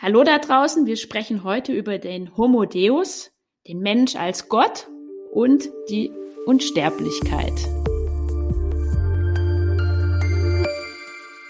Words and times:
Hallo 0.00 0.22
da 0.22 0.38
draußen, 0.38 0.86
wir 0.86 0.96
sprechen 0.96 1.42
heute 1.42 1.72
über 1.72 1.98
den 1.98 2.36
Homo 2.36 2.66
Deus, 2.66 3.32
den 3.66 3.80
Mensch 3.80 4.14
als 4.14 4.48
Gott 4.48 4.86
und 5.32 5.68
die 5.90 6.12
Unsterblichkeit. 6.46 7.52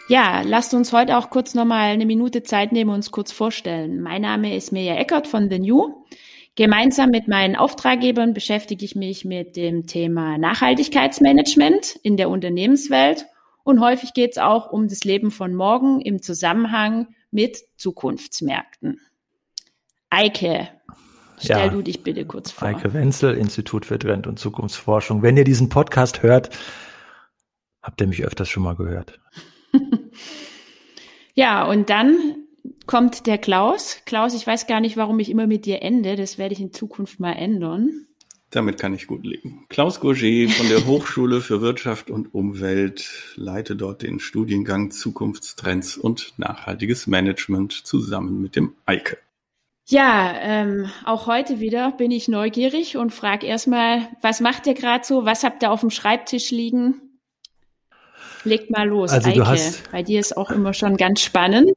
Ja, 0.09 0.41
lasst 0.47 0.73
uns 0.73 0.95
heute 0.95 1.19
auch 1.19 1.29
kurz 1.29 1.55
nochmal 1.55 1.91
eine 1.91 2.07
Minute 2.07 2.43
Zeit 2.43 2.73
nehmen 2.73 2.89
und 2.89 2.97
uns 2.97 3.11
kurz 3.11 3.33
vorstellen. 3.33 4.01
Mein 4.01 4.23
Name 4.23 4.57
ist 4.57 4.73
Mirja 4.73 4.95
Eckert 4.95 5.27
von 5.27 5.51
The 5.51 5.59
New. 5.59 6.07
Gemeinsam 6.55 7.11
mit 7.11 7.29
meinen 7.29 7.55
Auftraggebern 7.55 8.33
beschäftige 8.33 8.83
ich 8.83 8.97
mich 8.97 9.27
mit 9.27 9.57
dem 9.57 9.87
Thema 9.87 10.39
Nachhaltigkeitsmanagement 10.39 11.97
in 12.03 12.17
der 12.17 12.31
Unternehmenswelt 12.31 13.27
und 13.63 13.81
häufig 13.81 14.15
geht 14.15 14.31
es 14.31 14.39
auch 14.39 14.73
um 14.73 14.89
das 14.89 15.05
Leben 15.05 15.31
von 15.31 15.55
morgen 15.55 16.01
im 16.01 16.23
Zusammenhang 16.23 17.09
mit 17.31 17.59
Zukunftsmärkten. 17.77 19.01
Eike, 20.11 20.69
stell 21.39 21.67
ja, 21.67 21.69
du 21.69 21.83
dich 21.83 22.03
bitte 22.03 22.25
kurz 22.25 22.51
vor. 22.51 22.67
Eike 22.67 22.95
Wenzel, 22.95 23.37
Institut 23.37 23.87
für 23.87 23.99
Trend- 23.99 24.27
und 24.27 24.39
Zukunftsforschung. 24.39 25.23
Wenn 25.23 25.37
ihr 25.37 25.45
diesen 25.45 25.69
Podcast 25.69 26.23
hört, 26.23 26.51
habt 27.83 28.01
ihr 28.01 28.07
mich 28.07 28.25
öfters 28.25 28.49
schon 28.49 28.63
mal 28.63 28.77
gehört. 28.77 29.21
ja, 31.35 31.65
und 31.65 31.91
dann 31.91 32.37
kommt 32.87 33.27
der 33.27 33.39
Klaus. 33.39 33.99
Klaus, 34.07 34.35
ich 34.35 34.47
weiß 34.47 34.67
gar 34.67 34.81
nicht, 34.81 34.97
warum 34.97 35.19
ich 35.19 35.31
immer 35.31 35.47
mit 35.47 35.67
dir 35.67 35.83
ende. 35.83 36.17
Das 36.17 36.39
werde 36.39 36.55
ich 36.55 36.61
in 36.61 36.73
Zukunft 36.73 37.21
mal 37.21 37.33
ändern. 37.33 38.08
Damit 38.51 38.81
kann 38.81 38.95
ich 38.95 39.07
gut 39.07 39.27
leben. 39.27 39.67
Klaus 39.69 40.01
Gauger 40.01 40.49
von 40.49 40.69
der 40.69 40.85
Hochschule 40.87 41.41
für 41.43 41.61
Wirtschaft 41.61 42.11
und 42.11 42.35
Umwelt 42.35 43.35
leite 43.37 43.77
dort 43.77 44.03
den 44.03 44.21
Studiengang 44.21 44.91
Zukunftstrends 44.91 45.99
und 45.99 46.33
nachhaltiges 46.39 47.07
Management 47.07 47.73
zusammen 47.73 48.41
mit 48.41 48.57
dem 48.57 48.75
Eike. 48.87 49.19
Ja, 49.91 50.35
ähm, 50.41 50.91
auch 51.05 51.27
heute 51.27 51.61
wieder 51.61 51.93
bin 51.93 52.11
ich 52.11 52.29
neugierig 52.29 52.97
und 52.99 53.13
frage 53.13 53.47
erstmal, 53.47 54.09
was 54.21 54.41
macht 54.41 54.67
ihr 54.67 54.75
gerade 54.75 55.05
so? 55.05 55.25
Was 55.25 55.45
habt 55.45 55.63
ihr 55.63 55.71
auf 55.71 55.81
dem 55.81 55.91
Schreibtisch 55.91 56.51
liegen? 56.51 57.01
Legt 58.45 58.71
mal 58.71 58.87
los, 58.87 59.11
also 59.11 59.31
Eike. 59.31 59.47
Hast, 59.47 59.91
Bei 59.91 60.03
dir 60.03 60.21
ist 60.21 60.37
auch 60.37 60.51
immer 60.51 60.75
schon 60.75 60.97
ganz 60.97 61.23
spannend. 61.23 61.73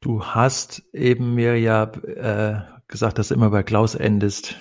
Du 0.00 0.24
hast 0.24 0.82
eben 0.92 1.34
mir 1.34 1.58
ja 1.58 1.84
äh, 1.84 2.60
gesagt, 2.88 3.18
dass 3.18 3.28
du 3.28 3.34
immer 3.34 3.50
bei 3.50 3.62
Klaus 3.62 3.94
endest. 3.94 4.56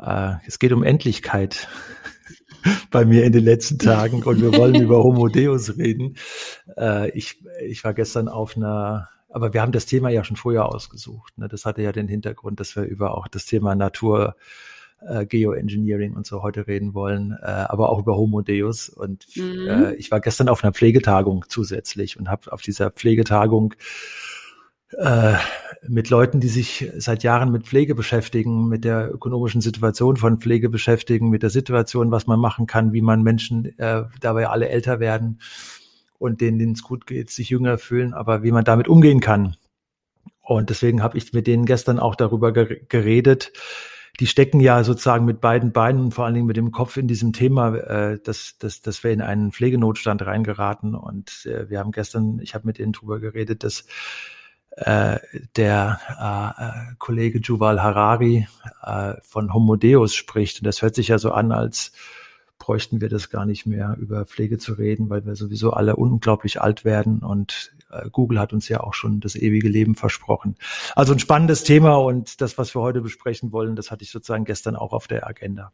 Äh, 0.00 0.34
es 0.46 0.58
geht 0.58 0.72
um 0.72 0.82
Endlichkeit 0.82 1.68
bei 2.90 3.04
mir 3.04 3.24
in 3.24 3.32
den 3.32 3.44
letzten 3.44 3.78
Tagen 3.78 4.22
und 4.22 4.40
wir 4.40 4.56
wollen 4.56 4.80
über 4.80 5.02
Homo 5.02 5.28
Deus 5.28 5.76
reden. 5.76 6.16
Äh, 6.76 7.10
ich, 7.10 7.42
ich 7.64 7.84
war 7.84 7.94
gestern 7.94 8.28
auf 8.28 8.56
einer, 8.56 9.08
aber 9.28 9.52
wir 9.52 9.62
haben 9.62 9.72
das 9.72 9.86
Thema 9.86 10.10
ja 10.10 10.24
schon 10.24 10.36
vorher 10.36 10.66
ausgesucht. 10.66 11.36
Ne? 11.38 11.48
Das 11.48 11.64
hatte 11.64 11.82
ja 11.82 11.92
den 11.92 12.08
Hintergrund, 12.08 12.60
dass 12.60 12.76
wir 12.76 12.84
über 12.84 13.16
auch 13.16 13.28
das 13.28 13.46
Thema 13.46 13.74
Natur 13.74 14.36
äh, 15.06 15.26
Geoengineering 15.26 16.14
und 16.14 16.26
so 16.26 16.42
heute 16.42 16.66
reden 16.66 16.94
wollen, 16.94 17.36
äh, 17.42 17.46
aber 17.46 17.90
auch 17.90 17.98
über 17.98 18.16
Homo 18.16 18.42
Deus. 18.42 18.88
Und 18.88 19.26
mhm. 19.36 19.68
äh, 19.68 19.94
ich 19.94 20.10
war 20.10 20.20
gestern 20.20 20.48
auf 20.48 20.62
einer 20.62 20.72
Pflegetagung 20.72 21.44
zusätzlich 21.48 22.18
und 22.18 22.28
habe 22.28 22.52
auf 22.52 22.62
dieser 22.62 22.90
Pflegetagung 22.90 23.74
äh, 24.98 25.34
mit 25.88 26.10
Leuten, 26.10 26.40
die 26.40 26.48
sich 26.48 26.90
seit 26.96 27.22
Jahren 27.22 27.50
mit 27.50 27.66
Pflege 27.66 27.94
beschäftigen, 27.94 28.68
mit 28.68 28.84
der 28.84 29.12
ökonomischen 29.12 29.60
Situation 29.60 30.16
von 30.16 30.38
Pflege 30.38 30.68
beschäftigen, 30.68 31.28
mit 31.28 31.42
der 31.42 31.50
Situation, 31.50 32.10
was 32.10 32.26
man 32.26 32.38
machen 32.38 32.66
kann, 32.66 32.92
wie 32.92 33.02
man 33.02 33.22
Menschen 33.22 33.76
äh, 33.78 34.04
dabei 34.20 34.48
alle 34.48 34.68
älter 34.68 35.00
werden 35.00 35.40
und 36.18 36.40
denen, 36.40 36.58
denen 36.58 36.72
es 36.72 36.82
gut 36.82 37.06
geht, 37.06 37.30
sich 37.30 37.50
jünger 37.50 37.78
fühlen, 37.78 38.14
aber 38.14 38.42
wie 38.44 38.52
man 38.52 38.64
damit 38.64 38.86
umgehen 38.86 39.20
kann. 39.20 39.56
Und 40.40 40.70
deswegen 40.70 41.02
habe 41.02 41.18
ich 41.18 41.32
mit 41.32 41.46
denen 41.46 41.66
gestern 41.66 41.98
auch 41.98 42.14
darüber 42.14 42.52
geredet. 42.52 43.52
Die 44.20 44.26
stecken 44.26 44.60
ja 44.60 44.84
sozusagen 44.84 45.24
mit 45.24 45.40
beiden 45.40 45.72
Beinen 45.72 46.00
und 46.02 46.14
vor 46.14 46.26
allen 46.26 46.34
Dingen 46.34 46.46
mit 46.46 46.56
dem 46.56 46.70
Kopf 46.70 46.96
in 46.96 47.08
diesem 47.08 47.32
Thema, 47.32 47.74
äh, 47.74 48.18
dass, 48.22 48.58
dass, 48.58 48.82
dass 48.82 49.02
wir 49.02 49.10
in 49.10 49.22
einen 49.22 49.52
Pflegenotstand 49.52 50.24
reingeraten. 50.24 50.94
Und 50.94 51.46
äh, 51.46 51.70
wir 51.70 51.78
haben 51.78 51.92
gestern, 51.92 52.38
ich 52.40 52.54
habe 52.54 52.66
mit 52.66 52.78
denen 52.78 52.92
drüber 52.92 53.20
geredet, 53.20 53.64
dass 53.64 53.86
äh, 54.76 55.18
der 55.56 56.00
äh, 56.18 56.92
äh, 56.92 56.94
Kollege 56.98 57.38
Juval 57.40 57.82
Harari 57.82 58.48
äh, 58.82 59.14
von 59.22 59.52
Homo 59.52 59.76
Deus 59.76 60.14
spricht. 60.14 60.60
Und 60.60 60.66
das 60.66 60.82
hört 60.82 60.94
sich 60.94 61.08
ja 61.08 61.18
so 61.18 61.32
an, 61.32 61.52
als 61.52 61.92
bräuchten 62.58 63.00
wir 63.00 63.08
das 63.08 63.28
gar 63.28 63.44
nicht 63.44 63.66
mehr, 63.66 63.96
über 64.00 64.24
Pflege 64.24 64.56
zu 64.56 64.74
reden, 64.74 65.10
weil 65.10 65.26
wir 65.26 65.34
sowieso 65.34 65.72
alle 65.72 65.96
unglaublich 65.96 66.60
alt 66.60 66.84
werden 66.84 67.18
und 67.18 67.72
äh, 67.90 68.08
Google 68.10 68.38
hat 68.38 68.52
uns 68.52 68.68
ja 68.68 68.80
auch 68.80 68.94
schon 68.94 69.18
das 69.18 69.34
ewige 69.34 69.68
Leben 69.68 69.96
versprochen. 69.96 70.56
Also 70.94 71.12
ein 71.12 71.18
spannendes 71.18 71.64
Thema 71.64 71.96
und 71.96 72.40
das, 72.40 72.58
was 72.58 72.74
wir 72.74 72.80
heute 72.80 73.00
besprechen 73.00 73.50
wollen, 73.50 73.74
das 73.74 73.90
hatte 73.90 74.04
ich 74.04 74.10
sozusagen 74.10 74.44
gestern 74.44 74.76
auch 74.76 74.92
auf 74.92 75.08
der 75.08 75.26
Agenda. 75.26 75.72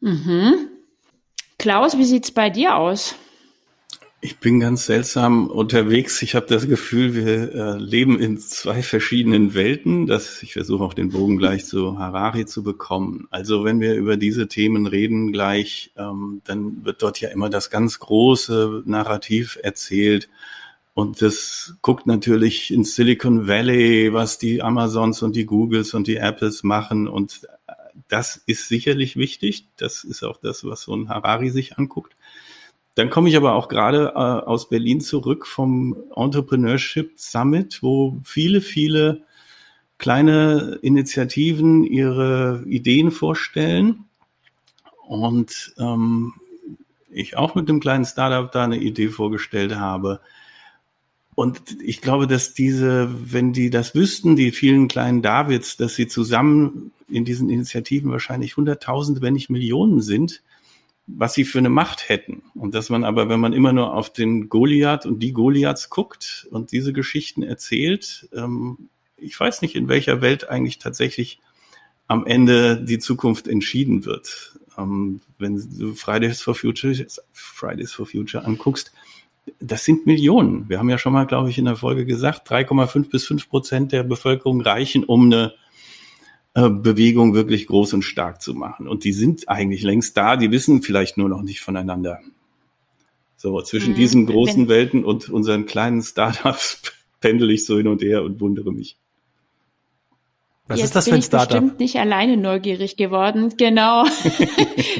Mhm. 0.00 0.68
Klaus, 1.58 1.98
wie 1.98 2.04
sieht's 2.04 2.30
bei 2.30 2.48
dir 2.48 2.76
aus? 2.76 3.16
Ich 4.24 4.38
bin 4.38 4.58
ganz 4.58 4.86
seltsam 4.86 5.48
unterwegs. 5.48 6.22
Ich 6.22 6.34
habe 6.34 6.46
das 6.46 6.66
Gefühl, 6.66 7.14
wir 7.14 7.54
äh, 7.54 7.76
leben 7.76 8.18
in 8.18 8.38
zwei 8.38 8.82
verschiedenen 8.82 9.52
Welten. 9.52 10.06
Das, 10.06 10.42
ich 10.42 10.54
versuche 10.54 10.82
auch 10.82 10.94
den 10.94 11.10
Bogen 11.10 11.36
gleich 11.36 11.66
zu 11.66 11.98
Harari 11.98 12.46
zu 12.46 12.62
bekommen. 12.62 13.28
Also 13.28 13.64
wenn 13.64 13.80
wir 13.80 13.96
über 13.96 14.16
diese 14.16 14.48
Themen 14.48 14.86
reden 14.86 15.30
gleich, 15.30 15.92
ähm, 15.98 16.40
dann 16.44 16.86
wird 16.86 17.02
dort 17.02 17.20
ja 17.20 17.28
immer 17.28 17.50
das 17.50 17.68
ganz 17.68 17.98
große 17.98 18.84
Narrativ 18.86 19.58
erzählt. 19.62 20.30
Und 20.94 21.20
das 21.20 21.74
guckt 21.82 22.06
natürlich 22.06 22.72
ins 22.72 22.94
Silicon 22.94 23.46
Valley, 23.46 24.14
was 24.14 24.38
die 24.38 24.62
Amazons 24.62 25.20
und 25.20 25.36
die 25.36 25.44
Googles 25.44 25.92
und 25.92 26.06
die 26.06 26.16
Apples 26.16 26.62
machen. 26.62 27.08
Und 27.08 27.42
äh, 27.68 27.72
das 28.08 28.40
ist 28.46 28.68
sicherlich 28.68 29.16
wichtig. 29.16 29.66
Das 29.76 30.02
ist 30.02 30.22
auch 30.22 30.38
das, 30.38 30.64
was 30.64 30.80
so 30.80 30.96
ein 30.96 31.10
Harari 31.10 31.50
sich 31.50 31.76
anguckt. 31.76 32.16
Dann 32.94 33.10
komme 33.10 33.28
ich 33.28 33.36
aber 33.36 33.54
auch 33.54 33.68
gerade 33.68 34.12
äh, 34.14 34.18
aus 34.18 34.68
Berlin 34.68 35.00
zurück 35.00 35.46
vom 35.46 35.96
Entrepreneurship 36.14 37.12
Summit, 37.16 37.82
wo 37.82 38.20
viele, 38.22 38.60
viele 38.60 39.22
kleine 39.98 40.78
Initiativen 40.82 41.84
ihre 41.84 42.62
Ideen 42.66 43.10
vorstellen. 43.10 44.04
Und 45.06 45.74
ähm, 45.78 46.34
ich 47.10 47.36
auch 47.36 47.54
mit 47.54 47.68
dem 47.68 47.80
kleinen 47.80 48.04
Startup 48.04 48.50
da 48.50 48.64
eine 48.64 48.78
Idee 48.78 49.08
vorgestellt 49.08 49.76
habe. 49.76 50.20
Und 51.34 51.60
ich 51.82 52.00
glaube, 52.00 52.28
dass 52.28 52.54
diese, 52.54 53.08
wenn 53.32 53.52
die 53.52 53.70
das 53.70 53.94
wüssten, 53.94 54.36
die 54.36 54.52
vielen 54.52 54.86
kleinen 54.86 55.20
Davids, 55.20 55.76
dass 55.76 55.96
sie 55.96 56.06
zusammen 56.06 56.92
in 57.08 57.24
diesen 57.24 57.50
Initiativen 57.50 58.10
wahrscheinlich 58.10 58.56
Hunderttausende, 58.56 59.20
wenn 59.20 59.34
nicht 59.34 59.50
Millionen 59.50 60.00
sind, 60.00 60.42
was 61.06 61.34
sie 61.34 61.44
für 61.44 61.58
eine 61.58 61.68
Macht 61.68 62.08
hätten. 62.08 62.42
Und 62.54 62.74
dass 62.74 62.88
man 62.88 63.04
aber, 63.04 63.28
wenn 63.28 63.40
man 63.40 63.52
immer 63.52 63.72
nur 63.72 63.94
auf 63.94 64.12
den 64.12 64.48
Goliath 64.48 65.06
und 65.06 65.20
die 65.20 65.32
Goliaths 65.32 65.90
guckt 65.90 66.46
und 66.50 66.72
diese 66.72 66.92
Geschichten 66.92 67.42
erzählt, 67.42 68.28
ähm, 68.34 68.88
ich 69.16 69.38
weiß 69.38 69.62
nicht, 69.62 69.74
in 69.74 69.88
welcher 69.88 70.20
Welt 70.20 70.48
eigentlich 70.48 70.78
tatsächlich 70.78 71.40
am 72.06 72.26
Ende 72.26 72.82
die 72.82 72.98
Zukunft 72.98 73.48
entschieden 73.48 74.04
wird. 74.04 74.58
Ähm, 74.78 75.20
wenn 75.38 75.56
du 75.56 75.94
Fridays 75.94 76.42
for 76.42 76.54
Future, 76.54 76.94
Fridays 77.32 77.92
for 77.92 78.06
Future 78.06 78.44
anguckst, 78.44 78.92
das 79.60 79.84
sind 79.84 80.06
Millionen. 80.06 80.68
Wir 80.68 80.78
haben 80.78 80.88
ja 80.88 80.96
schon 80.96 81.12
mal, 81.12 81.26
glaube 81.26 81.50
ich, 81.50 81.58
in 81.58 81.66
der 81.66 81.76
Folge 81.76 82.06
gesagt, 82.06 82.50
3,5 82.50 83.10
bis 83.10 83.26
5 83.26 83.48
Prozent 83.48 83.92
der 83.92 84.02
Bevölkerung 84.02 84.62
reichen, 84.62 85.04
um 85.04 85.26
eine 85.26 85.54
Bewegung 86.54 87.34
wirklich 87.34 87.66
groß 87.66 87.94
und 87.94 88.02
stark 88.02 88.40
zu 88.40 88.54
machen. 88.54 88.86
Und 88.86 89.02
die 89.02 89.12
sind 89.12 89.48
eigentlich 89.48 89.82
längst 89.82 90.16
da, 90.16 90.36
die 90.36 90.52
wissen 90.52 90.82
vielleicht 90.82 91.18
nur 91.18 91.28
noch 91.28 91.42
nicht 91.42 91.60
voneinander. 91.60 92.20
So, 93.36 93.60
zwischen 93.60 93.92
mhm. 93.92 93.96
diesen 93.96 94.26
großen 94.26 94.68
Welten 94.68 95.04
und 95.04 95.28
unseren 95.28 95.66
kleinen 95.66 96.00
Startups 96.02 96.82
pendel 97.20 97.50
ich 97.50 97.66
so 97.66 97.76
hin 97.76 97.88
und 97.88 98.02
her 98.02 98.22
und 98.22 98.40
wundere 98.40 98.72
mich. 98.72 98.96
Was 100.66 100.78
Jetzt 100.78 100.86
ist 100.86 100.96
das 100.96 101.08
für 101.08 101.14
ein 101.14 101.22
Startup? 101.22 101.48
Ich 101.48 101.54
bin 101.54 101.60
bestimmt 101.62 101.80
nicht 101.80 101.96
alleine 101.96 102.36
neugierig 102.36 102.96
geworden. 102.96 103.52
Genau. 103.56 104.04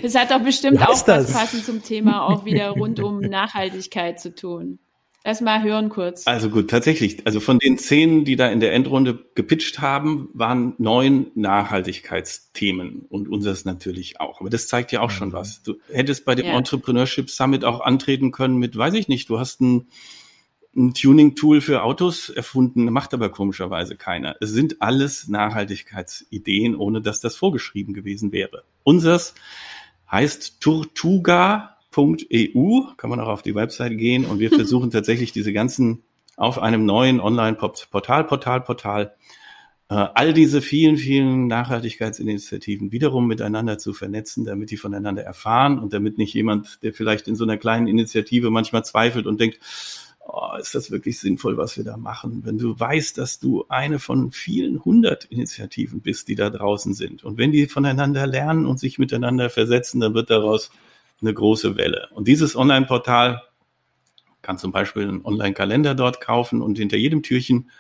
Es 0.02 0.14
hat 0.14 0.31
doch 0.31 0.40
bestimmt 0.40 0.82
auch 0.82 1.08
was 1.08 1.32
passend 1.32 1.64
zum 1.64 1.82
Thema 1.82 2.26
auch 2.26 2.44
wieder 2.44 2.70
rund 2.76 3.00
um 3.00 3.20
Nachhaltigkeit 3.20 4.20
zu 4.20 4.34
tun. 4.34 4.79
Lass 5.26 5.41
mal 5.41 5.62
hören 5.62 5.88
kurz. 5.88 6.26
Also 6.26 6.50
gut, 6.50 6.69
tatsächlich. 6.69 7.26
Also 7.26 7.41
von 7.41 7.59
den 7.59 7.79
zehn, 7.79 8.26
die 8.26 8.37
da 8.37 8.49
in 8.49 8.61
der 8.61 8.75
Endrunde 8.75 9.25
gepitcht 9.35 9.81
haben, 9.81 10.29
waren 10.35 10.75
neun 10.76 11.29
Nachhaltigkeitsthemen 11.35 13.06
und 13.09 13.29
unseres 13.31 13.65
natürlich 13.65 14.21
auch. 14.21 14.43
Aber 14.43 14.50
das 14.50 14.69
zeigt 14.69 14.93
ja 14.93 15.00
auch 15.00 15.11
schon 15.11 15.29
mhm. 15.29 15.32
was. 15.32 15.62
Du 15.62 15.76
hättest 15.91 16.26
bei 16.26 16.35
dem 16.35 16.44
ja. 16.44 16.59
Entrepreneurship 16.59 17.31
Summit 17.31 17.65
auch 17.65 17.81
antreten 17.81 18.32
können 18.32 18.59
mit, 18.59 18.76
weiß 18.76 18.93
ich 18.93 19.09
nicht, 19.09 19.31
du 19.31 19.38
hast 19.38 19.62
ein, 19.62 19.88
ein 20.76 20.93
Tuning-Tool 20.93 21.62
für 21.62 21.85
Autos 21.85 22.29
erfunden, 22.29 22.85
macht 22.93 23.15
aber 23.15 23.31
komischerweise 23.31 23.97
keiner. 23.97 24.37
Es 24.43 24.50
sind 24.50 24.82
alles 24.82 25.27
Nachhaltigkeitsideen, 25.29 26.77
ohne 26.77 27.00
dass 27.00 27.20
das 27.20 27.35
vorgeschrieben 27.35 27.94
gewesen 27.94 28.31
wäre. 28.31 28.65
Unseres 28.82 29.35
heißt 30.11 30.61
Tortuga 30.61 31.74
EU, 31.96 32.81
kann 32.96 33.11
man 33.11 33.20
auch 33.20 33.29
auf 33.29 33.43
die 33.43 33.55
Website 33.55 33.99
gehen 33.99 34.25
und 34.25 34.38
wir 34.38 34.50
versuchen 34.55 34.91
tatsächlich 34.91 35.32
diese 35.32 35.52
ganzen 35.52 36.02
auf 36.37 36.58
einem 36.58 36.85
neuen 36.85 37.20
Online-Portal, 37.20 38.25
Portal, 38.25 38.61
Portal, 38.61 39.14
äh, 39.88 39.94
all 40.14 40.32
diese 40.32 40.62
vielen, 40.62 40.96
vielen 40.96 41.46
Nachhaltigkeitsinitiativen 41.46 42.91
wiederum 42.91 43.26
miteinander 43.26 43.79
zu 43.79 43.93
vernetzen, 43.93 44.44
damit 44.44 44.70
die 44.70 44.76
voneinander 44.76 45.23
erfahren 45.23 45.79
und 45.79 45.93
damit 45.93 46.19
nicht 46.19 46.35
jemand, 46.35 46.82
der 46.82 46.94
vielleicht 46.94 47.29
in 47.29 47.37
so 47.37 47.44
einer 47.44 47.58
kleinen 47.58 47.87
Initiative 47.87 48.50
manchmal 48.50 48.85
zweifelt 48.85 49.26
und 49.26 49.41
denkt, 49.41 49.61
oh, 50.26 50.56
ist 50.58 50.75
das 50.75 50.91
wirklich 50.91 51.19
sinnvoll, 51.20 51.58
was 51.58 51.76
wir 51.76 51.85
da 51.85 51.99
machen? 51.99 52.43
Wenn 52.44 52.56
du 52.56 52.79
weißt, 52.81 53.19
dass 53.19 53.38
du 53.38 53.67
eine 53.69 53.99
von 53.99 54.32
vielen 54.32 54.85
hundert 54.85 55.26
Initiativen 55.26 56.00
bist, 56.00 56.29
die 56.29 56.35
da 56.35 56.49
draußen 56.49 56.94
sind 56.94 57.23
und 57.23 57.37
wenn 57.37 57.52
die 57.52 57.67
voneinander 57.67 58.26
lernen 58.26 58.64
und 58.67 58.81
sich 58.81 58.99
miteinander 58.99 59.50
versetzen, 59.50 60.00
dann 60.00 60.14
wird 60.14 60.31
daraus 60.31 60.70
eine 61.20 61.34
große 61.34 61.76
Welle. 61.76 62.08
Und 62.12 62.28
dieses 62.28 62.56
Online-Portal 62.56 63.43
kann 64.43 64.58
zum 64.58 64.72
Beispiel 64.72 65.05
einen 65.05 65.25
Online-Kalender 65.25 65.94
dort 65.94 66.20
kaufen 66.20 66.62
und 66.62 66.78
hinter 66.78 66.96
jedem 66.96 67.22
Türchen 67.22 67.70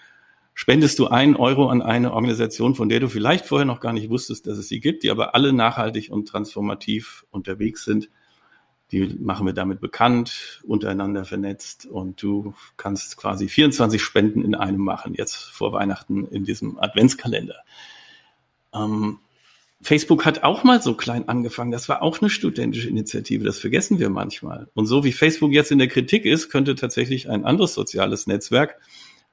spendest 0.54 0.98
du 0.98 1.08
einen 1.08 1.36
Euro 1.36 1.68
an 1.68 1.82
eine 1.82 2.12
Organisation, 2.12 2.74
von 2.74 2.88
der 2.88 3.00
du 3.00 3.08
vielleicht 3.08 3.44
vorher 3.44 3.66
noch 3.66 3.80
gar 3.80 3.92
nicht 3.92 4.08
wusstest, 4.08 4.46
dass 4.46 4.56
es 4.56 4.68
sie 4.68 4.80
gibt, 4.80 5.02
die 5.02 5.10
aber 5.10 5.34
alle 5.34 5.52
nachhaltig 5.52 6.10
und 6.10 6.26
transformativ 6.26 7.26
unterwegs 7.30 7.84
sind. 7.84 8.08
Die 8.92 9.16
machen 9.18 9.46
wir 9.46 9.52
damit 9.52 9.80
bekannt, 9.80 10.62
untereinander 10.64 11.24
vernetzt 11.24 11.86
und 11.86 12.22
du 12.22 12.54
kannst 12.76 13.16
quasi 13.16 13.48
24 13.48 14.00
Spenden 14.00 14.44
in 14.44 14.54
einem 14.54 14.80
machen, 14.80 15.14
jetzt 15.14 15.36
vor 15.36 15.72
Weihnachten 15.72 16.28
in 16.28 16.44
diesem 16.44 16.78
Adventskalender. 16.78 17.56
Ähm, 18.72 19.18
Facebook 19.84 20.24
hat 20.24 20.42
auch 20.44 20.64
mal 20.64 20.80
so 20.80 20.94
klein 20.94 21.28
angefangen. 21.28 21.70
Das 21.70 21.90
war 21.90 22.02
auch 22.02 22.22
eine 22.22 22.30
studentische 22.30 22.88
Initiative. 22.88 23.44
Das 23.44 23.58
vergessen 23.58 23.98
wir 23.98 24.08
manchmal. 24.08 24.66
Und 24.72 24.86
so 24.86 25.04
wie 25.04 25.12
Facebook 25.12 25.52
jetzt 25.52 25.70
in 25.70 25.78
der 25.78 25.88
Kritik 25.88 26.24
ist, 26.24 26.48
könnte 26.48 26.74
tatsächlich 26.74 27.28
ein 27.28 27.44
anderes 27.44 27.74
soziales 27.74 28.26
Netzwerk, 28.26 28.80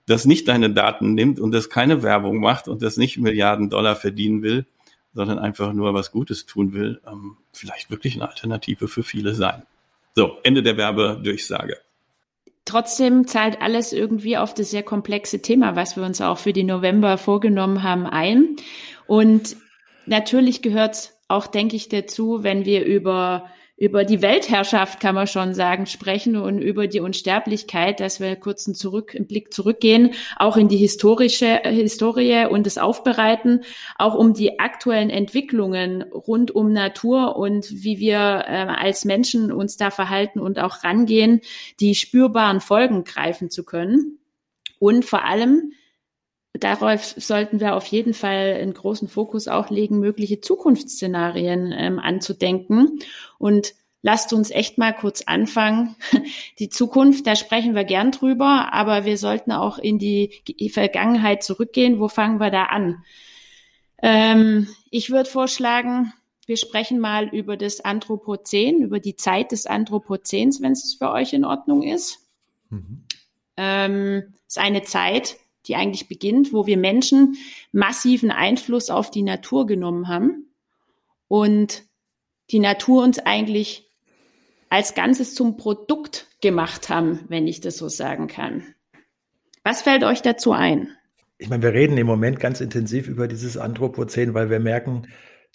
das 0.08 0.26
nicht 0.26 0.50
deine 0.50 0.70
Daten 0.70 1.14
nimmt 1.14 1.40
und 1.40 1.54
das 1.54 1.70
keine 1.70 2.04
Werbung 2.04 2.42
macht 2.42 2.68
und 2.68 2.82
das 2.82 2.98
nicht 2.98 3.18
Milliarden 3.18 3.70
Dollar 3.70 3.96
verdienen 3.96 4.44
will, 4.44 4.66
sondern 5.14 5.40
einfach 5.40 5.72
nur 5.72 5.94
was 5.94 6.12
Gutes 6.12 6.46
tun 6.46 6.74
will, 6.74 7.00
ähm, 7.10 7.38
vielleicht 7.54 7.90
wirklich 7.90 8.16
eine 8.16 8.28
Alternative 8.28 8.90
für 8.90 9.04
viele 9.04 9.34
sein. 9.34 9.64
So, 10.16 10.38
Ende 10.44 10.64
der 10.64 10.76
Werbedurchsage. 10.76 11.78
Trotzdem 12.66 13.26
zahlt 13.26 13.62
alles 13.62 13.94
irgendwie 13.94 14.36
auf 14.38 14.54
das 14.54 14.72
sehr 14.72 14.84
komplexe 14.84 15.42
Thema, 15.42 15.78
was 15.78 15.96
wir 15.96 16.04
uns 16.04 16.20
auch 16.20 16.40
für 16.40 16.52
die 16.52 16.66
November 16.66 17.18
vorgenommen 17.18 17.84
haben, 17.84 18.06
ein. 18.06 18.58
Und 19.08 19.56
natürlich 20.06 20.62
gehört 20.62 21.14
auch, 21.28 21.48
denke 21.48 21.76
ich, 21.76 21.90
dazu, 21.90 22.44
wenn 22.44 22.66
wir 22.66 22.86
über 22.86 23.50
über 23.82 24.06
die 24.06 24.22
Weltherrschaft, 24.22 25.00
kann 25.00 25.16
man 25.16 25.26
schon 25.26 25.56
sagen, 25.56 25.88
sprechen 25.88 26.36
und 26.36 26.60
über 26.60 26.86
die 26.86 27.00
Unsterblichkeit, 27.00 28.00
dass 28.00 28.20
wir 28.20 28.36
kurz 28.36 28.68
einen, 28.68 28.76
zurück, 28.76 29.16
einen 29.16 29.26
Blick 29.26 29.52
zurückgehen, 29.52 30.12
auch 30.38 30.56
in 30.56 30.68
die 30.68 30.78
historische 30.78 31.64
äh, 31.64 31.74
Historie 31.74 32.46
und 32.46 32.68
das 32.68 32.78
Aufbereiten, 32.78 33.64
auch 33.98 34.14
um 34.14 34.36
die 34.36 34.60
aktuellen 34.60 35.10
Entwicklungen 35.10 36.04
rund 36.04 36.52
um 36.52 36.72
Natur 36.72 37.38
und 37.38 37.72
wie 37.72 37.98
wir 37.98 38.20
äh, 38.20 38.68
als 38.68 39.04
Menschen 39.04 39.52
uns 39.52 39.78
da 39.78 39.90
verhalten 39.90 40.40
und 40.40 40.60
auch 40.60 40.84
rangehen, 40.84 41.42
die 41.80 41.96
spürbaren 41.96 42.62
Folgen 42.62 43.04
greifen 43.04 43.50
zu 43.50 43.66
können. 43.66 44.20
Und 44.78 45.06
vor 45.06 45.26
allem, 45.26 45.72
darauf 46.54 47.14
sollten 47.18 47.60
wir 47.60 47.76
auf 47.76 47.86
jeden 47.86 48.14
Fall 48.14 48.58
einen 48.60 48.74
großen 48.74 49.08
Fokus 49.08 49.48
auch 49.48 49.70
legen, 49.70 50.00
mögliche 50.00 50.42
Zukunftsszenarien 50.42 51.74
ähm, 51.76 52.00
anzudenken. 52.00 53.00
Und 53.38 53.74
lasst 54.02 54.34
uns 54.34 54.52
echt 54.52 54.78
mal 54.78 54.94
kurz 54.94 55.22
anfangen. 55.22 55.96
Die 56.60 56.70
Zukunft, 56.70 57.28
da 57.28 57.36
sprechen 57.36 57.76
wir 57.76 57.84
gern 57.84 58.12
drüber, 58.12 58.74
aber 58.74 59.06
wir 59.06 59.18
sollten 59.18 59.52
auch 59.52 59.78
in 59.78 60.00
die 60.00 60.42
Vergangenheit 60.72 61.44
zurückgehen. 61.44 62.00
Wo 62.00 62.08
fangen 62.08 62.40
wir 62.40 62.52
da 62.52 62.66
an? 62.66 63.04
Ähm, 64.02 64.68
ich 64.90 65.12
würde 65.12 65.30
vorschlagen, 65.30 66.14
wir 66.48 66.58
sprechen 66.58 67.00
mal 67.00 67.28
über 67.30 67.56
das 67.56 67.82
Anthropozän, 67.82 68.82
über 68.82 69.00
die 69.00 69.16
Zeit 69.16 69.52
des 69.52 69.68
Anthropozäns, 69.68 70.62
wenn 70.62 70.72
es 70.72 70.96
für 70.96 71.12
euch 71.12 71.34
in 71.34 71.46
Ordnung 71.46 71.84
ist. 71.84 72.20
Mhm. 72.70 73.04
Ähm, 73.58 74.34
ist 74.48 74.58
eine 74.58 74.82
Zeit, 74.84 75.38
die 75.68 75.76
eigentlich 75.76 76.08
beginnt, 76.08 76.54
wo 76.54 76.66
wir 76.66 76.78
Menschen 76.78 77.38
massiven 77.72 78.32
Einfluss 78.32 78.90
auf 78.90 79.12
die 79.12 79.24
Natur 79.24 79.66
genommen 79.66 80.08
haben 80.08 80.48
und 81.28 81.84
die 82.50 82.60
Natur 82.60 83.04
uns 83.04 83.20
eigentlich 83.20 83.90
als 84.70 84.96
Ganzes 84.96 85.36
zum 85.36 85.58
Produkt 85.58 86.28
gemacht 86.42 86.90
haben, 86.90 87.20
wenn 87.28 87.48
ich 87.48 87.62
das 87.62 87.78
so 87.78 87.90
sagen 87.90 88.28
kann. 88.28 88.64
Was 89.64 89.82
fällt 89.82 90.04
euch 90.04 90.22
dazu 90.22 90.52
ein? 90.54 90.90
Ich 91.38 91.50
meine, 91.50 91.64
wir 91.64 91.74
reden 91.74 91.98
im 91.98 92.08
Moment 92.08 92.40
ganz 92.40 92.62
intensiv 92.62 93.08
über 93.08 93.28
dieses 93.28 93.58
Anthropozän, 93.58 94.34
weil 94.34 94.50
wir 94.50 94.60
merken, 94.60 95.08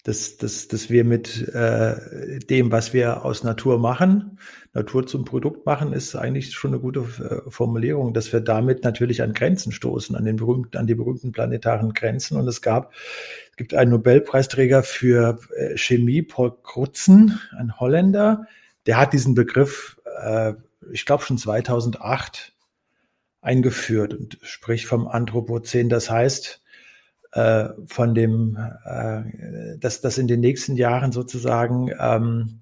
dass, 0.07 0.37
dass, 0.37 0.69
dass 0.69 0.89
wir 0.89 1.03
mit 1.03 1.49
äh, 1.49 2.39
dem, 2.39 2.71
was 2.71 2.93
wir 2.93 3.25
aus 3.25 3.43
Natur 3.43 3.77
machen, 3.77 4.39
Natur 4.73 5.05
zum 5.05 5.25
Produkt 5.25 5.65
machen, 5.65 5.91
ist 5.91 6.15
eigentlich 6.15 6.53
schon 6.53 6.71
eine 6.71 6.79
gute 6.79 7.01
äh, 7.01 7.51
Formulierung, 7.51 8.13
dass 8.13 8.31
wir 8.31 8.39
damit 8.39 8.85
natürlich 8.85 9.21
an 9.21 9.33
Grenzen 9.33 9.73
stoßen, 9.73 10.15
an 10.15 10.23
den 10.23 10.37
berühmten, 10.37 10.77
an 10.77 10.87
die 10.87 10.95
berühmten 10.95 11.33
planetaren 11.33 11.91
Grenzen. 11.93 12.37
Und 12.37 12.47
es 12.47 12.61
gab, 12.61 12.93
es 13.51 13.57
gibt 13.57 13.73
einen 13.73 13.91
Nobelpreisträger 13.91 14.81
für 14.81 15.39
äh, 15.53 15.75
Chemie, 15.75 16.21
Paul 16.21 16.55
Krutzen, 16.63 17.41
ein 17.57 17.77
Holländer, 17.77 18.45
der 18.85 18.97
hat 18.97 19.11
diesen 19.11 19.35
Begriff, 19.35 19.99
äh, 20.23 20.53
ich 20.89 21.05
glaube 21.05 21.23
schon 21.23 21.37
2008 21.37 22.53
eingeführt 23.41 24.13
und 24.13 24.37
spricht 24.41 24.85
vom 24.85 25.05
Anthropozän. 25.05 25.89
Das 25.89 26.09
heißt, 26.09 26.61
äh, 27.37 27.69
von 27.85 28.15
dem, 28.15 28.57
äh, 28.83 29.77
dass, 29.77 30.01
dass 30.01 30.17
in 30.17 30.27
den 30.27 30.39
nächsten 30.39 30.75
Jahren 30.75 31.11
sozusagen 31.11 31.91
ähm, 31.99 32.61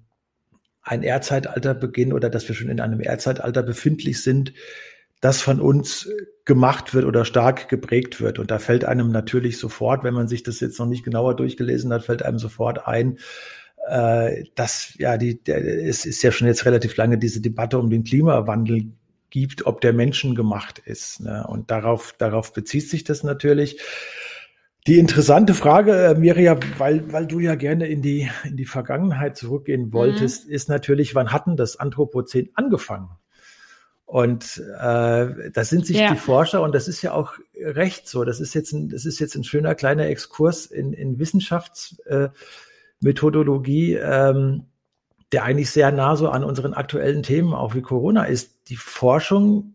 ein 0.82 1.02
Erdzeitalter 1.02 1.72
beginnt 1.72 2.12
oder 2.12 2.28
dass 2.28 2.46
wir 2.46 2.54
schon 2.54 2.68
in 2.68 2.80
einem 2.80 3.00
Erdzeitalter 3.00 3.62
befindlich 3.62 4.22
sind, 4.22 4.52
das 5.22 5.40
von 5.40 5.62
uns 5.62 6.10
gemacht 6.44 6.92
wird 6.92 7.06
oder 7.06 7.24
stark 7.24 7.70
geprägt 7.70 8.20
wird. 8.20 8.38
Und 8.38 8.50
da 8.50 8.58
fällt 8.58 8.84
einem 8.84 9.10
natürlich 9.10 9.56
sofort, 9.56 10.04
wenn 10.04 10.12
man 10.12 10.28
sich 10.28 10.42
das 10.42 10.60
jetzt 10.60 10.78
noch 10.78 10.86
nicht 10.86 11.04
genauer 11.04 11.34
durchgelesen 11.36 11.90
hat, 11.90 12.04
fällt 12.04 12.22
einem 12.22 12.38
sofort 12.38 12.86
ein, 12.86 13.18
äh, 13.88 14.44
dass 14.56 14.92
ja 14.98 15.16
die, 15.16 15.42
der, 15.42 15.86
es 15.86 16.04
ist 16.04 16.22
ja 16.22 16.32
schon 16.32 16.48
jetzt 16.48 16.66
relativ 16.66 16.94
lange 16.98 17.16
diese 17.16 17.40
Debatte 17.40 17.78
um 17.78 17.88
den 17.88 18.04
Klimawandel 18.04 18.92
gibt, 19.30 19.64
ob 19.64 19.80
der 19.80 19.94
Menschen 19.94 20.34
gemacht 20.34 20.80
ist. 20.84 21.20
Ne? 21.20 21.46
Und 21.48 21.70
darauf, 21.70 22.14
darauf 22.18 22.52
bezieht 22.52 22.90
sich 22.90 23.04
das 23.04 23.24
natürlich. 23.24 23.80
Die 24.86 24.98
interessante 24.98 25.54
Frage, 25.54 25.92
äh, 25.92 26.14
Mirja, 26.14 26.58
weil, 26.78 27.12
weil 27.12 27.26
du 27.26 27.40
ja 27.40 27.56
gerne 27.56 27.88
in 27.88 28.02
die, 28.02 28.30
in 28.44 28.56
die 28.56 28.66
Vergangenheit 28.66 29.36
zurückgehen 29.36 29.92
wolltest, 29.92 30.46
mhm. 30.46 30.52
ist 30.52 30.68
natürlich, 30.68 31.16
wann 31.16 31.32
hatten 31.32 31.56
das 31.56 31.76
Anthropozän 31.76 32.50
angefangen? 32.54 33.10
Und 34.04 34.62
äh, 34.78 35.50
da 35.50 35.64
sind 35.64 35.84
sich 35.84 35.98
ja. 35.98 36.12
die 36.12 36.18
Forscher, 36.18 36.62
und 36.62 36.72
das 36.72 36.86
ist 36.86 37.02
ja 37.02 37.12
auch 37.12 37.32
recht 37.60 38.08
so, 38.08 38.22
das 38.22 38.38
ist 38.38 38.54
jetzt 38.54 38.72
ein, 38.72 38.88
das 38.88 39.04
ist 39.04 39.18
jetzt 39.18 39.34
ein 39.34 39.42
schöner 39.42 39.74
kleiner 39.74 40.06
Exkurs 40.06 40.66
in, 40.66 40.92
in 40.92 41.18
Wissenschaftsmethodologie, 41.18 43.94
äh, 43.94 44.30
ähm, 44.30 44.66
der 45.32 45.42
eigentlich 45.42 45.72
sehr 45.72 45.90
nah 45.90 46.14
so 46.14 46.28
an 46.28 46.44
unseren 46.44 46.74
aktuellen 46.74 47.24
Themen, 47.24 47.52
auch 47.52 47.74
wie 47.74 47.82
Corona 47.82 48.26
ist. 48.26 48.68
Die 48.68 48.76
Forschung 48.76 49.74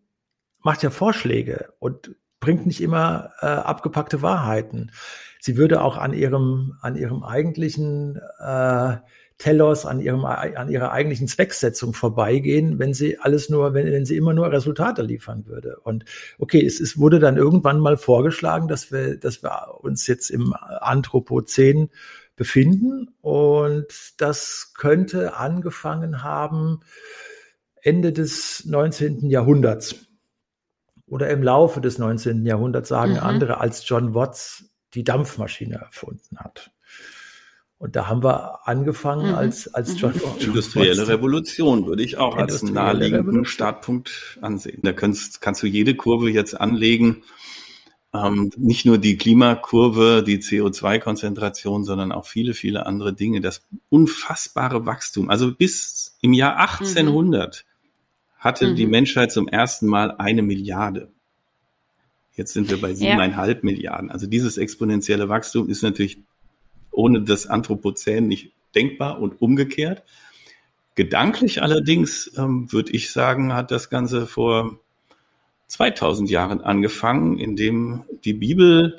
macht 0.64 0.84
ja 0.84 0.90
Vorschläge 0.90 1.74
und 1.80 2.16
bringt 2.42 2.66
nicht 2.66 2.82
immer 2.82 3.32
äh, 3.40 3.46
abgepackte 3.46 4.22
Wahrheiten. 4.22 4.92
Sie 5.40 5.56
würde 5.56 5.82
auch 5.82 5.98
an 5.98 6.14
ihrem, 6.14 6.78
an 6.82 6.96
ihrem 6.96 7.24
eigentlichen 7.24 8.20
äh, 8.40 8.98
Telos, 9.38 9.88
an 9.88 10.00
ihrem, 10.00 10.24
an 10.26 10.70
ihrer 10.70 10.92
eigentlichen 10.92 11.28
Zwecksetzung 11.28 11.96
vorbeigehen, 11.96 12.78
wenn 12.78 12.94
sie 12.94 13.18
alles 13.18 13.50
nur, 13.50 13.74
wenn, 13.74 13.92
wenn 13.92 14.06
sie 14.06 14.18
immer 14.18 14.34
nur 14.34 14.52
Resultate 14.52 15.02
liefern 15.02 15.48
würde. 15.48 15.78
Und 15.80 16.06
okay, 16.38 16.64
es, 16.64 16.80
es 16.80 17.00
wurde 17.00 17.20
dann 17.20 17.38
irgendwann 17.38 17.80
mal 17.80 17.98
vorgeschlagen, 17.98 18.68
dass 18.68 18.92
wir, 18.92 19.18
dass 19.18 19.42
wir 19.42 19.80
uns 19.82 20.06
jetzt 20.06 20.30
im 20.30 20.54
Anthropozän 20.54 21.90
befinden 22.36 23.10
und 23.22 23.88
das 24.18 24.74
könnte 24.76 25.38
angefangen 25.38 26.24
haben 26.24 26.82
Ende 27.82 28.14
des 28.14 28.66
19. 28.66 29.30
Jahrhunderts 29.30 30.11
oder 31.12 31.30
im 31.30 31.44
Laufe 31.44 31.82
des 31.82 31.98
19. 31.98 32.46
Jahrhunderts 32.46 32.88
sagen 32.88 33.14
mhm. 33.14 33.20
andere, 33.20 33.60
als 33.60 33.88
John 33.88 34.16
Watts 34.16 34.72
die 34.94 35.04
Dampfmaschine 35.04 35.76
erfunden 35.76 36.38
hat. 36.38 36.72
Und 37.78 37.98
da 37.98 38.08
haben 38.08 38.24
wir 38.24 38.66
angefangen 38.66 39.30
mhm. 39.30 39.36
als, 39.36 39.74
als 39.74 40.00
John, 40.00 40.14
John 40.14 40.38
Industrielle 40.40 41.00
Watts. 41.00 41.10
Revolution 41.10 41.86
würde 41.86 42.04
ich 42.04 42.18
auch 42.18 42.38
als 42.38 42.64
naheliegenden 42.64 43.26
Revolution. 43.28 43.46
Startpunkt 43.46 44.40
ansehen. 44.42 44.80
Da 44.84 44.94
kannst, 44.94 45.42
kannst 45.42 45.62
du 45.64 45.68
jede 45.68 45.96
Kurve 45.96 46.30
jetzt 46.30 46.60
anlegen. 46.60 47.24
Ähm, 48.14 48.52
nicht 48.56 48.86
nur 48.86 48.98
die 48.98 49.18
Klimakurve, 49.18 50.24
die 50.26 50.38
CO2-Konzentration, 50.40 51.84
sondern 51.84 52.14
auch 52.14 52.26
viele, 52.26 52.54
viele 52.54 52.86
andere 52.86 53.14
Dinge. 53.14 53.42
Das 53.42 53.64
unfassbare 53.90 54.86
Wachstum. 54.86 55.30
Also 55.30 55.54
bis 55.54 56.18
im 56.22 56.32
Jahr 56.32 56.58
1800 56.58 57.66
mhm 57.66 57.71
hatte 58.42 58.68
mhm. 58.68 58.76
die 58.76 58.88
Menschheit 58.88 59.32
zum 59.32 59.48
ersten 59.48 59.88
Mal 59.88 60.12
eine 60.18 60.42
Milliarde. 60.42 61.10
Jetzt 62.34 62.54
sind 62.54 62.70
wir 62.70 62.82
bei 62.82 62.94
siebeneinhalb 62.94 63.60
ja. 63.60 63.66
Milliarden. 63.66 64.10
Also 64.10 64.26
dieses 64.26 64.58
exponentielle 64.58 65.30
Wachstum 65.30 65.70
ist 65.70 65.84
natürlich 65.84 66.18
ohne 66.90 67.22
das 67.22 67.46
Anthropozän 67.48 68.28
nicht 68.28 68.52
denkbar 68.74 69.22
und 69.22 69.42
umgekehrt. 69.42 70.04
Gedanklich 70.96 71.62
allerdings, 71.62 72.32
ähm, 72.36 72.72
würde 72.72 72.92
ich 72.92 73.12
sagen, 73.12 73.54
hat 73.54 73.70
das 73.72 73.90
Ganze 73.90 74.28
vor 74.28 74.80
2000 75.68 76.30
Jahren 76.30 76.62
angefangen, 76.62 77.38
indem 77.38 78.04
die 78.26 78.34
Bibel 78.34 78.98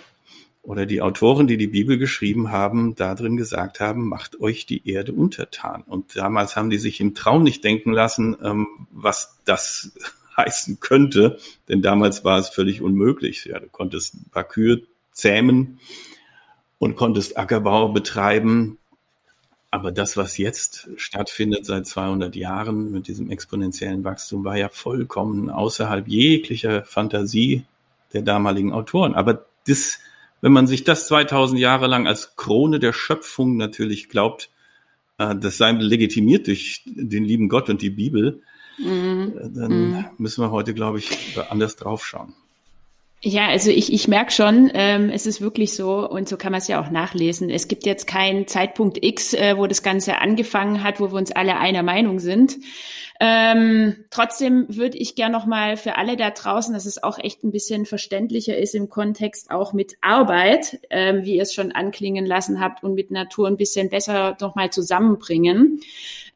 oder 0.62 0.87
die 0.87 1.02
Autoren, 1.02 1.49
die 1.49 1.57
die 1.57 1.66
Bibel 1.66 1.99
geschrieben 1.99 2.52
haben, 2.52 2.95
darin 2.95 3.37
gesagt 3.37 3.81
haben, 3.81 4.09
macht 4.09 4.40
euch 4.40 4.64
die 4.64 4.88
Erde 4.88 5.12
untertan. 5.12 5.83
Und 5.83 6.16
damals 6.16 6.54
haben 6.54 6.71
die 6.71 6.78
sich 6.78 7.00
im 7.00 7.14
Traum 7.14 7.42
nicht 7.42 7.64
denken 7.64 7.92
lassen, 7.92 8.37
ähm, 8.42 8.69
was 8.90 9.38
das 9.45 9.92
heißen 10.37 10.81
könnte, 10.81 11.38
denn 11.69 11.83
damals 11.83 12.25
war 12.25 12.38
es 12.38 12.49
völlig 12.49 12.81
unmöglich. 12.81 13.45
Ja, 13.45 13.59
du 13.59 13.69
konntest 13.69 14.14
ein 14.14 14.31
paar 14.31 14.45
Kühe 14.45 14.83
zähmen 15.11 15.78
und 16.78 16.97
konntest 16.97 17.37
Ackerbau 17.37 17.88
betreiben. 17.88 18.78
Aber 19.71 19.90
das, 19.90 20.16
was 20.16 20.38
jetzt 20.38 20.88
stattfindet 20.97 21.66
seit 21.66 21.87
200 21.87 22.37
Jahren 22.37 22.92
mit 22.92 23.09
diesem 23.09 23.31
exponentiellen 23.31 24.04
Wachstum, 24.04 24.45
war 24.45 24.57
ja 24.57 24.69
vollkommen 24.69 25.50
außerhalb 25.50 26.07
jeglicher 26.09 26.85
Fantasie 26.85 27.64
der 28.12 28.23
damaligen 28.23 28.73
Autoren. 28.73 29.14
Aber 29.14 29.47
das 29.66 29.99
wenn 30.42 30.52
man 30.52 30.66
sich 30.66 30.84
das 30.84 31.06
2000 31.06 31.58
Jahre 31.58 31.87
lang 31.87 32.06
als 32.06 32.37
Krone 32.37 32.78
der 32.78 32.92
Schöpfung 32.92 33.56
natürlich 33.56 34.11
glaubt, 34.11 34.50
äh, 35.16 35.34
das 35.34 35.56
sei 35.56 35.72
legitimiert 35.72 36.46
durch 36.49 36.82
den 36.84 37.25
lieben 37.25 37.49
Gott 37.49 37.70
und 37.70 37.80
die 37.80 37.90
Bibel, 37.90 38.42
mhm. 38.78 39.32
Äh, 39.38 39.50
dann 39.54 39.90
mhm. 39.90 40.04
müssen 40.18 40.42
wir 40.44 40.50
heute, 40.50 40.75
glaube 40.75 40.99
ich, 40.99 41.38
anders 41.49 41.76
draufschauen. 41.76 42.34
Ja, 43.24 43.46
also 43.46 43.70
ich, 43.70 43.92
ich 43.92 44.08
merke 44.08 44.32
schon, 44.32 44.68
ähm, 44.74 45.08
es 45.08 45.26
ist 45.26 45.40
wirklich 45.40 45.76
so, 45.76 46.08
und 46.08 46.28
so 46.28 46.36
kann 46.36 46.50
man 46.50 46.58
es 46.58 46.66
ja 46.66 46.80
auch 46.80 46.90
nachlesen. 46.90 47.50
Es 47.50 47.68
gibt 47.68 47.86
jetzt 47.86 48.08
keinen 48.08 48.48
Zeitpunkt 48.48 48.98
X, 49.04 49.32
äh, 49.32 49.56
wo 49.56 49.68
das 49.68 49.84
Ganze 49.84 50.18
angefangen 50.18 50.82
hat, 50.82 50.98
wo 50.98 51.12
wir 51.12 51.18
uns 51.18 51.30
alle 51.30 51.56
einer 51.56 51.84
Meinung 51.84 52.18
sind. 52.18 52.58
Ähm, 53.20 54.06
trotzdem 54.10 54.66
würde 54.68 54.98
ich 54.98 55.14
gerne 55.14 55.32
nochmal 55.38 55.76
für 55.76 55.96
alle 55.98 56.16
da 56.16 56.30
draußen, 56.30 56.74
dass 56.74 56.84
es 56.84 57.00
auch 57.00 57.16
echt 57.16 57.44
ein 57.44 57.52
bisschen 57.52 57.86
verständlicher 57.86 58.56
ist 58.56 58.74
im 58.74 58.88
Kontext 58.88 59.52
auch 59.52 59.72
mit 59.72 59.94
Arbeit, 60.00 60.80
ähm, 60.90 61.22
wie 61.22 61.36
ihr 61.36 61.42
es 61.42 61.54
schon 61.54 61.70
anklingen 61.70 62.26
lassen 62.26 62.58
habt, 62.58 62.82
und 62.82 62.94
mit 62.94 63.12
Natur 63.12 63.46
ein 63.46 63.56
bisschen 63.56 63.88
besser 63.88 64.36
nochmal 64.40 64.70
zusammenbringen. 64.70 65.78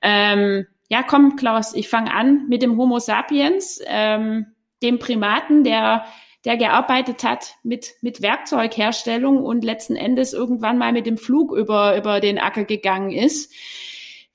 Ähm, 0.02 0.68
ja, 0.88 1.02
komm, 1.02 1.34
Klaus, 1.34 1.74
ich 1.74 1.88
fange 1.88 2.14
an 2.14 2.46
mit 2.48 2.62
dem 2.62 2.76
Homo 2.78 3.00
sapiens, 3.00 3.80
ähm, 3.88 4.46
dem 4.84 5.00
Primaten, 5.00 5.64
der 5.64 6.04
der 6.46 6.56
gearbeitet 6.56 7.24
hat 7.24 7.56
mit, 7.64 7.96
mit 8.00 8.22
Werkzeugherstellung 8.22 9.42
und 9.44 9.64
letzten 9.64 9.96
Endes 9.96 10.32
irgendwann 10.32 10.78
mal 10.78 10.92
mit 10.92 11.04
dem 11.04 11.18
Flug 11.18 11.52
über, 11.52 11.98
über 11.98 12.20
den 12.20 12.38
Acker 12.38 12.64
gegangen 12.64 13.10
ist. 13.10 13.52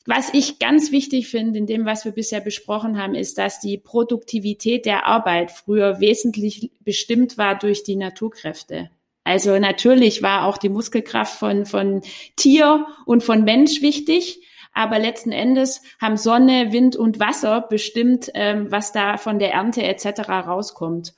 Was 0.06 0.34
ich 0.34 0.60
ganz 0.60 0.92
wichtig 0.92 1.30
finde 1.30 1.58
in 1.58 1.68
dem, 1.68 1.86
was 1.86 2.04
wir 2.04 2.12
bisher 2.12 2.42
besprochen 2.42 3.02
haben, 3.02 3.16
ist, 3.16 3.38
dass 3.38 3.62
die 3.62 3.78
Produktivität 3.78 4.86
der 4.86 5.06
Arbeit 5.06 5.52
früher 5.52 6.02
wesentlich 6.02 6.72
bestimmt 6.82 7.38
war 7.38 7.58
durch 7.58 7.84
die 7.84 7.96
Naturkräfte. 7.96 8.90
Also 9.24 9.58
natürlich 9.58 10.22
war 10.22 10.48
auch 10.48 10.58
die 10.58 10.70
Muskelkraft 10.70 11.40
von, 11.40 11.66
von 11.66 12.02
Tier 12.36 12.88
und 13.06 13.24
von 13.24 13.46
Mensch 13.46 13.82
wichtig, 13.82 14.46
aber 14.74 15.00
letzten 15.00 15.32
Endes 15.32 15.82
haben 16.02 16.18
Sonne, 16.18 16.74
Wind 16.74 16.98
und 16.98 17.20
Wasser 17.20 17.62
bestimmt, 17.62 18.32
ähm, 18.34 18.70
was 18.70 18.92
da 18.92 19.18
von 19.18 19.40
der 19.40 19.54
Ernte 19.54 19.84
etc. 19.84 20.28
rauskommt. 20.28 21.14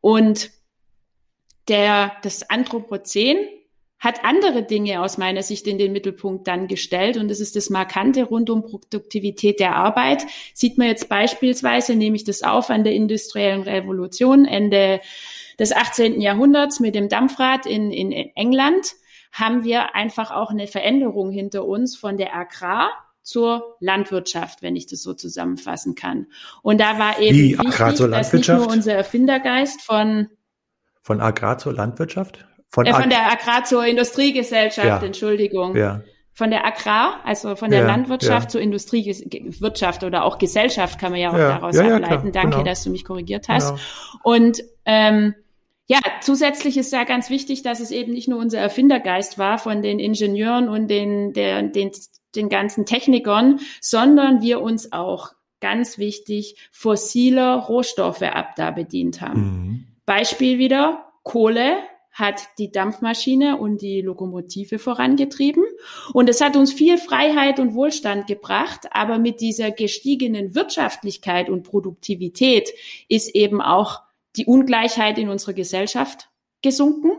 Und 0.00 0.50
der, 1.68 2.12
das 2.22 2.48
Anthropozän 2.48 3.36
hat 3.98 4.24
andere 4.24 4.62
Dinge 4.62 5.02
aus 5.02 5.18
meiner 5.18 5.42
Sicht 5.42 5.66
in 5.66 5.76
den 5.76 5.92
Mittelpunkt 5.92 6.46
dann 6.46 6.68
gestellt. 6.68 7.16
Und 7.16 7.28
das 7.28 7.40
ist 7.40 7.56
das 7.56 7.68
Markante 7.68 8.24
rund 8.24 8.48
um 8.48 8.62
Produktivität 8.62 9.58
der 9.58 9.74
Arbeit. 9.74 10.24
Sieht 10.54 10.78
man 10.78 10.86
jetzt 10.86 11.08
beispielsweise, 11.08 11.96
nehme 11.96 12.14
ich 12.14 12.24
das 12.24 12.42
auf, 12.42 12.70
an 12.70 12.84
der 12.84 12.92
industriellen 12.92 13.62
Revolution 13.62 14.44
Ende 14.44 15.00
des 15.58 15.72
18. 15.72 16.20
Jahrhunderts 16.20 16.78
mit 16.78 16.94
dem 16.94 17.08
Dampfrad 17.08 17.66
in, 17.66 17.90
in, 17.90 18.12
in 18.12 18.30
England, 18.36 18.94
haben 19.32 19.64
wir 19.64 19.96
einfach 19.96 20.30
auch 20.30 20.50
eine 20.50 20.68
Veränderung 20.68 21.30
hinter 21.32 21.66
uns 21.66 21.96
von 21.96 22.16
der 22.16 22.34
Agrar 22.36 22.90
zur 23.28 23.76
Landwirtschaft, 23.80 24.62
wenn 24.62 24.74
ich 24.74 24.86
das 24.86 25.02
so 25.02 25.12
zusammenfassen 25.12 25.94
kann. 25.94 26.28
Und 26.62 26.80
da 26.80 26.98
war 26.98 27.20
eben 27.20 27.36
Wie, 27.36 27.58
wichtig, 27.58 28.10
dass 28.10 28.32
nicht 28.32 28.48
nur 28.48 28.68
unser 28.68 28.94
Erfindergeist 28.94 29.82
von 29.82 30.28
von 31.02 31.20
Agrar 31.20 31.58
zur 31.58 31.74
Landwirtschaft? 31.74 32.46
Von, 32.70 32.86
äh, 32.86 32.94
von 32.94 33.10
der 33.10 33.30
Agrar 33.30 33.64
zur 33.64 33.84
Industriegesellschaft, 33.84 34.86
ja. 34.86 35.02
Entschuldigung. 35.02 35.76
Ja. 35.76 36.00
Von 36.32 36.50
der 36.50 36.64
Agrar, 36.64 37.20
also 37.24 37.54
von 37.54 37.70
der 37.70 37.80
ja, 37.80 37.86
Landwirtschaft 37.86 38.50
zur 38.50 38.62
Industriewirtschaft 38.62 40.04
oder 40.04 40.24
auch 40.24 40.38
Gesellschaft 40.38 40.98
kann 40.98 41.12
man 41.12 41.20
ja 41.20 41.30
auch 41.30 41.36
daraus 41.36 41.76
ableiten. 41.76 42.32
Danke, 42.32 42.50
genau. 42.50 42.62
dass 42.62 42.82
du 42.82 42.90
mich 42.90 43.04
korrigiert 43.04 43.48
hast. 43.48 43.70
Genau. 43.70 43.80
Und 44.22 44.62
ähm, 44.86 45.34
ja, 45.86 45.98
zusätzlich 46.22 46.78
ist 46.78 46.92
ja 46.92 47.04
ganz 47.04 47.28
wichtig, 47.28 47.62
dass 47.62 47.80
es 47.80 47.90
eben 47.90 48.12
nicht 48.12 48.28
nur 48.28 48.38
unser 48.38 48.58
Erfindergeist 48.58 49.38
war 49.38 49.58
von 49.58 49.82
den 49.82 49.98
Ingenieuren 49.98 50.68
und 50.68 50.88
den, 50.88 51.32
der, 51.32 51.62
den, 51.62 51.90
den 52.34 52.48
ganzen 52.48 52.86
Technikern, 52.86 53.60
sondern 53.80 54.42
wir 54.42 54.60
uns 54.60 54.92
auch 54.92 55.32
ganz 55.60 55.98
wichtig 55.98 56.56
fossiler 56.70 57.56
Rohstoffe 57.56 58.22
ab 58.22 58.54
da 58.56 58.70
bedient 58.70 59.20
haben. 59.20 59.40
Mhm. 59.40 59.86
Beispiel 60.06 60.58
wieder 60.58 61.04
Kohle 61.22 61.78
hat 62.18 62.42
die 62.58 62.72
Dampfmaschine 62.72 63.58
und 63.58 63.80
die 63.80 64.00
Lokomotive 64.00 64.78
vorangetrieben. 64.78 65.62
Und 66.12 66.28
es 66.28 66.40
hat 66.40 66.56
uns 66.56 66.72
viel 66.72 66.98
Freiheit 66.98 67.60
und 67.60 67.74
Wohlstand 67.74 68.26
gebracht. 68.26 68.88
Aber 68.90 69.18
mit 69.18 69.40
dieser 69.40 69.70
gestiegenen 69.70 70.54
Wirtschaftlichkeit 70.54 71.48
und 71.48 71.62
Produktivität 71.62 72.70
ist 73.08 73.34
eben 73.34 73.60
auch 73.60 74.00
die 74.36 74.46
Ungleichheit 74.46 75.18
in 75.18 75.28
unserer 75.28 75.52
Gesellschaft 75.52 76.28
gesunken, 76.60 77.12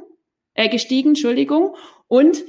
äh, 0.54 0.68
gestiegen, 0.68 1.10
Entschuldigung. 1.10 1.76
Und 2.08 2.44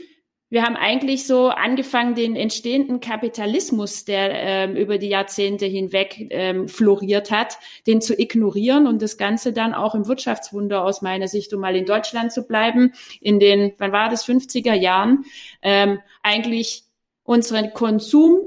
wir 0.51 0.65
haben 0.65 0.75
eigentlich 0.75 1.29
so 1.29 1.49
angefangen, 1.49 2.17
den 2.17 2.35
entstehenden 2.35 2.99
Kapitalismus, 3.01 4.05
der 4.05 4.31
ähm, 4.33 4.77
über 4.77 4.99
die 4.99 5.09
Jahrzehnte 5.09 5.65
hinweg 5.65 6.27
ähm, 6.31 6.69
floriert 6.69 7.31
hat, 7.31 7.59
den 7.87 8.01
zu 8.01 8.21
ignorieren 8.21 8.89
und 8.89 9.01
das 9.01 9.17
Ganze 9.17 9.53
dann 9.53 9.75
auch 9.75 9.95
im 9.95 10.09
Wirtschaftswunder 10.09 10.85
aus 10.85 11.03
meiner 11.03 11.29
Sicht, 11.29 11.55
um 11.55 11.61
mal 11.61 11.77
in 11.77 11.87
Deutschland 11.87 12.33
zu 12.33 12.43
bleiben, 12.49 12.93
in 13.21 13.39
den, 13.39 13.75
wann 13.79 13.93
war 13.93 14.09
das, 14.09 14.27
50er 14.27 14.75
Jahren, 14.75 15.25
ähm, 15.63 16.01
eigentlich 16.25 16.83
unseren 17.23 17.73
Konsum 17.73 18.41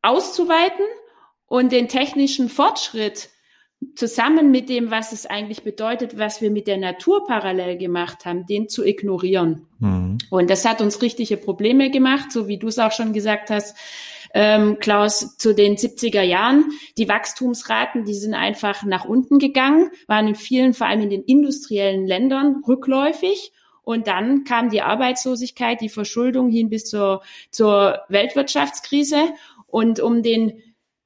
auszuweiten 0.00 0.84
und 1.46 1.72
den 1.72 1.88
technischen 1.88 2.48
Fortschritt 2.48 3.30
zusammen 3.94 4.50
mit 4.50 4.68
dem, 4.68 4.90
was 4.90 5.12
es 5.12 5.26
eigentlich 5.26 5.62
bedeutet, 5.62 6.18
was 6.18 6.40
wir 6.40 6.50
mit 6.50 6.66
der 6.66 6.78
Natur 6.78 7.26
parallel 7.26 7.76
gemacht 7.76 8.24
haben, 8.24 8.46
den 8.46 8.68
zu 8.68 8.84
ignorieren. 8.84 9.66
Mhm. 9.78 10.18
Und 10.30 10.50
das 10.50 10.64
hat 10.64 10.80
uns 10.80 11.02
richtige 11.02 11.36
Probleme 11.36 11.90
gemacht, 11.90 12.32
so 12.32 12.48
wie 12.48 12.58
du 12.58 12.68
es 12.68 12.78
auch 12.78 12.92
schon 12.92 13.12
gesagt 13.12 13.50
hast, 13.50 13.76
ähm, 14.34 14.78
Klaus, 14.80 15.36
zu 15.38 15.54
den 15.54 15.76
70er 15.76 16.22
Jahren. 16.22 16.72
Die 16.98 17.08
Wachstumsraten, 17.08 18.04
die 18.04 18.14
sind 18.14 18.34
einfach 18.34 18.82
nach 18.84 19.04
unten 19.04 19.38
gegangen, 19.38 19.90
waren 20.08 20.28
in 20.28 20.34
vielen, 20.34 20.74
vor 20.74 20.88
allem 20.88 21.02
in 21.02 21.10
den 21.10 21.22
industriellen 21.22 22.06
Ländern, 22.06 22.62
rückläufig. 22.66 23.52
Und 23.84 24.08
dann 24.08 24.44
kam 24.44 24.70
die 24.70 24.82
Arbeitslosigkeit, 24.82 25.80
die 25.80 25.88
Verschuldung 25.88 26.50
hin 26.50 26.68
bis 26.68 26.84
zur, 26.86 27.22
zur 27.50 28.00
Weltwirtschaftskrise. 28.08 29.18
Und 29.66 30.00
um 30.00 30.22
den 30.22 30.60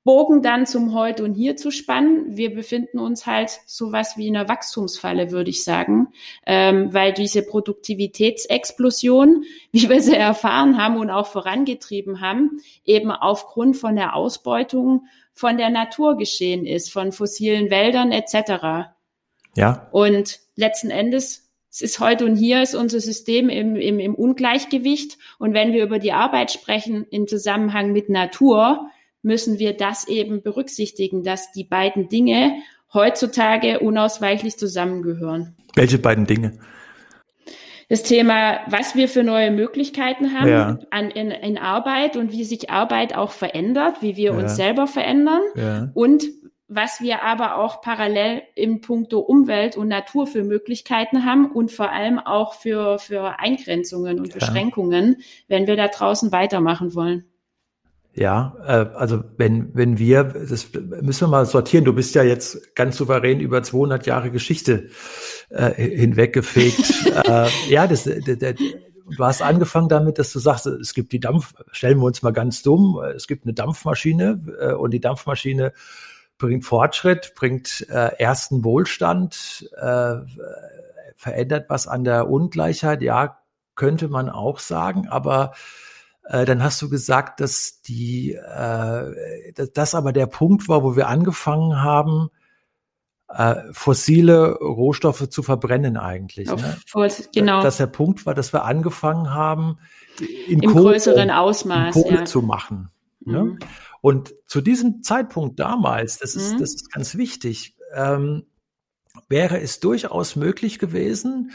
Bogen 0.04 0.42
dann 0.42 0.64
zum 0.64 0.94
Heute 0.94 1.24
und 1.24 1.34
Hier 1.34 1.56
zu 1.56 1.70
spannen. 1.70 2.36
Wir 2.36 2.54
befinden 2.54 2.98
uns 2.98 3.26
halt 3.26 3.50
sowas 3.66 4.16
wie 4.16 4.28
in 4.28 4.36
einer 4.36 4.48
Wachstumsfalle, 4.48 5.30
würde 5.30 5.50
ich 5.50 5.64
sagen, 5.64 6.08
ähm, 6.46 6.94
weil 6.94 7.12
diese 7.12 7.42
Produktivitätsexplosion, 7.42 9.44
wie 9.72 9.88
wir 9.88 10.00
sie 10.00 10.16
erfahren 10.16 10.82
haben 10.82 10.96
und 10.96 11.10
auch 11.10 11.26
vorangetrieben 11.26 12.20
haben, 12.20 12.60
eben 12.84 13.10
aufgrund 13.10 13.76
von 13.76 13.96
der 13.96 14.14
Ausbeutung 14.14 15.06
von 15.34 15.56
der 15.56 15.70
Natur 15.70 16.16
geschehen 16.16 16.66
ist, 16.66 16.92
von 16.92 17.12
fossilen 17.12 17.70
Wäldern 17.70 18.10
etc. 18.10 18.90
Ja. 19.56 19.88
Und 19.92 20.40
letzten 20.56 20.90
Endes 20.90 21.48
es 21.70 21.82
ist 21.82 22.00
heute 22.00 22.24
und 22.24 22.34
hier 22.34 22.62
ist 22.62 22.74
unser 22.74 22.98
System 22.98 23.50
im, 23.50 23.76
im, 23.76 24.00
im 24.00 24.14
Ungleichgewicht. 24.14 25.18
Und 25.38 25.52
wenn 25.52 25.72
wir 25.72 25.84
über 25.84 25.98
die 25.98 26.12
Arbeit 26.12 26.50
sprechen 26.50 27.06
im 27.10 27.28
Zusammenhang 27.28 27.92
mit 27.92 28.08
Natur, 28.08 28.88
müssen 29.22 29.58
wir 29.58 29.76
das 29.76 30.08
eben 30.08 30.42
berücksichtigen, 30.42 31.22
dass 31.22 31.52
die 31.52 31.64
beiden 31.64 32.08
Dinge 32.08 32.54
heutzutage 32.92 33.80
unausweichlich 33.80 34.56
zusammengehören. 34.56 35.56
Welche 35.74 35.98
beiden 35.98 36.26
Dinge? 36.26 36.58
Das 37.88 38.02
Thema, 38.02 38.60
was 38.68 38.94
wir 38.96 39.08
für 39.08 39.22
neue 39.22 39.50
Möglichkeiten 39.50 40.38
haben 40.38 40.48
ja. 40.48 40.78
an, 40.90 41.10
in, 41.10 41.30
in 41.30 41.56
Arbeit 41.56 42.18
und 42.18 42.32
wie 42.32 42.44
sich 42.44 42.68
Arbeit 42.68 43.16
auch 43.16 43.30
verändert, 43.30 44.02
wie 44.02 44.16
wir 44.16 44.32
ja. 44.32 44.38
uns 44.38 44.56
selber 44.56 44.86
verändern 44.86 45.40
ja. 45.54 45.90
und 45.94 46.24
was 46.68 47.00
wir 47.00 47.22
aber 47.22 47.56
auch 47.56 47.80
parallel 47.80 48.42
im 48.54 48.82
Punkto 48.82 49.20
Umwelt 49.20 49.78
und 49.78 49.88
Natur 49.88 50.26
für 50.26 50.44
Möglichkeiten 50.44 51.24
haben 51.24 51.50
und 51.50 51.72
vor 51.72 51.90
allem 51.90 52.18
auch 52.18 52.52
für, 52.52 52.98
für 52.98 53.38
Eingrenzungen 53.38 54.20
und 54.20 54.34
Beschränkungen, 54.34 55.22
wenn 55.48 55.66
wir 55.66 55.76
da 55.76 55.88
draußen 55.88 56.30
weitermachen 56.30 56.94
wollen. 56.94 57.24
Ja, 58.18 58.56
äh, 58.66 58.96
also 58.96 59.22
wenn, 59.36 59.70
wenn 59.74 59.98
wir, 59.98 60.24
das 60.24 60.72
müssen 60.72 61.20
wir 61.20 61.28
mal 61.28 61.46
sortieren, 61.46 61.84
du 61.84 61.92
bist 61.92 62.16
ja 62.16 62.24
jetzt 62.24 62.74
ganz 62.74 62.96
souverän 62.96 63.38
über 63.38 63.62
200 63.62 64.06
Jahre 64.06 64.32
Geschichte 64.32 64.88
äh, 65.50 65.70
hinweggefegt. 65.74 67.06
äh, 67.26 67.48
ja, 67.68 67.86
das, 67.86 68.04
das, 68.04 68.38
das, 68.38 68.54
du 68.56 69.24
hast 69.24 69.40
angefangen 69.40 69.88
damit, 69.88 70.18
dass 70.18 70.32
du 70.32 70.40
sagst, 70.40 70.66
es 70.66 70.94
gibt 70.94 71.12
die 71.12 71.20
Dampf, 71.20 71.54
stellen 71.70 71.98
wir 71.98 72.06
uns 72.06 72.22
mal 72.22 72.32
ganz 72.32 72.62
dumm, 72.62 73.00
es 73.14 73.28
gibt 73.28 73.44
eine 73.44 73.54
Dampfmaschine 73.54 74.40
äh, 74.60 74.72
und 74.72 74.90
die 74.90 75.00
Dampfmaschine 75.00 75.72
bringt 76.38 76.64
Fortschritt, 76.64 77.34
bringt 77.36 77.86
äh, 77.88 78.16
ersten 78.18 78.64
Wohlstand, 78.64 79.70
äh, 79.80 80.16
verändert 81.14 81.66
was 81.68 81.86
an 81.86 82.02
der 82.02 82.28
Ungleichheit, 82.28 83.00
ja, 83.00 83.38
könnte 83.76 84.08
man 84.08 84.28
auch 84.28 84.58
sagen, 84.58 85.06
aber 85.08 85.52
äh, 86.28 86.44
dann 86.44 86.62
hast 86.62 86.80
du 86.82 86.90
gesagt, 86.90 87.40
dass 87.40 87.80
die, 87.80 88.34
äh, 88.34 89.52
dass 89.54 89.72
das 89.72 89.94
aber 89.94 90.12
der 90.12 90.26
Punkt 90.26 90.68
war, 90.68 90.82
wo 90.82 90.94
wir 90.94 91.08
angefangen 91.08 91.80
haben, 91.80 92.28
äh, 93.28 93.56
fossile 93.72 94.56
Rohstoffe 94.56 95.30
zu 95.30 95.42
verbrennen 95.42 95.96
eigentlich. 95.96 96.50
Auf, 96.50 96.60
ne? 96.62 96.76
Genau. 97.32 97.62
Dass 97.62 97.78
der 97.78 97.86
Punkt 97.86 98.26
war, 98.26 98.34
dass 98.34 98.52
wir 98.52 98.64
angefangen 98.64 99.32
haben, 99.32 99.78
in 100.46 100.62
Im 100.62 100.72
Kohle, 100.72 100.92
größeren 100.92 101.30
Ausmaß 101.30 101.94
Kohle 101.94 102.18
ja. 102.18 102.24
zu 102.26 102.42
machen. 102.42 102.90
Ne? 103.24 103.44
Mhm. 103.44 103.58
Und 104.02 104.34
zu 104.46 104.60
diesem 104.60 105.02
Zeitpunkt 105.02 105.58
damals, 105.58 106.18
das 106.18 106.34
ist, 106.34 106.54
mhm. 106.54 106.58
das 106.58 106.74
ist 106.74 106.92
ganz 106.92 107.16
wichtig, 107.16 107.74
ähm, 107.94 108.44
wäre 109.28 109.60
es 109.60 109.80
durchaus 109.80 110.36
möglich 110.36 110.78
gewesen, 110.78 111.52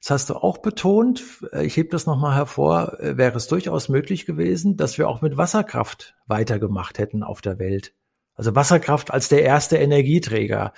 das 0.00 0.10
hast 0.10 0.30
du 0.30 0.34
auch 0.34 0.58
betont, 0.58 1.22
ich 1.60 1.76
hebe 1.76 1.90
das 1.90 2.06
nochmal 2.06 2.34
hervor, 2.34 2.96
wäre 3.00 3.36
es 3.36 3.48
durchaus 3.48 3.88
möglich 3.90 4.24
gewesen, 4.24 4.76
dass 4.76 4.96
wir 4.96 5.08
auch 5.08 5.20
mit 5.20 5.36
Wasserkraft 5.36 6.14
weitergemacht 6.26 6.98
hätten 6.98 7.22
auf 7.22 7.42
der 7.42 7.58
Welt. 7.58 7.92
Also 8.34 8.54
Wasserkraft 8.54 9.10
als 9.10 9.28
der 9.28 9.42
erste 9.42 9.76
Energieträger. 9.76 10.72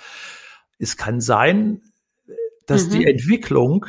Es 0.77 0.97
kann 0.97 1.21
sein, 1.21 1.81
dass 2.65 2.87
mhm. 2.87 2.91
die 2.91 3.05
Entwicklung 3.05 3.85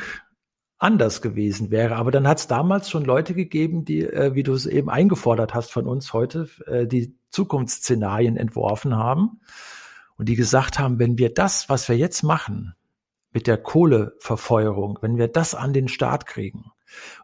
anders 0.77 1.21
gewesen 1.21 1.71
wäre. 1.71 1.95
Aber 1.95 2.11
dann 2.11 2.27
hat 2.27 2.37
es 2.37 2.47
damals 2.47 2.89
schon 2.89 3.03
Leute 3.05 3.33
gegeben, 3.33 3.85
die, 3.85 4.01
äh, 4.01 4.35
wie 4.35 4.43
du 4.43 4.53
es 4.53 4.65
eben 4.65 4.89
eingefordert 4.89 5.53
hast 5.53 5.71
von 5.71 5.87
uns 5.87 6.13
heute, 6.13 6.47
äh, 6.67 6.85
die 6.85 7.17
Zukunftsszenarien 7.29 8.37
entworfen 8.37 8.95
haben 8.95 9.41
und 10.17 10.29
die 10.29 10.35
gesagt 10.35 10.79
haben, 10.79 10.99
wenn 10.99 11.17
wir 11.17 11.33
das, 11.33 11.69
was 11.69 11.89
wir 11.89 11.97
jetzt 11.97 12.23
machen, 12.23 12.75
mit 13.35 13.47
der 13.47 13.57
Kohleverfeuerung, 13.57 14.97
wenn 15.01 15.17
wir 15.17 15.27
das 15.27 15.55
an 15.55 15.73
den 15.73 15.89
Start 15.89 16.25
kriegen 16.25 16.71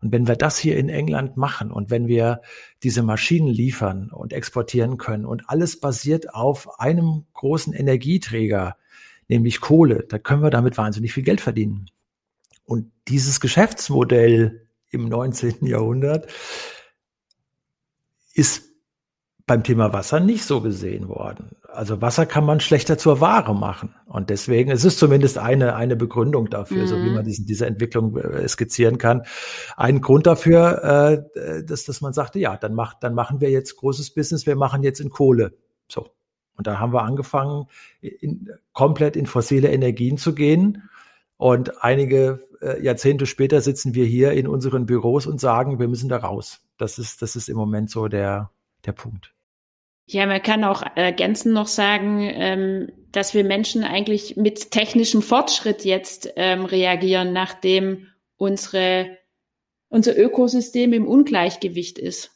und 0.02 0.12
wenn 0.12 0.28
wir 0.28 0.36
das 0.36 0.58
hier 0.58 0.76
in 0.76 0.90
England 0.90 1.38
machen 1.38 1.72
und 1.72 1.90
wenn 1.90 2.10
wir 2.10 2.42
diese 2.84 3.02
Maschinen 3.02 3.48
liefern 3.48 4.12
und 4.12 4.34
exportieren 4.34 4.98
können 4.98 5.26
und 5.26 5.50
alles 5.50 5.80
basiert 5.80 6.34
auf 6.34 6.82
einem 6.82 7.28
großen 7.34 7.72
Energieträger, 7.72 8.76
nämlich 9.30 9.62
Kohle, 9.62 10.06
da 10.10 10.20
können 10.20 10.44
wir 10.44 10.50
damit 10.50 10.78
wahnsinnig 10.78 11.14
viel 11.14 11.24
Geld 11.24 11.40
verdienen. 11.40 11.90
Und 12.66 12.92
dieses 13.08 13.40
Geschäftsmodell 13.40 14.68
im 14.90 15.08
19. 15.08 15.66
Jahrhundert 15.66 16.30
ist 18.34 18.71
beim 19.52 19.64
Thema 19.64 19.94
Wasser 19.94 20.20
nicht 20.20 20.46
so 20.46 20.62
gesehen 20.62 21.10
worden 21.10 21.56
also 21.74 22.02
Wasser 22.02 22.26
kann 22.26 22.46
man 22.46 22.60
schlechter 22.60 22.98
zur 22.98 23.22
Ware 23.22 23.56
machen. 23.56 23.96
Und 24.06 24.30
deswegen, 24.30 24.72
es 24.72 24.86
ist 24.86 25.00
zumindest 25.00 25.38
eine, 25.38 25.76
eine 25.76 25.96
Begründung 25.96 26.50
dafür, 26.50 26.84
mhm. 26.84 26.88
so 26.88 26.96
wie 26.98 27.10
mhm. 27.10 27.16
man 27.16 27.26
diesen, 27.26 27.46
diese 27.46 27.66
Entwicklung 27.66 28.18
äh, 28.18 28.48
skizzieren 28.48 28.98
kann. 28.98 29.24
Ein 29.78 30.02
Grund 30.02 30.28
dafür, 30.28 31.24
äh, 31.36 31.64
dass, 31.64 31.86
dass 31.86 32.02
man 32.02 32.14
sagte, 32.14 32.40
ja, 32.40 32.58
dann 32.58 32.74
macht, 32.74 32.98
dann 33.02 33.14
machen 33.14 33.42
wir 33.42 33.50
jetzt 33.50 33.76
großes 33.78 34.14
Business, 34.14 34.46
wir 34.46 34.56
machen 34.56 34.84
jetzt 34.84 35.00
in 35.00 35.10
Kohle. 35.10 35.54
So. 35.88 36.08
Und 36.58 36.68
da 36.68 36.80
haben 36.80 36.94
wir 36.94 37.04
angefangen, 37.04 37.66
in, 38.02 38.50
komplett 38.74 39.16
in 39.16 39.26
fossile 39.26 39.72
Energien 39.72 40.18
zu 40.18 40.36
gehen. 40.36 40.90
Und 41.38 41.84
einige 41.84 42.42
äh, 42.62 42.84
Jahrzehnte 42.84 43.26
später 43.26 43.62
sitzen 43.62 43.96
wir 43.96 44.06
hier 44.06 44.34
in 44.34 44.48
unseren 44.48 44.86
Büros 44.86 45.26
und 45.26 45.40
sagen, 45.40 45.80
wir 45.80 45.88
müssen 45.88 46.10
da 46.10 46.18
raus. 46.18 46.62
Das 46.78 47.00
ist, 47.00 47.22
das 47.22 47.36
ist 47.36 47.50
im 47.50 47.58
Moment 47.58 47.90
so 47.90 48.08
der, 48.08 48.52
der 48.86 48.92
Punkt. 48.92 49.34
Ja, 50.12 50.26
man 50.26 50.44
kann 50.44 50.66
auch 50.66 50.84
ergänzend 50.96 51.54
noch 51.54 51.68
sagen, 51.68 52.20
ähm, 52.22 52.92
dass 53.14 53.34
wir 53.34 53.46
Menschen 53.46 53.86
eigentlich 53.86 54.36
mit 54.36 54.72
technischem 54.72 55.22
Fortschritt 55.22 55.86
jetzt 55.86 56.34
ähm, 56.36 56.66
reagieren, 56.66 57.32
nachdem 57.32 58.08
unsere, 58.36 59.18
unser 59.88 60.18
Ökosystem 60.18 60.92
im 60.92 61.08
Ungleichgewicht 61.08 61.98
ist. 61.98 62.32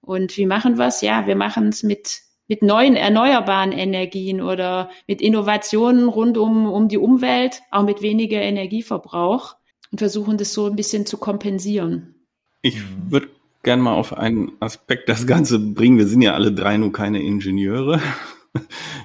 Und 0.00 0.36
wie 0.36 0.46
machen 0.46 0.78
es? 0.80 1.00
Ja, 1.00 1.26
wir 1.26 1.34
machen 1.34 1.70
es 1.70 1.82
mit, 1.82 2.20
mit 2.46 2.62
neuen 2.62 2.94
erneuerbaren 2.94 3.72
Energien 3.72 4.40
oder 4.40 4.88
mit 5.08 5.20
Innovationen 5.20 6.08
rund 6.08 6.38
um, 6.38 6.70
um 6.70 6.88
die 6.88 6.98
Umwelt, 6.98 7.62
auch 7.72 7.82
mit 7.82 8.00
weniger 8.00 8.40
Energieverbrauch 8.40 9.56
und 9.90 9.98
versuchen 9.98 10.38
das 10.38 10.52
so 10.52 10.66
ein 10.66 10.76
bisschen 10.76 11.04
zu 11.04 11.18
kompensieren. 11.18 12.14
Ich 12.62 12.80
würde 13.10 13.28
gern 13.68 13.80
mal 13.80 13.92
auf 13.92 14.16
einen 14.16 14.52
Aspekt 14.60 15.10
das 15.10 15.26
Ganze 15.26 15.58
bringen. 15.58 15.98
Wir 15.98 16.06
sind 16.06 16.22
ja 16.22 16.32
alle 16.32 16.52
drei 16.52 16.78
nur 16.78 16.90
keine 16.90 17.22
Ingenieure. 17.22 18.00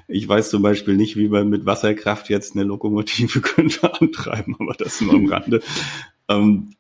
Ich 0.08 0.26
weiß 0.26 0.52
zum 0.52 0.62
Beispiel 0.62 0.96
nicht, 0.96 1.18
wie 1.18 1.28
man 1.28 1.50
mit 1.50 1.66
Wasserkraft 1.66 2.30
jetzt 2.30 2.56
eine 2.56 2.64
Lokomotive 2.64 3.42
könnte 3.42 3.94
antreiben, 4.00 4.56
aber 4.58 4.74
das 4.74 5.02
nur 5.02 5.16
am 5.16 5.26
Rande. 5.26 5.62
Ähm, 6.30 6.76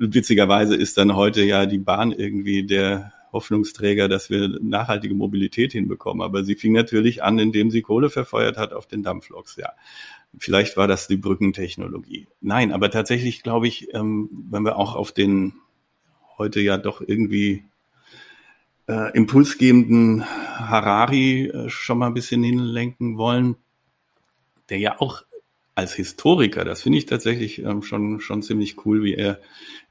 witzigerweise 0.00 0.74
ist 0.74 0.98
dann 0.98 1.14
heute 1.14 1.44
ja 1.44 1.66
die 1.66 1.78
Bahn 1.78 2.10
irgendwie 2.10 2.66
der 2.66 3.12
Hoffnungsträger, 3.32 4.08
dass 4.08 4.28
wir 4.28 4.48
nachhaltige 4.60 5.14
Mobilität 5.14 5.70
hinbekommen. 5.70 6.22
Aber 6.22 6.42
sie 6.42 6.56
fing 6.56 6.72
natürlich 6.72 7.22
an, 7.22 7.38
indem 7.38 7.70
sie 7.70 7.82
Kohle 7.82 8.10
verfeuert 8.10 8.56
hat 8.56 8.72
auf 8.72 8.88
den 8.88 9.04
Dampfloks, 9.04 9.54
ja. 9.54 9.70
Vielleicht 10.36 10.76
war 10.76 10.88
das 10.88 11.06
die 11.06 11.16
Brückentechnologie. 11.16 12.26
Nein, 12.40 12.72
aber 12.72 12.90
tatsächlich 12.90 13.44
glaube 13.44 13.68
ich, 13.68 13.94
ähm, 13.94 14.28
wenn 14.50 14.64
wir 14.64 14.76
auch 14.76 14.96
auf 14.96 15.12
den 15.12 15.54
heute 16.40 16.60
ja 16.60 16.78
doch 16.78 17.02
irgendwie 17.06 17.64
äh, 18.88 19.12
impulsgebenden 19.12 20.24
Harari 20.24 21.48
äh, 21.48 21.68
schon 21.68 21.98
mal 21.98 22.06
ein 22.06 22.14
bisschen 22.14 22.42
hinlenken 22.42 23.18
wollen, 23.18 23.56
der 24.70 24.78
ja 24.78 25.00
auch 25.00 25.22
als 25.74 25.92
Historiker, 25.92 26.64
das 26.64 26.82
finde 26.82 26.98
ich 26.98 27.06
tatsächlich 27.06 27.62
ähm, 27.62 27.82
schon, 27.82 28.20
schon 28.20 28.42
ziemlich 28.42 28.84
cool, 28.84 29.02
wie 29.02 29.14
er 29.14 29.38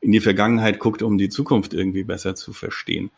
in 0.01 0.11
die 0.11 0.19
Vergangenheit 0.19 0.79
guckt, 0.79 1.03
um 1.03 1.19
die 1.19 1.29
Zukunft 1.29 1.73
irgendwie 1.73 2.03
besser 2.03 2.33
zu 2.33 2.51
verstehen. 2.51 3.11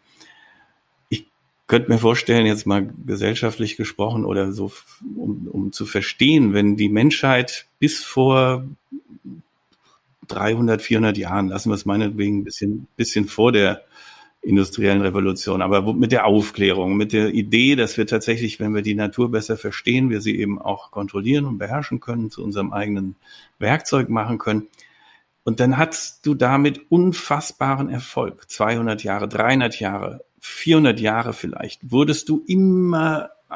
Ich 1.08 1.26
könnte 1.68 1.90
mir 1.90 2.00
vorstellen, 2.00 2.46
jetzt 2.46 2.68
mal 2.68 2.94
gesellschaftlich 3.06 3.78
gesprochen 3.78 4.26
oder 4.26 4.52
so, 4.52 4.74
um, 5.16 5.48
um 5.50 5.72
zu 5.72 5.86
verstehen, 5.86 6.54
wenn 6.54 6.76
die 6.76 6.90
Menschheit 6.90 7.66
bis 7.80 8.04
vor 8.04 8.66
300, 10.34 10.82
400 10.82 11.18
Jahren, 11.18 11.50
lassen 11.50 11.70
wir 11.70 11.76
es 11.76 11.86
meinetwegen 11.86 12.40
ein 12.40 12.44
bisschen, 12.44 12.88
bisschen 12.96 13.28
vor 13.28 13.52
der 13.52 13.84
industriellen 14.42 15.02
Revolution, 15.02 15.62
aber 15.62 15.94
mit 15.94 16.12
der 16.12 16.26
Aufklärung, 16.26 16.98
mit 16.98 17.14
der 17.14 17.34
Idee, 17.34 17.76
dass 17.76 17.98
wir 17.98 18.08
tatsächlich, 18.08 18.60
wenn 18.60 18.74
wir 18.74 18.82
die 18.82 18.96
Natur 18.96 19.30
besser 19.30 19.56
verstehen, 19.56 20.10
wir 20.10 20.20
sie 20.20 20.38
eben 20.40 20.60
auch 20.60 20.90
kontrollieren 20.90 21.46
und 21.46 21.60
beherrschen 21.60 22.00
können, 22.00 22.32
zu 22.32 22.44
unserem 22.44 22.74
eigenen 22.74 23.16
Werkzeug 23.60 24.10
machen 24.10 24.40
können. 24.40 24.68
Und 25.44 25.60
dann 25.60 25.78
hast 25.78 26.26
du 26.26 26.34
damit 26.34 26.82
unfassbaren 26.90 27.90
Erfolg. 27.90 28.50
200 28.50 29.04
Jahre, 29.04 29.28
300 29.28 29.80
Jahre, 29.80 30.24
400 30.40 31.00
Jahre 31.00 31.34
vielleicht, 31.34 31.92
wurdest 31.92 32.28
du 32.30 32.44
immer 32.48 33.30
äh, 33.50 33.56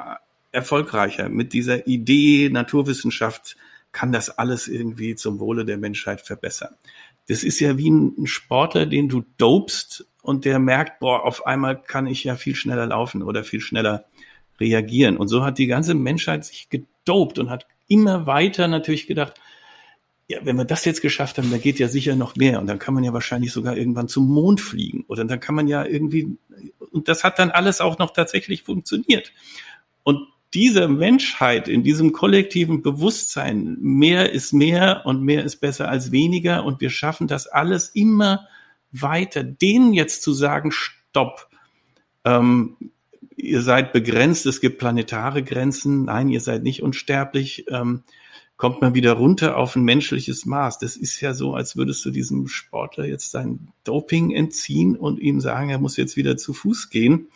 erfolgreicher 0.52 1.30
mit 1.30 1.54
dieser 1.54 1.88
Idee, 1.88 2.50
Naturwissenschaft 2.52 3.58
kann 3.96 4.12
das 4.12 4.30
alles 4.30 4.68
irgendwie 4.68 5.16
zum 5.16 5.40
Wohle 5.40 5.64
der 5.64 5.78
Menschheit 5.78 6.20
verbessern. 6.20 6.76
Das 7.30 7.44
ist 7.44 7.62
ja 7.62 7.78
wie 7.78 7.90
ein 7.90 8.28
Sportler, 8.28 8.86
den 8.86 9.08
du 9.08 9.24
dopst 9.38 10.06
und 10.22 10.44
der 10.44 10.60
merkt, 10.60 11.00
boah, 11.00 11.24
auf 11.24 11.48
einmal 11.48 11.82
kann 11.82 12.06
ich 12.06 12.26
ja 12.26 12.36
viel 12.36 12.56
schneller 12.56 12.88
laufen 12.88 13.24
oder 13.24 13.46
viel 13.46 13.62
schneller 13.62 14.04
reagieren. 14.60 15.16
Und 15.16 15.30
so 15.30 15.46
hat 15.46 15.58
die 15.60 15.68
ganze 15.68 15.94
Menschheit 15.94 16.44
sich 16.44 16.70
gedopt 16.70 17.40
und 17.40 17.50
hat 17.50 17.68
immer 17.88 18.28
weiter 18.28 18.68
natürlich 18.68 19.08
gedacht, 19.08 19.40
ja, 20.28 20.40
wenn 20.44 20.58
wir 20.58 20.66
das 20.66 20.84
jetzt 20.84 21.02
geschafft 21.02 21.38
haben, 21.38 21.50
dann 21.50 21.62
geht 21.62 21.80
ja 21.80 21.88
sicher 21.88 22.18
noch 22.18 22.36
mehr 22.36 22.60
und 22.60 22.68
dann 22.68 22.80
kann 22.80 22.96
man 22.96 23.04
ja 23.06 23.14
wahrscheinlich 23.14 23.54
sogar 23.54 23.78
irgendwann 23.78 24.10
zum 24.10 24.28
Mond 24.28 24.60
fliegen 24.60 25.06
oder 25.08 25.24
dann 25.24 25.40
kann 25.40 25.56
man 25.56 25.70
ja 25.70 25.86
irgendwie, 25.86 26.36
und 26.92 27.08
das 27.08 27.24
hat 27.24 27.40
dann 27.40 27.50
alles 27.50 27.80
auch 27.80 27.98
noch 27.98 28.12
tatsächlich 28.12 28.64
funktioniert. 28.64 29.32
Und 30.04 30.28
diese 30.54 30.88
Menschheit, 30.88 31.68
in 31.68 31.84
diesem 31.84 32.12
kollektiven 32.12 32.82
Bewusstsein, 32.82 33.78
mehr 33.82 34.32
ist 34.32 34.54
mehr 34.54 35.02
und 35.06 35.22
mehr 35.22 35.44
ist 35.44 35.58
besser 35.58 35.90
als 35.90 36.12
weniger 36.12 36.64
und 36.64 36.80
wir 36.82 36.90
schaffen 36.90 37.28
das 37.28 37.48
alles 37.48 37.90
immer 37.90 38.48
weiter, 38.92 39.44
denen 39.44 39.94
jetzt 39.94 40.24
zu 40.24 40.32
sagen, 40.34 40.72
stopp, 40.72 41.50
ähm, 42.24 42.78
ihr 43.36 43.62
seid 43.62 43.94
begrenzt, 43.94 44.46
es 44.46 44.62
gibt 44.62 44.80
planetare 44.80 45.44
Grenzen, 45.44 46.06
nein, 46.06 46.30
ihr 46.30 46.42
seid 46.42 46.64
nicht 46.64 46.82
unsterblich, 46.82 47.66
ähm, 47.70 48.04
kommt 48.58 48.82
man 48.82 48.94
wieder 48.94 49.14
runter 49.14 49.58
auf 49.58 49.76
ein 49.76 49.84
menschliches 49.84 50.46
Maß. 50.46 50.80
Das 50.80 50.96
ist 50.96 51.20
ja 51.20 51.34
so, 51.34 51.56
als 51.56 51.76
würdest 51.76 52.06
du 52.06 52.12
diesem 52.12 52.48
Sportler 52.48 53.06
jetzt 53.06 53.32
sein 53.32 53.68
Doping 53.84 54.32
entziehen 54.32 54.96
und 54.96 55.20
ihm 55.20 55.42
sagen, 55.42 55.70
er 55.70 55.80
muss 55.80 55.98
jetzt 55.98 56.16
wieder 56.16 56.38
zu 56.38 56.54
Fuß 56.54 56.90
gehen, 56.90 57.28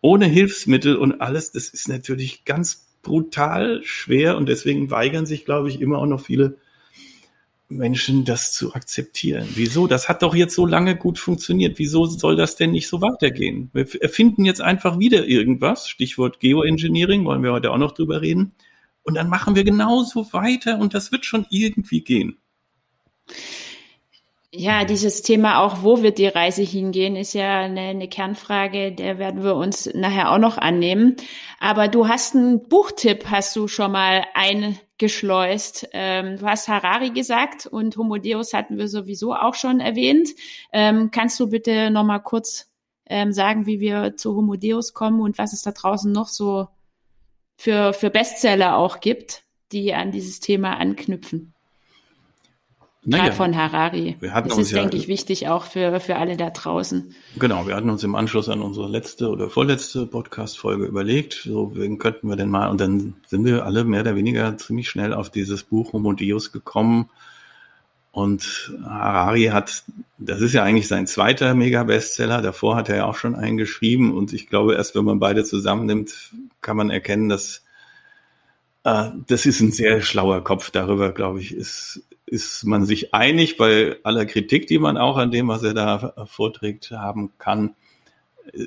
ohne 0.00 0.26
Hilfsmittel 0.26 0.96
und 0.96 1.20
alles. 1.20 1.52
Das 1.52 1.68
ist 1.68 1.88
natürlich 1.88 2.44
ganz 2.44 2.86
brutal 3.02 3.82
schwer 3.82 4.36
und 4.36 4.48
deswegen 4.48 4.90
weigern 4.90 5.26
sich, 5.26 5.44
glaube 5.44 5.68
ich, 5.68 5.80
immer 5.80 5.98
auch 5.98 6.06
noch 6.06 6.20
viele 6.20 6.56
Menschen, 7.70 8.24
das 8.24 8.52
zu 8.52 8.74
akzeptieren. 8.74 9.48
Wieso? 9.54 9.86
Das 9.86 10.08
hat 10.08 10.22
doch 10.22 10.34
jetzt 10.34 10.54
so 10.54 10.66
lange 10.66 10.96
gut 10.96 11.18
funktioniert. 11.18 11.78
Wieso 11.78 12.06
soll 12.06 12.34
das 12.34 12.56
denn 12.56 12.72
nicht 12.72 12.88
so 12.88 13.00
weitergehen? 13.00 13.70
Wir 13.72 13.86
erfinden 14.02 14.44
jetzt 14.44 14.60
einfach 14.60 14.98
wieder 14.98 15.26
irgendwas. 15.26 15.88
Stichwort 15.88 16.40
Geoengineering, 16.40 17.24
wollen 17.24 17.42
wir 17.42 17.52
heute 17.52 17.70
auch 17.70 17.78
noch 17.78 17.92
drüber 17.92 18.20
reden. 18.22 18.52
Und 19.02 19.14
dann 19.14 19.28
machen 19.28 19.54
wir 19.54 19.64
genauso 19.64 20.32
weiter 20.32 20.78
und 20.78 20.94
das 20.94 21.12
wird 21.12 21.24
schon 21.24 21.46
irgendwie 21.48 22.02
gehen. 22.02 22.36
Ja, 24.52 24.84
dieses 24.84 25.22
Thema 25.22 25.60
auch, 25.60 25.84
wo 25.84 26.02
wird 26.02 26.18
die 26.18 26.26
Reise 26.26 26.62
hingehen, 26.62 27.14
ist 27.14 27.34
ja 27.34 27.60
eine, 27.60 27.82
eine, 27.82 28.08
Kernfrage, 28.08 28.90
der 28.90 29.16
werden 29.18 29.44
wir 29.44 29.54
uns 29.54 29.88
nachher 29.94 30.32
auch 30.32 30.38
noch 30.38 30.58
annehmen. 30.58 31.14
Aber 31.60 31.86
du 31.86 32.08
hast 32.08 32.34
einen 32.34 32.68
Buchtipp, 32.68 33.26
hast 33.30 33.54
du 33.54 33.68
schon 33.68 33.92
mal 33.92 34.24
eingeschleust. 34.34 35.88
Ähm, 35.92 36.36
du 36.38 36.46
hast 36.46 36.66
Harari 36.66 37.10
gesagt 37.10 37.66
und 37.66 37.96
Homo 37.96 38.18
Deus 38.18 38.52
hatten 38.52 38.76
wir 38.76 38.88
sowieso 38.88 39.34
auch 39.34 39.54
schon 39.54 39.78
erwähnt. 39.78 40.30
Ähm, 40.72 41.12
kannst 41.12 41.38
du 41.38 41.48
bitte 41.48 41.92
noch 41.92 42.04
mal 42.04 42.18
kurz 42.18 42.72
ähm, 43.06 43.32
sagen, 43.32 43.66
wie 43.66 43.78
wir 43.78 44.16
zu 44.16 44.34
Homo 44.34 44.56
Deus 44.56 44.94
kommen 44.94 45.20
und 45.20 45.38
was 45.38 45.52
es 45.52 45.62
da 45.62 45.70
draußen 45.70 46.10
noch 46.10 46.26
so 46.26 46.66
für, 47.56 47.92
für 47.92 48.10
Bestseller 48.10 48.76
auch 48.76 48.98
gibt, 48.98 49.44
die 49.70 49.94
an 49.94 50.10
dieses 50.10 50.40
Thema 50.40 50.76
anknüpfen? 50.76 51.54
Naja, 53.02 53.24
Gerade 53.24 53.36
von 53.36 53.56
Harari. 53.56 54.16
Wir 54.20 54.34
hatten 54.34 54.50
das 54.50 54.58
uns 54.58 54.66
ist, 54.66 54.72
ja, 54.72 54.82
denke 54.82 54.98
ich, 54.98 55.08
wichtig 55.08 55.48
auch 55.48 55.64
für, 55.64 56.00
für 56.00 56.16
alle 56.16 56.36
da 56.36 56.50
draußen. 56.50 57.14
Genau, 57.38 57.66
wir 57.66 57.74
hatten 57.74 57.88
uns 57.88 58.04
im 58.04 58.14
Anschluss 58.14 58.50
an 58.50 58.60
unsere 58.60 58.88
letzte 58.88 59.30
oder 59.30 59.48
vorletzte 59.48 60.06
Podcast-Folge 60.06 60.84
überlegt, 60.84 61.32
so 61.44 61.74
wen 61.74 61.98
könnten 61.98 62.28
wir 62.28 62.36
denn 62.36 62.50
mal, 62.50 62.68
und 62.68 62.78
dann 62.78 63.14
sind 63.26 63.46
wir 63.46 63.64
alle 63.64 63.84
mehr 63.84 64.02
oder 64.02 64.16
weniger 64.16 64.58
ziemlich 64.58 64.90
schnell 64.90 65.14
auf 65.14 65.30
dieses 65.30 65.62
Buch 65.62 65.94
Homo 65.94 66.12
Deus 66.12 66.52
gekommen. 66.52 67.08
Und 68.12 68.74
Harari 68.84 69.44
hat, 69.44 69.84
das 70.18 70.42
ist 70.42 70.52
ja 70.52 70.62
eigentlich 70.64 70.88
sein 70.88 71.06
zweiter 71.06 71.54
Mega-Bestseller, 71.54 72.42
davor 72.42 72.76
hat 72.76 72.90
er 72.90 72.96
ja 72.96 73.04
auch 73.06 73.16
schon 73.16 73.34
einen 73.34 73.56
geschrieben 73.56 74.14
und 74.14 74.34
ich 74.34 74.46
glaube, 74.46 74.74
erst 74.74 74.94
wenn 74.94 75.04
man 75.06 75.20
beide 75.20 75.44
zusammennimmt, 75.44 76.32
kann 76.60 76.76
man 76.76 76.90
erkennen, 76.90 77.30
dass 77.30 77.62
äh, 78.84 79.10
das 79.26 79.46
ist 79.46 79.60
ein 79.60 79.72
sehr 79.72 80.02
schlauer 80.02 80.44
Kopf. 80.44 80.70
Darüber, 80.70 81.12
glaube 81.12 81.40
ich, 81.40 81.54
ist 81.54 82.02
ist 82.30 82.64
man 82.64 82.86
sich 82.86 83.12
einig 83.12 83.56
bei 83.56 83.96
aller 84.04 84.24
Kritik, 84.24 84.68
die 84.68 84.78
man 84.78 84.96
auch 84.96 85.16
an 85.16 85.32
dem, 85.32 85.48
was 85.48 85.64
er 85.64 85.74
da 85.74 86.26
vorträgt, 86.26 86.92
haben 86.92 87.32
kann. 87.38 87.74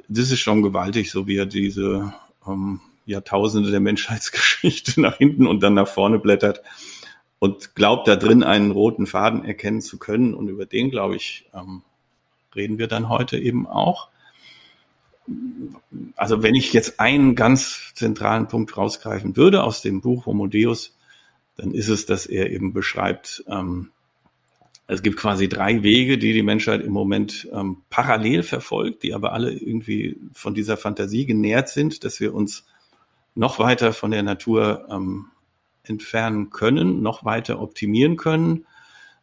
Das 0.10 0.32
ist 0.32 0.40
schon 0.40 0.62
gewaltig, 0.62 1.12
so 1.12 1.28
wie 1.28 1.38
er 1.38 1.46
diese 1.46 2.14
ähm, 2.46 2.82
Jahrtausende 3.06 3.72
der 3.72 3.80
Menschheitsgeschichte 3.80 5.00
nach 5.02 5.18
hinten 5.18 5.48
und 5.48 5.62
dann 5.64 5.76
nach 5.76 5.88
vorne 5.88 6.20
blättert 6.20 6.62
und 7.40 7.74
glaubt 7.74 8.08
da 8.08 8.18
drin 8.18 8.44
einen 8.44 8.72
roten 8.72 9.08
Faden 9.08 9.46
erkennen 9.46 9.82
zu 9.82 9.98
können. 9.98 10.34
Und 10.34 10.50
über 10.50 10.66
den, 10.66 10.92
glaube 10.92 11.16
ich, 11.16 11.46
ähm, 11.54 11.84
reden 12.56 12.78
wir 12.78 12.88
dann 12.88 13.08
heute 13.08 13.40
eben 13.40 13.66
auch. 13.66 14.10
Also 16.18 16.44
wenn 16.44 16.56
ich 16.56 16.74
jetzt 16.74 17.00
einen 17.00 17.36
ganz 17.36 17.94
zentralen 17.96 18.50
Punkt 18.50 18.76
rausgreifen 18.76 19.38
würde 19.38 19.64
aus 19.64 19.82
dem 19.82 20.02
Buch 20.02 20.26
Homo 20.26 20.48
Deus, 20.48 20.98
dann 21.56 21.74
ist 21.74 21.90
es, 21.90 22.06
dass 22.06 22.26
er 22.26 22.52
eben 22.52 22.74
beschreibt, 22.74 23.44
ähm, 23.48 23.90
es 24.88 25.02
gibt 25.02 25.18
quasi 25.18 25.48
drei 25.48 25.82
Wege, 25.82 26.18
die 26.18 26.34
die 26.34 26.44
Menschheit 26.44 26.82
im 26.82 26.92
Moment 26.92 27.48
ähm, 27.54 27.78
parallel 27.90 28.44
verfolgt, 28.44 29.04
die 29.04 29.14
aber 29.14 29.32
alle 29.34 29.52
irgendwie 29.54 30.18
von 30.34 30.54
dieser 30.54 30.76
Fantasie 30.78 31.26
genährt 31.26 31.70
sind, 31.70 32.04
dass 32.04 32.20
wir 32.20 32.34
uns 32.34 32.66
noch 33.34 33.60
weiter 33.60 33.94
von 33.94 34.12
der 34.12 34.24
Natur 34.24 34.88
ähm, 34.92 35.28
entfernen 35.84 36.50
können, 36.50 37.02
noch 37.02 37.24
weiter 37.26 37.62
optimieren 37.62 38.18
können. 38.18 38.66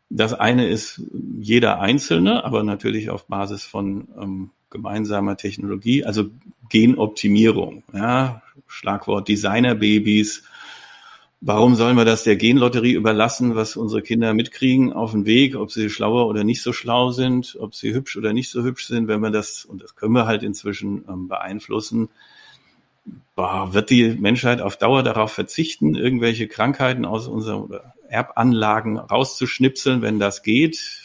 Das 0.09 0.33
eine 0.33 0.67
ist 0.67 1.03
jeder 1.39 1.81
Einzelne, 1.81 2.45
aber 2.45 2.65
natürlich 2.65 3.11
auf 3.11 3.27
Basis 3.27 3.65
von 3.65 4.09
ähm, 4.21 4.51
gemeinsamer 4.71 5.37
Technologie, 5.37 6.05
also 6.05 6.31
Genoptimierung, 6.69 7.83
ja, 7.93 8.43
Schlagwort 8.67 9.29
Designerbabys, 9.29 10.45
Warum 11.43 11.75
sollen 11.75 11.97
wir 11.97 12.05
das 12.05 12.23
der 12.23 12.37
Genlotterie 12.37 12.93
überlassen, 12.93 13.55
was 13.55 13.75
unsere 13.75 14.03
Kinder 14.03 14.35
mitkriegen 14.35 14.93
auf 14.93 15.13
dem 15.13 15.25
Weg, 15.25 15.57
ob 15.57 15.73
sie 15.73 15.89
schlauer 15.89 16.27
oder 16.27 16.45
nicht 16.45 16.61
so 16.61 16.75
schlau 16.75 17.13
sind, 17.13 17.57
ob 17.59 17.75
sie 17.75 17.95
hübsch 17.95 18.19
oder 18.19 18.35
nicht 18.35 18.51
so 18.51 18.63
hübsch 18.63 18.87
sind, 18.87 19.09
wenn 19.09 19.21
wir 19.21 19.31
das, 19.31 19.65
und 19.65 19.83
das 19.83 19.97
können 19.97 20.13
wir 20.13 20.27
halt 20.27 20.43
inzwischen 20.43 21.05
ähm, 21.09 21.29
beeinflussen, 21.29 22.11
boah, 23.37 23.73
wird 23.73 23.89
die 23.89 24.17
Menschheit 24.21 24.61
auf 24.61 24.77
Dauer 24.77 25.03
darauf 25.03 25.33
verzichten, 25.33 25.95
irgendwelche 25.95 26.47
Krankheiten 26.47 27.07
aus 27.07 27.27
unseren 27.27 27.71
Erbanlagen 28.09 28.99
rauszuschnipseln, 28.99 30.03
wenn 30.03 30.19
das 30.19 30.43
geht? 30.43 31.00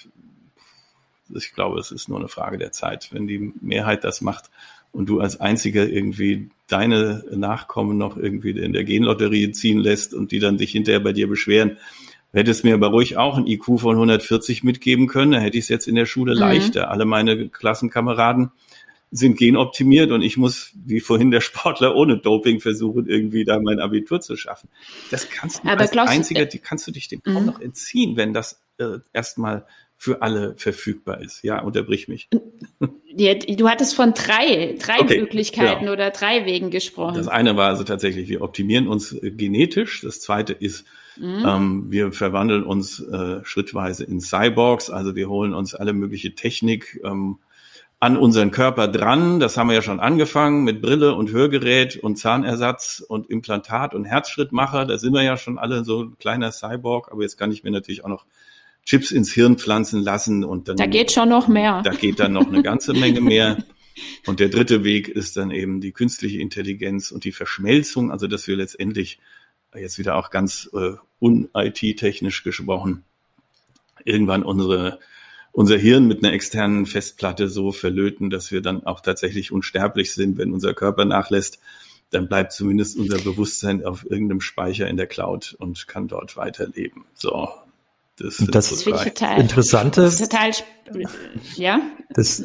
Ich 1.34 1.54
glaube, 1.54 1.80
es 1.80 1.92
ist 1.92 2.10
nur 2.10 2.20
eine 2.20 2.28
Frage 2.28 2.58
der 2.58 2.72
Zeit. 2.72 3.10
Wenn 3.12 3.28
die 3.28 3.54
Mehrheit 3.62 4.04
das 4.04 4.22
macht, 4.22 4.50
und 4.96 5.10
du 5.10 5.20
als 5.20 5.40
einziger 5.42 5.88
irgendwie 5.88 6.50
deine 6.68 7.26
Nachkommen 7.32 7.98
noch 7.98 8.16
irgendwie 8.16 8.52
in 8.52 8.72
der 8.72 8.86
Genlotterie 8.86 9.52
ziehen 9.52 9.80
lässt 9.80 10.14
und 10.14 10.32
die 10.32 10.40
dann 10.40 10.58
sich 10.58 10.72
hinterher 10.72 11.02
bei 11.02 11.12
dir 11.12 11.28
beschweren, 11.28 11.78
hättest 12.32 12.64
mir 12.64 12.74
aber 12.74 12.88
ruhig 12.88 13.18
auch 13.18 13.38
ein 13.38 13.46
IQ 13.46 13.80
von 13.80 13.96
140 13.96 14.64
mitgeben 14.64 15.08
können, 15.08 15.34
dann 15.34 15.42
hätte 15.42 15.58
ich 15.58 15.66
es 15.66 15.70
jetzt 15.70 15.88
in 15.88 15.96
der 15.96 16.06
Schule 16.06 16.34
mhm. 16.34 16.40
leichter. 16.40 16.92
Alle 16.92 17.06
meine 17.06 17.50
Klassenkameraden 17.50 18.52
sind 19.12 19.38
genoptimiert 19.38 20.12
und 20.12 20.22
ich 20.22 20.38
muss, 20.38 20.72
wie 20.86 21.02
vorhin 21.02 21.30
der 21.30 21.42
Sportler, 21.42 21.96
ohne 21.96 22.18
Doping 22.18 22.62
versuchen, 22.62 23.06
irgendwie 23.08 23.44
da 23.44 23.60
mein 23.60 23.80
Abitur 23.80 24.22
zu 24.22 24.38
schaffen. 24.38 24.70
Das 25.12 25.30
kannst 25.30 25.64
du 25.64 25.70
aber 25.70 25.82
als 25.82 25.96
einziger, 25.96 26.46
die 26.46 26.60
kannst 26.60 26.88
du 26.88 26.92
dich 26.92 27.10
dem 27.10 27.22
mhm. 27.26 27.38
auch 27.38 27.44
noch 27.44 27.60
entziehen, 27.60 28.16
wenn 28.16 28.34
das 28.34 28.62
äh, 28.78 29.00
erstmal 29.14 29.66
für 29.98 30.22
alle 30.22 30.56
verfügbar 30.58 31.22
ist. 31.22 31.44
Ja, 31.44 31.62
unterbrich 31.62 32.08
mich. 32.08 32.30
Du 33.18 33.70
hattest 33.70 33.96
von 33.96 34.14
drei, 34.14 34.76
drei 34.78 35.00
okay, 35.00 35.20
Möglichkeiten 35.20 35.82
genau. 35.82 35.94
oder 35.94 36.12
drei 36.12 36.46
Wegen 36.46 36.70
gesprochen. 36.70 37.16
Das 37.16 37.28
eine 37.28 37.56
war 37.56 37.70
also 37.70 37.84
tatsächlich, 37.84 38.28
wir 38.28 38.42
optimieren 38.42 38.88
uns 38.88 39.14
äh, 39.14 39.32
genetisch. 39.32 40.02
Das 40.02 40.20
zweite 40.20 40.54
ist, 40.54 40.86
mhm. 41.18 41.44
ähm, 41.48 41.86
wir 41.90 42.12
verwandeln 42.12 42.64
uns 42.64 43.00
äh, 43.00 43.40
schrittweise 43.44 44.04
in 44.04 44.20
Cyborgs. 44.20 44.90
Also 44.90 45.16
wir 45.16 45.30
holen 45.30 45.54
uns 45.54 45.74
alle 45.74 45.94
mögliche 45.94 46.36
Technik 46.36 47.00
ähm, 47.04 47.38
an 48.02 48.18
unseren 48.18 48.52
Körper 48.52 48.90
dran. 48.90 49.40
Das 49.40 49.56
haben 49.56 49.70
wir 49.70 49.76
ja 49.76 49.82
schon 49.82 50.02
angefangen 50.02 50.66
mit 50.66 50.82
Brille 50.82 51.16
und 51.16 51.32
Hörgerät 51.32 51.96
und 51.96 52.18
Zahnersatz 52.18 53.04
und 53.08 53.30
Implantat 53.30 53.96
und 53.96 54.04
Herzschrittmacher. 54.04 54.86
Da 54.86 54.98
sind 54.98 55.14
wir 55.14 55.24
ja 55.24 55.38
schon 55.38 55.58
alle 55.58 55.86
so 55.86 56.04
ein 56.04 56.18
kleiner 56.20 56.52
Cyborg. 56.52 57.12
Aber 57.12 57.22
jetzt 57.22 57.38
kann 57.38 57.52
ich 57.52 57.64
mir 57.64 57.72
natürlich 57.72 58.04
auch 58.04 58.10
noch 58.10 58.26
Chips 58.86 59.12
ins 59.12 59.32
Hirn 59.32 59.58
pflanzen 59.58 60.02
lassen 60.02 60.44
und 60.44 60.68
dann. 60.68 60.78
Da 60.78 60.86
geht 60.86 61.12
schon 61.12 61.30
noch 61.30 61.48
mehr. 61.48 61.82
Da 61.84 61.92
geht 61.92 62.20
dann 62.20 62.34
noch 62.34 62.48
eine 62.48 62.62
ganze 62.64 62.94
Menge 62.94 63.22
mehr. 63.22 63.58
Und 64.26 64.40
der 64.40 64.50
dritte 64.50 64.84
Weg 64.84 65.08
ist 65.08 65.38
dann 65.38 65.52
eben 65.52 65.80
die 65.80 65.92
künstliche 65.92 66.40
Intelligenz 66.40 67.12
und 67.12 67.24
die 67.24 67.32
Verschmelzung, 67.32 68.12
also 68.12 68.28
dass 68.28 68.46
wir 68.48 68.58
letztendlich 68.58 69.20
jetzt 69.74 69.98
wieder 69.98 70.16
auch 70.16 70.30
ganz 70.30 70.70
äh, 70.74 70.94
un-IT-technisch 71.20 72.44
gesprochen 72.44 73.04
irgendwann 74.06 74.44
unsere 74.44 75.00
unser 75.52 75.78
Hirn 75.78 76.06
mit 76.06 76.22
einer 76.22 76.34
externen 76.34 76.86
Festplatte 76.86 77.48
so 77.48 77.72
verlöten, 77.72 78.30
dass 78.30 78.52
wir 78.52 78.62
dann 78.62 78.86
auch 78.86 79.00
tatsächlich 79.00 79.54
unsterblich 79.54 80.14
sind, 80.14 80.38
wenn 80.38 80.52
unser 80.52 80.74
Körper 80.74 81.06
nachlässt, 81.06 81.60
dann 82.10 82.28
bleibt 82.28 82.52
zumindest 82.52 82.98
unser 82.98 83.20
Bewusstsein 83.20 83.86
auf 83.86 84.04
irgendeinem 84.04 84.42
Speicher 84.42 84.90
in 84.90 84.98
der 84.98 85.08
Cloud 85.08 85.56
und 85.58 85.88
kann 85.88 86.10
dort 86.10 86.36
weiterleben. 86.36 87.06
So, 87.14 87.48
das, 88.18 88.38
das, 88.38 88.70
das 88.70 88.84
finde 88.84 89.00
ich 89.00 89.14
total 89.14 89.42
Interessante. 89.42 90.02
Das 90.02 90.18
total, 90.18 90.52
ja. 91.56 91.82
Das, 92.12 92.44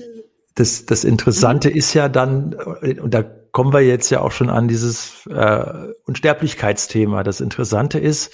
das, 0.55 0.87
das 0.87 1.05
Interessante 1.05 1.71
mhm. 1.71 1.77
ist 1.77 1.95
ja 1.95 2.09
dann, 2.09 2.55
und 2.55 3.15
da 3.15 3.23
kommen 3.23 3.73
wir 3.73 3.81
jetzt 3.81 4.11
ja 4.11 4.21
auch 4.21 4.33
schon 4.33 4.51
an 4.51 4.69
dieses 4.69 5.27
äh, 5.27 5.93
Unsterblichkeitsthema. 6.07 7.23
Das 7.23 7.41
Interessante 7.41 7.99
ist, 7.99 8.33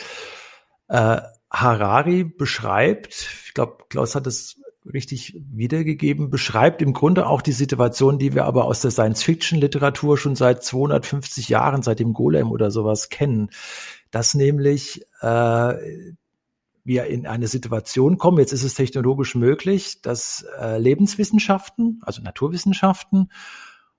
äh, 0.89 1.21
Harari 1.51 2.25
beschreibt, 2.25 3.29
ich 3.47 3.55
glaube, 3.55 3.85
Klaus 3.89 4.15
hat 4.15 4.27
es 4.27 4.61
richtig 4.93 5.41
wiedergegeben, 5.51 6.31
beschreibt 6.31 6.81
im 6.81 6.93
Grunde 6.93 7.27
auch 7.27 7.43
die 7.43 7.53
Situation, 7.53 8.19
die 8.19 8.35
wir 8.35 8.45
aber 8.45 8.65
aus 8.65 8.81
der 8.81 8.91
Science-Fiction-Literatur 8.91 10.17
schon 10.17 10.37
seit 10.37 10.63
250 10.63 11.49
Jahren, 11.49 11.83
seit 11.83 11.99
dem 11.99 12.13
Golem 12.13 12.51
oder 12.51 12.71
sowas 12.71 13.09
kennen, 13.09 13.51
dass 14.11 14.35
nämlich 14.35 15.03
äh, 15.21 15.75
wir 16.87 17.07
in 17.07 17.27
eine 17.27 17.49
Situation 17.49 18.17
kommen, 18.17 18.39
jetzt 18.39 18.53
ist 18.53 18.63
es 18.63 18.75
technologisch 18.75 19.35
möglich, 19.35 20.01
dass 20.03 20.47
äh, 20.61 20.79
Lebenswissenschaften, 20.79 22.01
also 22.03 22.23
Naturwissenschaften 22.23 23.31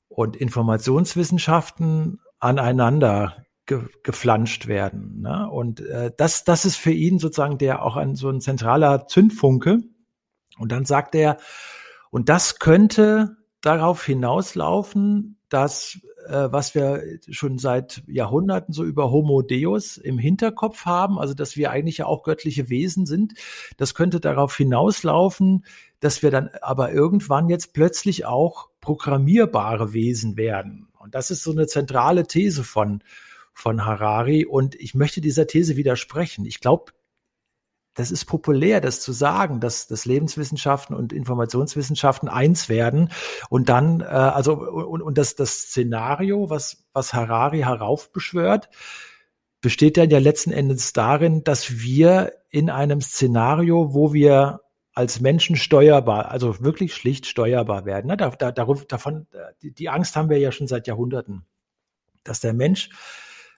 und 0.08 0.36
Informationswissenschaften 0.36 2.20
aneinander 2.40 3.46
ge 3.66 3.84
geflanscht 4.04 4.68
werden. 4.68 5.22
Ne? 5.22 5.50
Und 5.50 5.82
äh, 5.82 6.12
das, 6.16 6.46
das 6.46 6.66
ist 6.66 6.78
für 6.78 6.92
ihn 6.92 7.20
sozusagen 7.20 7.58
der 7.58 7.84
auch 7.84 7.98
ein 7.98 8.16
so 8.16 8.30
ein 8.30 8.42
zentraler 8.42 9.08
Zündfunke. 9.08 9.80
Und 10.58 10.72
dann 10.72 10.86
sagt 10.86 11.14
er, 11.14 11.38
und 12.10 12.30
das 12.30 12.60
könnte 12.60 13.36
darauf 13.62 14.06
hinauslaufen, 14.06 15.40
dass 15.50 16.00
äh, 16.28 16.52
was 16.52 16.76
wir 16.76 17.04
schon 17.30 17.58
seit 17.58 18.04
Jahrhunderten 18.08 18.74
so 18.74 18.84
über 18.84 19.12
Homo 19.12 19.42
Deus 19.42 19.98
im 19.98 20.18
Hinterkopf 20.18 20.86
haben, 20.86 21.18
also 21.20 21.34
dass 21.34 21.58
wir 21.58 21.72
eigentlich 21.72 21.98
ja 21.98 22.06
auch 22.06 22.24
göttliche 22.24 22.70
Wesen 22.70 23.06
sind, 23.06 23.34
das 23.78 23.96
könnte 23.96 24.20
darauf 24.20 24.56
hinauslaufen, 24.56 25.66
dass 26.00 26.22
wir 26.22 26.32
dann 26.32 26.50
aber 26.62 26.92
irgendwann 26.92 27.50
jetzt 27.50 27.74
plötzlich 27.74 28.26
auch 28.26 28.70
programmierbare 28.82 29.94
Wesen 29.94 30.38
werden. 30.38 30.88
Und 31.00 31.16
das 31.16 31.32
ist 31.32 31.44
so 31.44 31.52
eine 31.52 31.68
zentrale 31.68 32.28
These 32.28 32.64
von, 32.64 33.02
von 33.54 33.86
Harari. 33.86 34.46
Und 34.46 34.76
ich 34.76 34.94
möchte 34.94 35.22
dieser 35.22 35.48
These 35.48 35.76
widersprechen. 35.76 36.46
Ich 36.46 36.60
glaube, 36.60 36.92
das 37.98 38.12
ist 38.12 38.26
populär, 38.26 38.80
das 38.80 39.02
zu 39.02 39.12
sagen, 39.12 39.60
dass, 39.60 39.88
dass 39.88 40.06
Lebenswissenschaften 40.06 40.96
und 40.96 41.12
Informationswissenschaften 41.12 42.30
eins 42.30 42.70
werden 42.70 43.10
und 43.50 43.70
dann, 43.70 44.02
äh, 44.02 44.06
also 44.06 44.54
und, 44.54 45.02
und 45.02 45.18
das, 45.18 45.36
das 45.36 45.62
Szenario, 45.62 46.52
was, 46.52 46.86
was 46.94 47.16
Harari 47.16 47.62
heraufbeschwört, 47.62 48.70
besteht 49.62 49.98
dann 49.98 50.12
ja 50.12 50.20
letzten 50.20 50.52
Endes 50.52 50.94
darin, 50.94 51.44
dass 51.44 51.80
wir 51.80 52.34
in 52.52 52.70
einem 52.70 53.02
Szenario, 53.02 53.96
wo 53.96 54.14
wir 54.14 54.62
als 54.94 55.20
Menschen 55.20 55.56
steuerbar, 55.56 56.30
also 56.30 56.64
wirklich 56.64 56.94
schlicht 56.94 57.26
steuerbar 57.26 57.86
werden. 57.86 58.08
Ne? 58.08 58.18
Da, 58.18 58.30
da, 58.30 58.52
davon, 58.52 59.26
die, 59.64 59.72
die 59.72 59.90
Angst 59.90 60.16
haben 60.16 60.30
wir 60.30 60.38
ja 60.38 60.52
schon 60.52 60.68
seit 60.68 60.86
Jahrhunderten, 60.86 61.46
dass 62.24 62.42
der 62.42 62.54
Mensch 62.54 62.90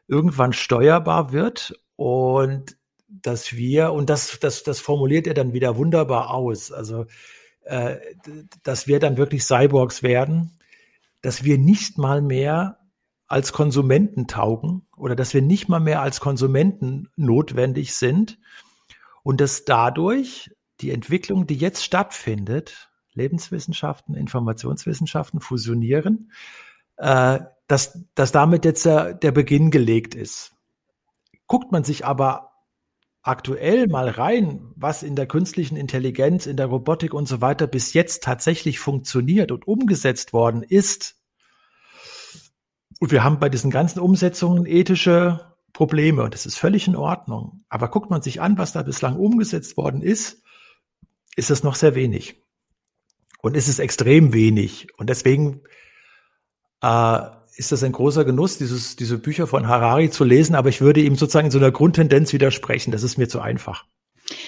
irgendwann 0.08 0.54
steuerbar 0.54 1.34
wird 1.34 1.78
und 1.97 2.78
dass 3.10 3.54
wir, 3.54 3.91
und 3.91 4.10
das, 4.10 4.39
das, 4.39 4.63
das 4.63 4.80
formuliert 4.80 5.28
er 5.28 5.34
dann 5.34 5.54
wieder 5.54 5.78
wunderbar 5.78 6.32
aus, 6.32 6.72
also 6.72 7.06
äh, 7.63 7.98
dass 8.63 8.88
wir 8.88 9.00
dann 9.00 9.17
wirklich 9.17 9.43
Cyborgs 9.43 10.04
werden, 10.04 10.58
dass 11.22 11.43
wir 11.43 11.58
nicht 11.58 11.98
mal 11.98 12.22
mehr 12.22 12.80
als 13.28 13.54
Konsumenten 13.54 14.28
taugen 14.28 14.88
oder 14.95 15.15
dass 15.15 15.34
wir 15.34 15.41
nicht 15.41 15.69
mal 15.69 15.80
mehr 15.80 16.02
als 16.02 16.19
Konsumenten 16.19 17.10
notwendig 17.15 17.93
sind 17.93 18.39
und 19.24 19.41
dass 19.41 19.65
dadurch 19.65 20.52
die 20.82 20.91
Entwicklung, 20.91 21.45
die 21.45 21.56
jetzt 21.56 21.84
stattfindet, 21.84 22.89
Lebenswissenschaften, 23.13 24.15
Informationswissenschaften 24.15 25.41
fusionieren, 25.41 26.32
äh, 26.98 27.39
dass, 27.67 28.04
dass 28.15 28.32
damit 28.32 28.65
jetzt 28.65 28.86
der, 28.86 29.13
der 29.13 29.32
Beginn 29.32 29.72
gelegt 29.72 30.15
ist. 30.15 30.54
Guckt 31.48 31.72
man 31.72 31.84
sich 31.84 32.06
aber 32.06 32.48
aktuell 33.21 33.88
mal 33.88 34.10
rein, 34.10 34.71
was 34.75 35.03
in 35.03 35.15
der 35.15 35.27
künstlichen 35.27 35.75
Intelligenz, 35.75 36.45
in 36.45 36.58
der 36.58 36.67
Robotik 36.67 37.13
und 37.13 37.27
so 37.27 37.41
weiter 37.41 37.67
bis 37.67 37.93
jetzt 37.93 38.23
tatsächlich 38.23 38.79
funktioniert 38.79 39.51
und 39.51 39.67
umgesetzt 39.67 40.34
worden 40.34 40.63
ist. 40.63 41.15
Und 42.99 43.12
wir 43.12 43.23
haben 43.23 43.39
bei 43.39 43.49
diesen 43.49 43.71
ganzen 43.71 43.99
Umsetzungen 43.99 44.65
ethische 44.65 45.55
Probleme 45.73 46.23
und 46.23 46.34
das 46.34 46.45
ist 46.45 46.58
völlig 46.58 46.88
in 46.88 46.95
Ordnung. 46.95 47.63
Aber 47.69 47.89
guckt 47.89 48.10
man 48.10 48.21
sich 48.21 48.41
an, 48.41 48.58
was 48.58 48.73
da 48.73 48.84
bislang 48.84 49.15
umgesetzt 49.15 49.77
worden 49.77 50.01
ist, 50.01 50.43
ist 51.36 51.51
es 51.51 51.63
noch 51.63 51.75
sehr 51.75 51.95
wenig. 51.95 52.43
Und 53.41 53.55
ist 53.55 53.69
es 53.69 53.79
extrem 53.79 54.34
wenig. 54.34 54.88
Und 54.97 55.10
deswegen 55.10 55.62
äh, 56.82 57.19
ist 57.60 57.74
das 57.74 57.84
ein 57.84 57.91
großer 57.91 58.24
Genuss, 58.24 58.58
dieses, 58.58 58.95
diese 58.95 59.17
Bücher 59.17 59.45
von 59.45 59.67
Harari 59.67 60.10
zu 60.10 60.24
lesen, 60.24 60.56
aber 60.56 60.69
ich 60.69 60.80
würde 60.80 61.02
ihm 61.02 61.15
sozusagen 61.15 61.48
in 61.48 61.52
so 61.52 61.58
einer 61.58 61.72
Grundtendenz 61.72 62.32
widersprechen. 62.32 62.91
Das 62.91 63.04
ist 63.04 63.17
mir 63.17 63.28
zu 63.28 63.41
einfach. 63.41 63.84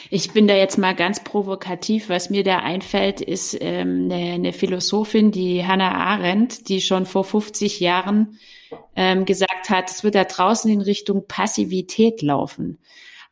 Ich 0.10 0.32
bin 0.32 0.47
da 0.47 0.56
jetzt 0.56 0.78
mal 0.78 0.95
ganz 0.95 1.21
provokativ. 1.21 2.08
Was 2.08 2.30
mir 2.30 2.45
da 2.45 2.60
einfällt, 2.60 3.19
ist 3.19 3.58
ähm, 3.60 4.10
eine, 4.10 4.34
eine 4.34 4.54
Philosophin, 4.54 5.32
die 5.32 5.65
Hannah 5.65 5.93
Arendt, 5.93 6.69
die 6.69 6.80
schon 6.80 7.06
vor 7.06 7.26
50 7.26 7.82
Jahren 7.82 8.39
ähm, 8.95 9.26
gesagt 9.26 9.69
hat, 9.69 9.91
es 9.91 10.06
wird 10.06 10.15
da 10.15 10.24
draußen 10.24 10.71
in 10.71 10.80
Richtung 10.80 11.28
Passivität 11.28 12.21
laufen. 12.21 12.80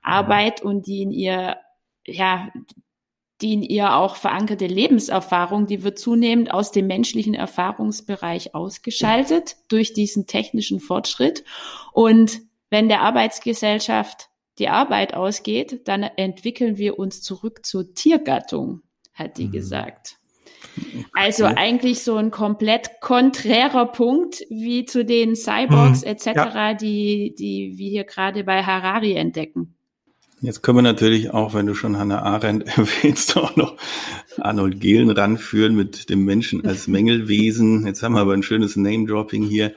Arbeit 0.01 0.61
und 0.61 0.87
die 0.87 1.03
in 1.03 1.11
ihr 1.11 1.55
ja 2.05 2.49
die 3.41 3.53
in 3.53 3.63
ihr 3.63 3.95
auch 3.95 4.15
verankerte 4.15 4.67
Lebenserfahrung, 4.67 5.65
die 5.65 5.83
wird 5.83 5.97
zunehmend 5.97 6.53
aus 6.53 6.71
dem 6.71 6.87
menschlichen 6.87 7.33
Erfahrungsbereich 7.33 8.53
ausgeschaltet 8.53 9.55
durch 9.69 9.93
diesen 9.93 10.27
technischen 10.27 10.79
Fortschritt. 10.79 11.43
Und 11.93 12.41
wenn 12.69 12.89
der 12.89 13.01
Arbeitsgesellschaft 13.01 14.29
die 14.59 14.67
Arbeit 14.69 15.13
ausgeht, 15.13 15.87
dann 15.87 16.03
entwickeln 16.03 16.77
wir 16.77 16.99
uns 16.99 17.21
zurück 17.21 17.65
zur 17.65 17.93
Tiergattung, 17.93 18.81
hat 19.13 19.37
die 19.37 19.47
mhm. 19.47 19.51
gesagt. 19.51 20.17
Also 21.13 21.45
okay. 21.45 21.55
eigentlich 21.57 22.03
so 22.03 22.15
ein 22.17 22.31
komplett 22.31 22.99
konträrer 22.99 23.85
Punkt 23.85 24.43
wie 24.49 24.85
zu 24.85 25.05
den 25.05 25.35
Cyborgs 25.35 26.01
mhm. 26.01 26.07
etc., 26.07 26.25
ja. 26.25 26.73
die, 26.73 27.35
die 27.37 27.77
wir 27.77 27.89
hier 27.89 28.03
gerade 28.03 28.43
bei 28.43 28.63
Harari 28.63 29.13
entdecken. 29.13 29.75
Jetzt 30.41 30.63
können 30.63 30.77
wir 30.77 30.81
natürlich 30.83 31.31
auch, 31.31 31.53
wenn 31.53 31.65
du 31.65 31.73
schon 31.73 31.97
Hannah 31.97 32.21
Arendt 32.21 32.65
erwähnst, 32.77 33.35
auch 33.35 33.57
noch 33.57 33.75
Arnold 34.37 34.79
Gehlen 34.79 35.09
ranführen 35.09 35.75
mit 35.75 36.09
dem 36.09 36.23
Menschen 36.23 36.65
als 36.65 36.87
Mängelwesen. 36.87 37.85
Jetzt 37.85 38.03
haben 38.03 38.13
wir 38.13 38.21
aber 38.21 38.33
ein 38.33 38.43
schönes 38.43 38.77
Name-Dropping 38.77 39.43
hier. 39.43 39.73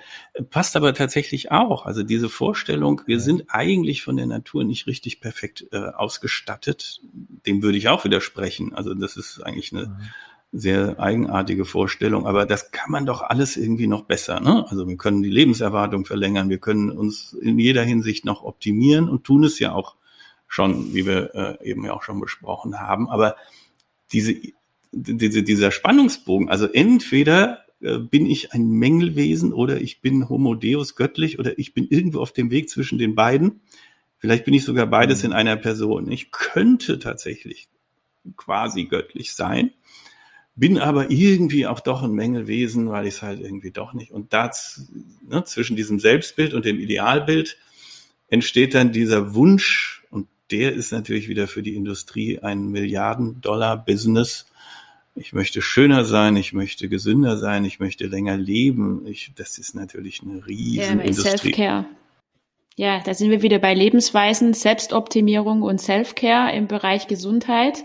Passt 0.51 0.77
aber 0.77 0.95
tatsächlich 0.95 1.51
auch. 1.51 1.85
Also 1.85 2.05
diese 2.05 2.29
Vorstellung, 2.29 3.03
wir 3.07 3.19
sind 3.19 3.47
eigentlich 3.49 4.03
von 4.03 4.17
der 4.17 4.27
Natur 4.27 4.63
nicht 4.63 4.87
richtig 4.87 5.21
perfekt 5.21 5.67
äh, 5.73 5.79
ausgestattet, 5.79 7.01
dem 7.47 7.63
würde 7.63 7.79
ich 7.79 7.89
auch 7.89 8.05
widersprechen. 8.05 8.73
Also 8.73 8.95
das 8.95 9.17
ist 9.17 9.41
eigentlich 9.43 9.73
eine 9.73 9.99
sehr 10.53 11.01
eigenartige 11.01 11.65
Vorstellung, 11.65 12.27
aber 12.27 12.47
das 12.47 12.71
kann 12.71 12.91
man 12.91 13.07
doch 13.07 13.23
alles 13.23 13.57
irgendwie 13.57 13.89
noch 13.89 14.03
besser. 14.03 14.39
Ne? 14.39 14.65
Also 14.69 14.87
wir 14.87 14.97
können 14.97 15.23
die 15.23 15.31
Lebenserwartung 15.31 16.05
verlängern, 16.05 16.51
wir 16.51 16.59
können 16.59 16.91
uns 16.91 17.33
in 17.33 17.59
jeder 17.59 17.83
Hinsicht 17.83 18.25
noch 18.27 18.45
optimieren 18.45 19.09
und 19.09 19.25
tun 19.25 19.45
es 19.45 19.59
ja 19.59 19.73
auch 19.73 19.97
schon, 20.53 20.93
wie 20.93 21.07
wir 21.07 21.35
äh, 21.35 21.71
eben 21.71 21.83
ja 21.83 21.95
auch 21.95 22.03
schon 22.03 22.21
besprochen 22.21 22.79
haben. 22.79 23.09
Aber 23.09 23.37
diese, 24.13 24.35
diese, 24.93 25.43
dieser 25.43 25.71
Spannungsbogen, 25.71 26.51
also 26.51 26.67
entweder 26.67 27.65
äh, 27.81 27.97
bin 27.97 28.27
ich 28.27 28.53
ein 28.53 28.69
Mängelwesen 28.69 29.55
oder 29.55 29.81
ich 29.81 30.03
bin 30.03 30.29
Homo 30.29 30.55
Deus 30.55 30.95
göttlich 30.95 31.39
oder 31.39 31.59
ich 31.59 31.73
bin 31.73 31.89
irgendwo 31.89 32.21
auf 32.21 32.33
dem 32.33 32.51
Weg 32.51 32.69
zwischen 32.69 32.99
den 32.99 33.15
beiden. 33.15 33.63
Vielleicht 34.19 34.45
bin 34.45 34.53
ich 34.53 34.65
sogar 34.65 34.87
beides 34.87 35.23
mhm. 35.23 35.31
in 35.31 35.33
einer 35.33 35.57
Person. 35.57 36.13
Ich 36.13 36.31
könnte 36.31 36.99
tatsächlich 36.99 37.69
quasi 38.37 38.85
göttlich 38.85 39.33
sein, 39.33 39.73
bin 40.55 40.77
aber 40.77 41.11
irgendwie 41.11 41.67
auch 41.67 41.81
doch 41.81 42.03
ein 42.03 42.13
Mängelwesen, 42.13 42.91
weil 42.91 43.07
ich 43.07 43.15
es 43.15 43.23
halt 43.23 43.41
irgendwie 43.41 43.71
doch 43.71 43.95
nicht. 43.95 44.11
Und 44.11 44.35
das, 44.35 44.87
ne, 45.27 45.45
zwischen 45.45 45.77
diesem 45.77 45.99
Selbstbild 45.99 46.53
und 46.53 46.67
dem 46.67 46.79
Idealbild 46.79 47.57
entsteht 48.29 48.75
dann 48.75 48.93
dieser 48.93 49.35
Wunsch 49.35 50.02
der 50.53 50.73
ist 50.73 50.93
natürlich 50.93 51.29
wieder 51.29 51.49
für 51.49 51.63
die 51.63 51.75
Industrie 51.75 52.39
ein 52.39 52.69
Milliarden-Dollar-Business. 52.69 54.47
Ich 55.15 55.33
möchte 55.33 55.63
schöner 55.63 56.05
sein, 56.05 56.37
ich 56.37 56.53
möchte 56.53 56.89
gesünder 56.89 57.37
sein, 57.37 57.65
ich 57.65 57.81
möchte 57.81 58.07
länger 58.07 58.37
leben. 58.37 59.07
Ich, 59.07 59.33
das 59.35 59.59
ist 59.59 59.75
natürlich 59.75 60.23
eine 60.23 60.47
riesen 60.47 60.99
ja, 60.99 61.05
Industrie. 61.05 61.39
Self-Care. 61.39 61.87
Ja, 62.77 63.01
da 63.05 63.13
sind 63.13 63.31
wir 63.31 63.43
wieder 63.43 63.59
bei 63.59 63.75
Lebensweisen, 63.75 64.55
Selbstoptimierung 64.55 65.63
und 65.63 65.81
Self-Care 65.81 66.55
im 66.57 66.69
Bereich 66.69 67.07
Gesundheit. 67.07 67.85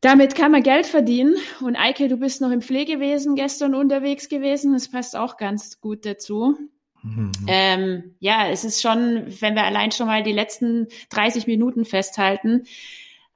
Damit 0.00 0.36
kann 0.36 0.52
man 0.52 0.62
Geld 0.62 0.86
verdienen. 0.86 1.34
Und 1.60 1.74
Eike, 1.74 2.08
du 2.08 2.16
bist 2.16 2.40
noch 2.40 2.50
im 2.50 2.62
Pflegewesen 2.62 3.34
gestern 3.34 3.74
unterwegs 3.74 4.28
gewesen. 4.28 4.72
Das 4.72 4.88
passt 4.88 5.16
auch 5.16 5.36
ganz 5.36 5.80
gut 5.80 6.06
dazu. 6.06 6.56
Mhm. 7.06 7.32
Ähm, 7.46 8.14
ja, 8.18 8.48
es 8.48 8.64
ist 8.64 8.82
schon, 8.82 9.24
wenn 9.40 9.54
wir 9.54 9.64
allein 9.64 9.92
schon 9.92 10.06
mal 10.06 10.22
die 10.22 10.32
letzten 10.32 10.88
30 11.10 11.46
Minuten 11.46 11.84
festhalten, 11.84 12.64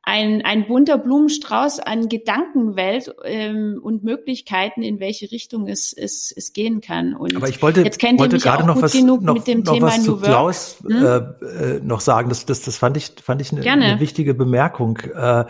ein, 0.03 0.43
ein 0.43 0.67
bunter 0.67 0.99
Blumenstrauß 0.99 1.81
an 1.81 2.09
Gedankenwelt 2.09 3.15
ähm, 3.25 3.79
und 3.83 4.03
Möglichkeiten, 4.03 4.83
in 4.83 4.99
welche 4.99 5.31
Richtung 5.31 5.69
es, 5.69 5.93
es, 5.93 6.33
es 6.35 6.53
gehen 6.53 6.81
kann. 6.81 7.15
Und 7.15 7.37
Aber 7.37 7.49
ich 7.49 7.61
wollte, 7.61 7.83
jetzt 7.83 7.99
kennt 7.99 8.19
wollte 8.19 8.37
ihr 8.37 8.43
gerade 8.43 8.67
noch 8.67 8.81
was, 8.81 8.95
noch, 8.95 9.21
noch 9.21 9.45
Thema 9.45 9.83
was 9.83 10.03
zu 10.03 10.17
Klaus 10.17 10.79
hm? 10.87 11.05
äh, 11.05 11.17
äh, 11.17 11.81
noch 11.83 12.01
sagen. 12.01 12.31
Das, 12.31 12.47
das, 12.47 12.63
das 12.63 12.79
fand 12.79 12.97
ich, 12.97 13.13
fand 13.23 13.43
ich 13.43 13.53
eine, 13.53 13.71
eine 13.71 14.01
wichtige 14.01 14.33
Bemerkung. 14.33 14.99
Äh, 15.15 15.45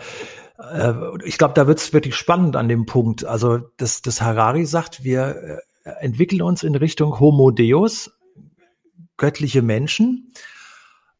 äh 0.59 0.93
ich 1.23 1.37
glaube, 1.37 1.53
da 1.53 1.65
wird 1.65 1.79
es 1.79 1.93
wirklich 1.93 2.15
spannend 2.15 2.57
an 2.57 2.67
dem 2.67 2.85
Punkt. 2.85 3.25
Also, 3.25 3.59
dass 3.77 4.01
das 4.01 4.21
Harari 4.21 4.65
sagt, 4.65 5.03
wir 5.03 5.61
entwickeln 5.83 6.41
uns 6.41 6.63
in 6.63 6.75
Richtung 6.75 7.19
Homo 7.19 7.51
Deus, 7.51 8.11
göttliche 9.17 9.61
Menschen. 9.61 10.33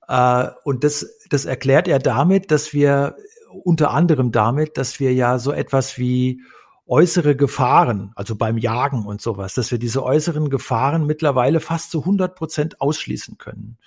Äh, 0.07 0.47
und 0.63 0.83
das, 0.83 1.07
das 1.29 1.45
erklärt 1.45 1.87
er 1.87 1.99
damit, 1.99 2.51
dass 2.51 2.73
wir 2.73 3.15
unter 3.63 3.91
anderem 3.91 4.31
damit, 4.31 4.77
dass 4.77 4.99
wir 4.99 5.13
ja 5.13 5.39
so 5.39 5.51
etwas 5.51 5.97
wie 5.97 6.41
äußere 6.87 7.35
Gefahren, 7.35 8.11
also 8.15 8.35
beim 8.35 8.57
Jagen 8.57 9.05
und 9.05 9.21
sowas, 9.21 9.53
dass 9.53 9.71
wir 9.71 9.79
diese 9.79 10.03
äußeren 10.03 10.49
Gefahren 10.49 11.05
mittlerweile 11.05 11.59
fast 11.59 11.91
zu 11.91 11.99
100 11.99 12.35
Prozent 12.35 12.81
ausschließen 12.81 13.37
können. 13.37 13.77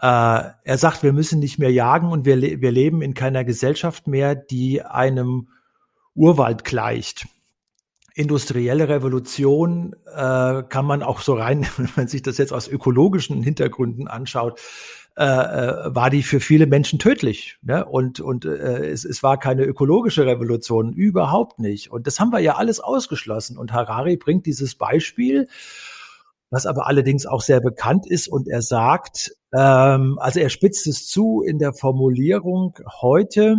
Äh, 0.00 0.50
er 0.64 0.78
sagt, 0.78 1.02
wir 1.02 1.12
müssen 1.12 1.38
nicht 1.38 1.58
mehr 1.58 1.72
jagen 1.72 2.10
und 2.10 2.24
wir, 2.24 2.40
wir 2.40 2.72
leben 2.72 3.00
in 3.00 3.14
keiner 3.14 3.44
Gesellschaft 3.44 4.08
mehr, 4.08 4.34
die 4.34 4.82
einem 4.82 5.48
Urwald 6.14 6.64
gleicht. 6.64 7.26
Industrielle 8.16 8.88
Revolution 8.88 9.96
äh, 10.06 10.62
kann 10.62 10.86
man 10.86 11.02
auch 11.02 11.20
so 11.20 11.34
rein, 11.34 11.66
wenn 11.76 11.88
man 11.96 12.08
sich 12.08 12.22
das 12.22 12.38
jetzt 12.38 12.52
aus 12.52 12.68
ökologischen 12.68 13.42
Hintergründen 13.42 14.06
anschaut, 14.06 14.60
äh, 15.16 15.24
äh, 15.24 15.94
war 15.94 16.10
die 16.10 16.22
für 16.22 16.40
viele 16.40 16.66
Menschen 16.66 16.98
tödlich. 16.98 17.56
Ne? 17.62 17.84
Und, 17.84 18.20
und 18.20 18.44
äh, 18.44 18.86
es, 18.86 19.04
es 19.04 19.22
war 19.22 19.38
keine 19.38 19.64
ökologische 19.64 20.26
Revolution, 20.26 20.92
überhaupt 20.92 21.58
nicht. 21.60 21.90
Und 21.90 22.06
das 22.06 22.18
haben 22.18 22.30
wir 22.30 22.40
ja 22.40 22.56
alles 22.56 22.80
ausgeschlossen. 22.80 23.56
Und 23.56 23.72
Harari 23.72 24.16
bringt 24.16 24.46
dieses 24.46 24.74
Beispiel, 24.74 25.48
was 26.50 26.66
aber 26.66 26.86
allerdings 26.86 27.26
auch 27.26 27.42
sehr 27.42 27.60
bekannt 27.60 28.08
ist. 28.08 28.26
Und 28.26 28.48
er 28.48 28.62
sagt, 28.62 29.36
ähm, 29.52 30.18
also 30.20 30.40
er 30.40 30.50
spitzt 30.50 30.86
es 30.88 31.06
zu 31.06 31.42
in 31.42 31.58
der 31.58 31.74
Formulierung, 31.74 32.76
heute 33.00 33.58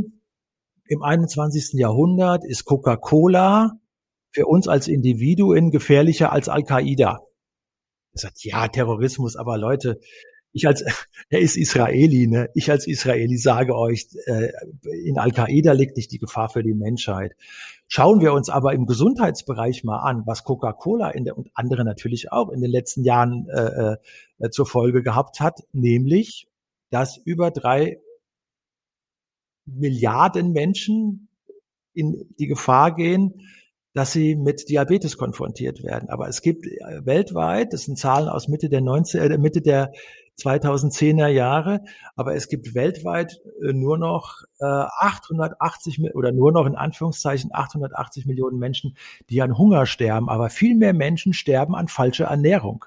im 0.88 1.04
21. 1.04 1.74
Jahrhundert 1.74 2.46
ist 2.46 2.66
Coca-Cola 2.66 3.80
für 4.36 4.48
uns 4.48 4.68
als 4.68 4.90
Individuen 4.90 5.72
gefährlicher 5.72 6.34
als 6.34 6.50
Al-Qaida. 6.50 7.22
Er 8.12 8.20
sagt, 8.20 8.44
ja, 8.44 8.68
Terrorismus, 8.68 9.38
aber 9.38 9.58
Leute, 9.58 10.02
ich 10.52 10.68
als, 10.68 10.84
er 11.30 11.40
ist 11.40 11.56
Israeli, 11.56 12.28
ne? 12.28 12.50
Ich 12.54 12.70
als 12.70 12.86
Israeli 12.86 13.38
sage 13.38 13.78
euch, 13.78 14.08
äh, 14.26 14.52
in 15.06 15.18
Al-Qaida 15.18 15.72
liegt 15.72 15.96
nicht 15.96 16.12
die 16.12 16.18
Gefahr 16.18 16.50
für 16.50 16.64
die 16.64 16.74
Menschheit. 16.74 17.34
Schauen 17.88 18.20
wir 18.20 18.34
uns 18.34 18.50
aber 18.50 18.74
im 18.74 18.86
Gesundheitsbereich 18.88 19.86
mal 19.86 20.00
an, 20.00 20.24
was 20.26 20.44
Coca-Cola 20.44 21.14
und 21.34 21.50
andere 21.54 21.86
natürlich 21.86 22.34
auch 22.34 22.50
in 22.50 22.60
den 22.60 22.72
letzten 22.72 23.06
Jahren 23.06 23.48
äh, 23.48 23.96
äh, 24.40 24.50
zur 24.50 24.66
Folge 24.66 25.02
gehabt 25.02 25.40
hat, 25.40 25.62
nämlich, 25.72 26.50
dass 26.90 27.16
über 27.16 27.52
drei 27.52 28.02
Milliarden 29.66 30.52
Menschen 30.52 31.30
in 31.94 32.36
die 32.38 32.48
Gefahr 32.48 32.94
gehen, 32.94 33.48
dass 33.96 34.12
sie 34.12 34.36
mit 34.36 34.70
Diabetes 34.70 35.18
konfrontiert 35.18 35.82
werden. 35.82 36.10
Aber 36.10 36.28
es 36.28 36.42
gibt 36.42 36.68
äh, 36.68 37.06
weltweit, 37.06 37.72
das 37.74 37.86
sind 37.86 37.98
Zahlen 37.98 38.28
aus 38.28 38.50
Mitte 38.50 38.70
der 38.70 38.82
19, 38.82 39.32
äh, 39.32 39.38
Mitte 39.38 39.62
der 39.62 39.94
2010er 40.38 41.28
Jahre, 41.28 41.82
aber 42.18 42.36
es 42.36 42.50
gibt 42.50 42.76
weltweit 42.76 43.40
äh, 43.64 43.72
nur 43.72 43.98
noch 43.98 44.42
äh, 44.60 44.66
880 44.66 46.14
oder 46.14 46.34
nur 46.34 46.52
noch 46.52 46.66
in 46.66 46.76
Anführungszeichen 46.76 47.52
880 47.54 48.26
Millionen 48.26 48.60
Menschen, 48.60 48.98
die 49.30 49.42
an 49.42 49.58
Hunger 49.58 49.86
sterben, 49.86 50.28
aber 50.28 50.50
viel 50.50 50.76
mehr 50.76 50.94
Menschen 50.94 51.32
sterben 51.32 51.74
an 51.74 51.88
falscher 51.88 52.26
Ernährung. 52.26 52.84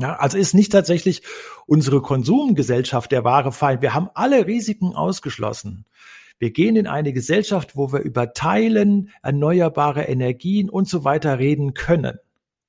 Ja, 0.00 0.14
also 0.14 0.38
ist 0.38 0.54
nicht 0.54 0.70
tatsächlich 0.70 1.22
unsere 1.66 2.00
Konsumgesellschaft 2.00 3.10
der 3.10 3.24
wahre 3.24 3.50
Feind. 3.50 3.82
Wir 3.82 3.94
haben 3.94 4.10
alle 4.14 4.46
Risiken 4.46 4.94
ausgeschlossen. 4.94 5.86
Wir 6.38 6.52
gehen 6.52 6.76
in 6.76 6.86
eine 6.86 7.12
Gesellschaft, 7.12 7.76
wo 7.76 7.92
wir 7.92 8.00
über 8.00 8.32
Teilen, 8.32 9.10
erneuerbare 9.22 10.02
Energien 10.04 10.70
und 10.70 10.88
so 10.88 11.04
weiter 11.04 11.38
reden 11.38 11.74
können. 11.74 12.18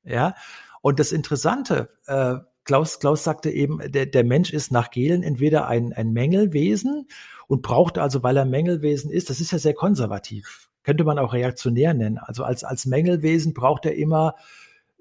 Ja, 0.03 0.35
und 0.81 0.99
das 0.99 1.11
Interessante, 1.11 1.89
äh, 2.07 2.35
Klaus, 2.63 2.99
Klaus 2.99 3.23
sagte 3.23 3.49
eben, 3.49 3.79
der, 3.91 4.05
der 4.05 4.23
Mensch 4.23 4.53
ist 4.53 4.71
nach 4.71 4.91
Gehlen 4.91 5.23
entweder 5.23 5.67
ein, 5.67 5.93
ein 5.93 6.11
Mängelwesen 6.11 7.07
und 7.47 7.61
braucht 7.63 7.97
also, 7.97 8.21
weil 8.21 8.37
er 8.37 8.45
Mängelwesen 8.45 9.11
ist, 9.11 9.29
das 9.29 9.39
ist 9.39 9.51
ja 9.51 9.57
sehr 9.57 9.73
konservativ, 9.73 10.69
könnte 10.83 11.03
man 11.03 11.17
auch 11.17 11.33
reaktionär 11.33 11.93
nennen. 11.93 12.19
Also 12.19 12.43
als, 12.43 12.63
als 12.63 12.85
Mängelwesen 12.85 13.53
braucht 13.53 13.85
er 13.85 13.95
immer 13.95 14.35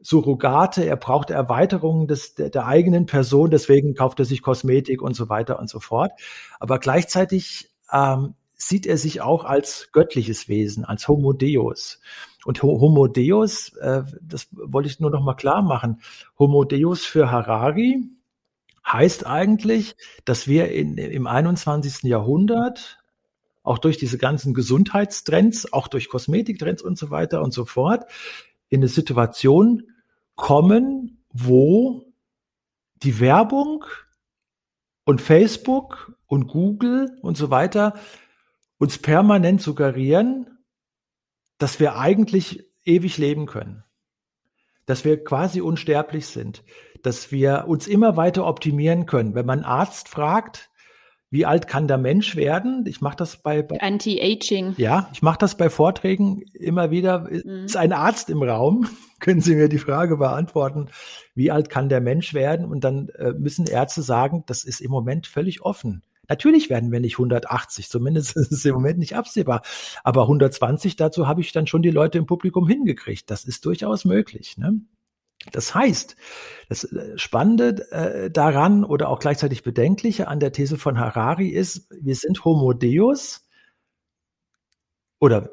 Surrogate, 0.01 0.87
er 0.87 0.97
braucht 0.97 1.31
Erweiterungen 1.31 2.07
des, 2.07 2.35
der, 2.35 2.51
der 2.51 2.67
eigenen 2.67 3.07
Person, 3.07 3.51
deswegen 3.51 3.95
kauft 3.95 4.19
er 4.19 4.25
sich 4.25 4.43
Kosmetik 4.43 5.03
und 5.03 5.15
so 5.15 5.29
weiter 5.29 5.59
und 5.59 5.69
so 5.69 5.81
fort. 5.81 6.13
Aber 6.61 6.79
gleichzeitig 6.79 7.71
ähm, 7.93 8.35
sieht 8.59 8.87
er 8.87 8.99
sich 8.99 9.21
auch 9.23 9.45
als 9.45 9.91
göttliches 9.93 10.49
Wesen, 10.49 10.85
als 10.85 11.09
Homo 11.09 11.33
Deus. 11.33 12.01
Und 12.45 12.63
Homo 12.63 13.07
Deus, 13.07 13.73
äh, 13.77 14.03
das 14.21 14.49
wollte 14.51 14.89
ich 14.89 15.01
nur 15.01 15.11
noch 15.11 15.23
mal 15.23 15.35
klar 15.35 15.63
machen, 15.63 16.03
Homo 16.39 16.65
Deus 16.65 17.05
für 17.05 17.31
Harari 17.31 18.03
heißt 18.87 19.27
eigentlich, 19.27 19.97
dass 20.25 20.49
wir 20.49 20.73
in, 20.73 20.97
im 20.97 21.27
21. 21.27 22.05
Jahrhundert 22.05 22.99
auch 23.63 23.79
durch 23.79 23.99
diese 23.99 24.19
ganzen 24.19 24.55
Gesundheitstrends, 24.55 25.73
auch 25.73 25.89
durch 25.89 26.09
Kosmetiktrends 26.09 26.83
und 26.83 26.97
so 26.97 27.11
weiter 27.11 27.43
und 27.43 27.53
so 27.53 27.65
fort, 27.65 28.11
in 28.71 28.81
eine 28.81 28.89
Situation 28.89 29.83
kommen, 30.37 31.23
wo 31.33 32.13
die 33.03 33.21
Werbung 33.21 33.85
und 35.05 35.21
Facebook 35.21 36.17
und 36.27 36.49
Google 36.49 37.19
und 37.21 37.37
so 37.37 37.51
weiter 37.51 37.95
uns 38.79 38.99
permanent 38.99 39.61
suggerieren, 39.61 40.59
dass 41.59 41.81
wir 41.81 41.97
eigentlich 41.97 42.65
ewig 42.85 43.19
leben 43.19 43.47
können, 43.47 43.85
dass 44.87 45.05
wir 45.05 45.23
quasi 45.23 45.61
unsterblich 45.61 46.27
sind, 46.27 46.65
dass 47.03 47.31
wir 47.31 47.65
uns 47.69 47.87
immer 47.87 48.17
weiter 48.17 48.47
optimieren 48.47 49.07
können. 49.07 49.35
Wenn 49.35 49.47
man 49.47 49.61
einen 49.61 49.67
Arzt 49.67 50.09
fragt, 50.09 50.71
wie 51.31 51.45
alt 51.45 51.69
kann 51.69 51.89
der 51.89 51.99
Mensch 51.99 52.37
werden? 52.37 52.85
Ich 52.87 53.03
mache 53.03 53.17
das 53.17 53.43
bei, 53.43 53.63
bei 53.63 53.81
Anti-Aging. 53.81 54.75
Ja, 54.79 55.11
ich 55.13 55.21
mache 55.21 55.39
das 55.39 55.57
bei 55.57 55.69
Vorträgen 55.69 56.41
immer 56.55 56.91
wieder. 56.91 57.29
Mhm. 57.31 57.67
Ist 57.67 57.77
ein 57.77 57.93
Arzt 57.93 58.31
im 58.31 58.43
Raum? 58.43 58.89
Können 59.21 59.41
Sie 59.41 59.55
mir 59.55 59.69
die 59.69 59.79
Frage 59.79 60.17
beantworten, 60.17 60.89
wie 61.35 61.51
alt 61.51 61.69
kann 61.69 61.89
der 61.89 62.01
Mensch 62.01 62.33
werden? 62.33 62.65
Und 62.67 62.85
dann 62.85 63.09
äh, 63.11 63.33
müssen 63.33 63.67
Ärzte 63.67 64.01
sagen, 64.01 64.45
das 64.47 64.65
ist 64.65 64.81
im 64.81 64.91
Moment 64.91 65.27
völlig 65.27 65.61
offen. 65.63 66.03
Natürlich 66.29 66.71
werden 66.71 66.93
wir 66.93 67.01
nicht 67.01 67.15
180, 67.15 67.89
zumindest 67.89 68.37
ist 68.37 68.53
es 68.53 68.65
im 68.65 68.75
Moment 68.75 68.99
nicht 68.99 69.17
absehbar. 69.17 69.63
Aber 70.05 70.23
120, 70.23 70.97
dazu 70.97 71.27
habe 71.27 71.41
ich 71.41 71.53
dann 71.53 71.67
schon 71.67 71.83
die 71.83 71.91
Leute 71.91 72.19
im 72.19 72.27
Publikum 72.27 72.69
hingekriegt. 72.69 73.31
Das 73.31 73.45
ist 73.45 73.65
durchaus 73.65 74.05
möglich. 74.05 74.59
Ne? 74.59 74.81
Das 75.53 75.75
heißt, 75.75 76.17
das 76.69 76.85
äh, 76.85 77.17
Spannende 77.17 77.91
äh, 77.93 78.31
daran 78.31 78.85
oder 78.85 79.09
auch 79.09 79.21
gleichzeitig 79.21 79.63
Bedenkliche 79.63 80.29
an 80.29 80.41
der 80.41 80.53
These 80.53 80.79
von 80.79 80.99
Harari 80.99 81.49
ist, 81.49 81.89
wir 81.91 82.15
sind 82.15 82.45
Homo 82.45 82.73
Deus 82.73 83.47
oder 85.21 85.51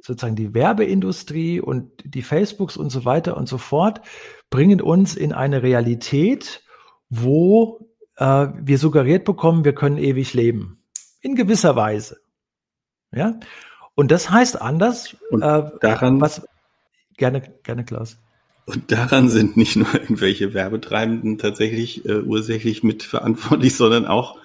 sozusagen 0.00 0.36
die 0.36 0.54
Werbeindustrie 0.54 1.60
und 1.60 1.90
die 2.04 2.22
Facebooks 2.22 2.76
und 2.76 2.90
so 2.90 3.04
weiter 3.04 3.36
und 3.36 3.48
so 3.48 3.58
fort 3.58 4.02
bringen 4.50 4.80
uns 4.80 5.16
in 5.16 5.32
eine 5.32 5.62
Realität, 5.62 6.62
wo 7.08 7.93
äh, 8.16 8.46
wir 8.60 8.78
suggeriert 8.78 9.24
bekommen, 9.24 9.64
wir 9.64 9.74
können 9.74 9.98
ewig 9.98 10.34
leben. 10.34 10.78
In 11.20 11.34
gewisser 11.34 11.76
Weise. 11.76 12.18
Ja. 13.12 13.38
Und 13.94 14.10
das 14.10 14.30
heißt 14.30 14.60
anders. 14.60 15.16
Und 15.30 15.42
äh, 15.42 15.70
daran, 15.80 16.20
was, 16.20 16.46
gerne, 17.16 17.42
gerne, 17.62 17.84
Klaus. 17.84 18.18
Und 18.66 18.90
daran 18.90 19.28
sind 19.28 19.56
nicht 19.56 19.76
nur 19.76 19.92
irgendwelche 19.94 20.54
Werbetreibenden 20.54 21.38
tatsächlich 21.38 22.04
äh, 22.06 22.20
ursächlich 22.20 22.82
mitverantwortlich, 22.82 23.76
sondern 23.76 24.06
auch 24.06 24.38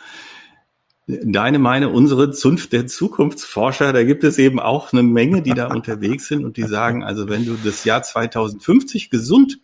deine, 1.07 1.57
meine, 1.57 1.89
unsere 1.89 2.31
Zunft 2.31 2.73
der 2.73 2.85
Zukunftsforscher. 2.85 3.93
Da 3.93 4.03
gibt 4.03 4.23
es 4.23 4.37
eben 4.37 4.59
auch 4.59 4.93
eine 4.93 5.03
Menge, 5.03 5.41
die 5.41 5.53
da 5.53 5.67
unterwegs 5.67 6.27
sind 6.27 6.45
und 6.45 6.57
die 6.57 6.63
sagen, 6.63 7.03
also 7.03 7.29
wenn 7.29 7.45
du 7.45 7.55
das 7.63 7.83
Jahr 7.85 8.03
2050 8.03 9.09
gesund 9.09 9.59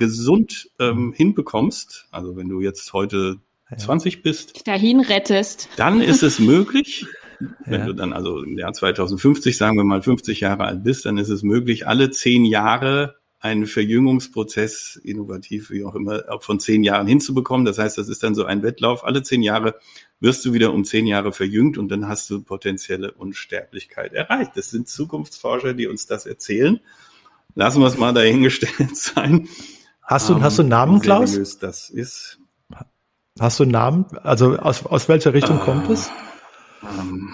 gesund 0.00 0.70
ähm, 0.80 1.12
hinbekommst, 1.14 2.08
also 2.10 2.34
wenn 2.34 2.48
du 2.48 2.60
jetzt 2.60 2.92
heute 2.92 3.36
20 3.76 4.22
bist, 4.22 4.66
dahin 4.66 5.00
rettest, 5.00 5.68
dann 5.76 6.00
ist 6.00 6.22
es 6.22 6.38
möglich, 6.38 7.06
wenn 7.64 7.80
ja. 7.80 7.86
du 7.86 7.94
dann 7.94 8.12
also 8.12 8.42
im 8.42 8.58
Jahr 8.58 8.72
2050, 8.72 9.56
sagen 9.56 9.76
wir 9.76 9.84
mal 9.84 10.02
50 10.02 10.40
Jahre 10.40 10.64
alt 10.64 10.82
bist, 10.82 11.06
dann 11.06 11.18
ist 11.18 11.28
es 11.28 11.42
möglich, 11.42 11.86
alle 11.86 12.10
zehn 12.10 12.44
Jahre 12.44 13.16
einen 13.40 13.66
Verjüngungsprozess, 13.66 15.00
innovativ 15.02 15.70
wie 15.70 15.82
auch 15.84 15.94
immer, 15.94 16.22
von 16.40 16.60
zehn 16.60 16.84
Jahren 16.84 17.06
hinzubekommen. 17.06 17.64
Das 17.64 17.78
heißt, 17.78 17.96
das 17.96 18.10
ist 18.10 18.22
dann 18.22 18.34
so 18.34 18.44
ein 18.44 18.62
Wettlauf. 18.62 19.02
Alle 19.02 19.22
zehn 19.22 19.42
Jahre 19.42 19.76
wirst 20.20 20.44
du 20.44 20.52
wieder 20.52 20.74
um 20.74 20.84
zehn 20.84 21.06
Jahre 21.06 21.32
verjüngt 21.32 21.78
und 21.78 21.88
dann 21.88 22.06
hast 22.06 22.28
du 22.28 22.42
potenzielle 22.42 23.12
Unsterblichkeit 23.12 24.12
erreicht. 24.12 24.52
Das 24.56 24.68
sind 24.68 24.88
Zukunftsforscher, 24.88 25.72
die 25.72 25.86
uns 25.86 26.06
das 26.06 26.26
erzählen. 26.26 26.80
Lassen 27.54 27.80
wir 27.80 27.86
es 27.86 27.96
mal 27.96 28.12
dahingestellt 28.12 28.94
sein. 28.96 29.48
Hast 30.02 30.28
du, 30.28 30.34
um, 30.34 30.42
hast 30.42 30.58
du 30.58 30.62
einen 30.62 30.70
Namen, 30.70 31.00
Klaus? 31.00 31.58
Das 31.58 31.88
ist. 31.88 32.38
Hast 33.40 33.58
du 33.58 33.62
einen 33.62 33.72
Namen? 33.72 34.04
Also 34.22 34.58
aus, 34.58 34.84
aus 34.84 35.08
welcher 35.08 35.32
Richtung 35.32 35.56
uh, 35.56 35.64
kommt 35.64 35.88
es? 35.88 36.10
Um, 36.82 37.32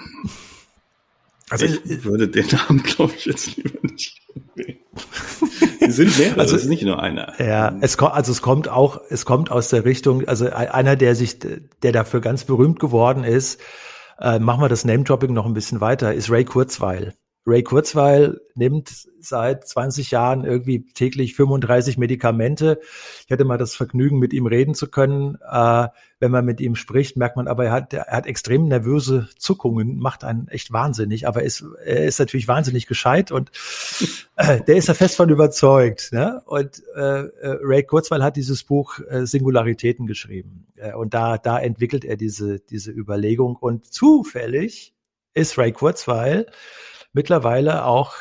also 1.50 1.66
ich 1.66 2.04
würde 2.04 2.28
den 2.28 2.46
Namen, 2.46 2.82
glaube 2.84 3.12
ich, 3.16 3.26
jetzt 3.26 3.56
lieber 3.56 3.78
nicht. 3.82 4.22
Es 5.80 5.96
sind 5.96 6.16
mehrere, 6.16 6.40
also, 6.40 6.54
es 6.54 6.62
ist 6.62 6.68
nicht 6.68 6.84
nur 6.84 7.02
einer. 7.02 7.32
Ja, 7.40 7.76
es 7.80 7.98
kommt, 7.98 8.14
also 8.14 8.30
es 8.30 8.40
kommt 8.40 8.68
auch, 8.68 9.00
es 9.10 9.24
kommt 9.24 9.50
aus 9.50 9.68
der 9.68 9.84
Richtung, 9.84 10.26
also 10.28 10.48
einer, 10.48 10.94
der 10.94 11.16
sich, 11.16 11.38
der 11.40 11.92
dafür 11.92 12.20
ganz 12.20 12.44
berühmt 12.44 12.78
geworden 12.78 13.24
ist, 13.24 13.60
äh, 14.20 14.38
machen 14.38 14.60
wir 14.60 14.68
das 14.68 14.84
Name-Dropping 14.84 15.32
noch 15.32 15.46
ein 15.46 15.54
bisschen 15.54 15.80
weiter, 15.80 16.14
ist 16.14 16.30
Ray 16.30 16.44
Kurzweil. 16.44 17.14
Ray 17.46 17.62
Kurzweil 17.62 18.40
nimmt 18.56 19.06
seit 19.20 19.66
20 19.68 20.10
Jahren 20.10 20.44
irgendwie 20.44 20.84
täglich 20.84 21.36
35 21.36 21.96
Medikamente. 21.96 22.80
Ich 23.24 23.30
hatte 23.30 23.44
mal 23.44 23.56
das 23.56 23.76
Vergnügen, 23.76 24.18
mit 24.18 24.32
ihm 24.32 24.46
reden 24.46 24.74
zu 24.74 24.88
können. 24.88 25.38
Äh, 25.48 25.88
wenn 26.18 26.30
man 26.32 26.44
mit 26.44 26.60
ihm 26.60 26.74
spricht, 26.74 27.16
merkt 27.16 27.36
man 27.36 27.46
aber, 27.46 27.66
er 27.66 27.72
hat, 27.72 27.92
er 27.92 28.06
hat 28.06 28.26
extrem 28.26 28.66
nervöse 28.66 29.28
Zuckungen, 29.38 29.98
macht 29.98 30.24
einen 30.24 30.48
echt 30.48 30.72
wahnsinnig, 30.72 31.28
aber 31.28 31.42
ist, 31.42 31.64
er 31.84 32.06
ist 32.06 32.18
natürlich 32.18 32.48
wahnsinnig 32.48 32.86
gescheit 32.86 33.30
und 33.30 33.50
äh, 34.36 34.60
der 34.62 34.76
ist 34.76 34.88
ja 34.88 34.94
fest 34.94 35.16
von 35.16 35.28
überzeugt. 35.28 36.12
Ne? 36.12 36.42
Und 36.46 36.82
äh, 36.96 37.26
äh 37.26 37.58
Ray 37.62 37.84
Kurzweil 37.84 38.24
hat 38.24 38.36
dieses 38.36 38.64
Buch 38.64 38.98
äh, 39.08 39.24
Singularitäten 39.24 40.06
geschrieben. 40.06 40.66
Äh, 40.76 40.94
und 40.94 41.14
da, 41.14 41.38
da 41.38 41.60
entwickelt 41.60 42.04
er 42.04 42.16
diese, 42.16 42.58
diese 42.58 42.90
Überlegung. 42.90 43.54
Und 43.54 43.86
zufällig 43.92 44.94
ist 45.34 45.58
Ray 45.58 45.70
Kurzweil 45.70 46.46
mittlerweile 47.16 47.86
auch 47.86 48.14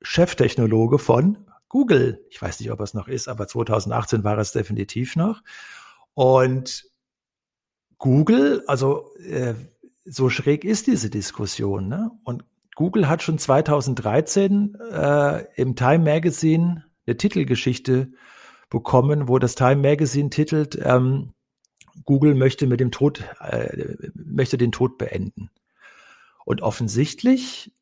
Cheftechnologe 0.00 0.98
von 1.00 1.50
Google. 1.68 2.24
Ich 2.30 2.40
weiß 2.40 2.60
nicht, 2.60 2.70
ob 2.70 2.80
es 2.80 2.94
noch 2.94 3.08
ist, 3.08 3.26
aber 3.26 3.48
2018 3.48 4.22
war 4.22 4.38
es 4.38 4.52
definitiv 4.52 5.16
noch. 5.16 5.42
Und 6.14 6.84
Google, 7.98 8.62
also 8.68 9.12
äh, 9.16 9.54
so 10.04 10.30
schräg 10.30 10.64
ist 10.64 10.86
diese 10.86 11.10
Diskussion. 11.10 11.88
Ne? 11.88 12.12
Und 12.22 12.44
Google 12.76 13.08
hat 13.08 13.24
schon 13.24 13.38
2013 13.38 14.76
äh, 14.92 15.44
im 15.56 15.74
Time 15.74 16.04
Magazine 16.04 16.84
eine 17.06 17.16
Titelgeschichte 17.16 18.12
bekommen, 18.70 19.26
wo 19.26 19.40
das 19.40 19.56
Time 19.56 19.76
Magazine 19.76 20.30
titelt, 20.30 20.78
ähm, 20.80 21.34
Google 22.04 22.36
möchte 22.36 22.68
mit 22.68 22.78
dem 22.78 22.92
Tod, 22.92 23.24
äh, 23.40 23.96
möchte 24.14 24.56
den 24.56 24.70
Tod 24.70 24.98
beenden. 24.98 25.50
Und 26.44 26.62
offensichtlich 26.62 27.73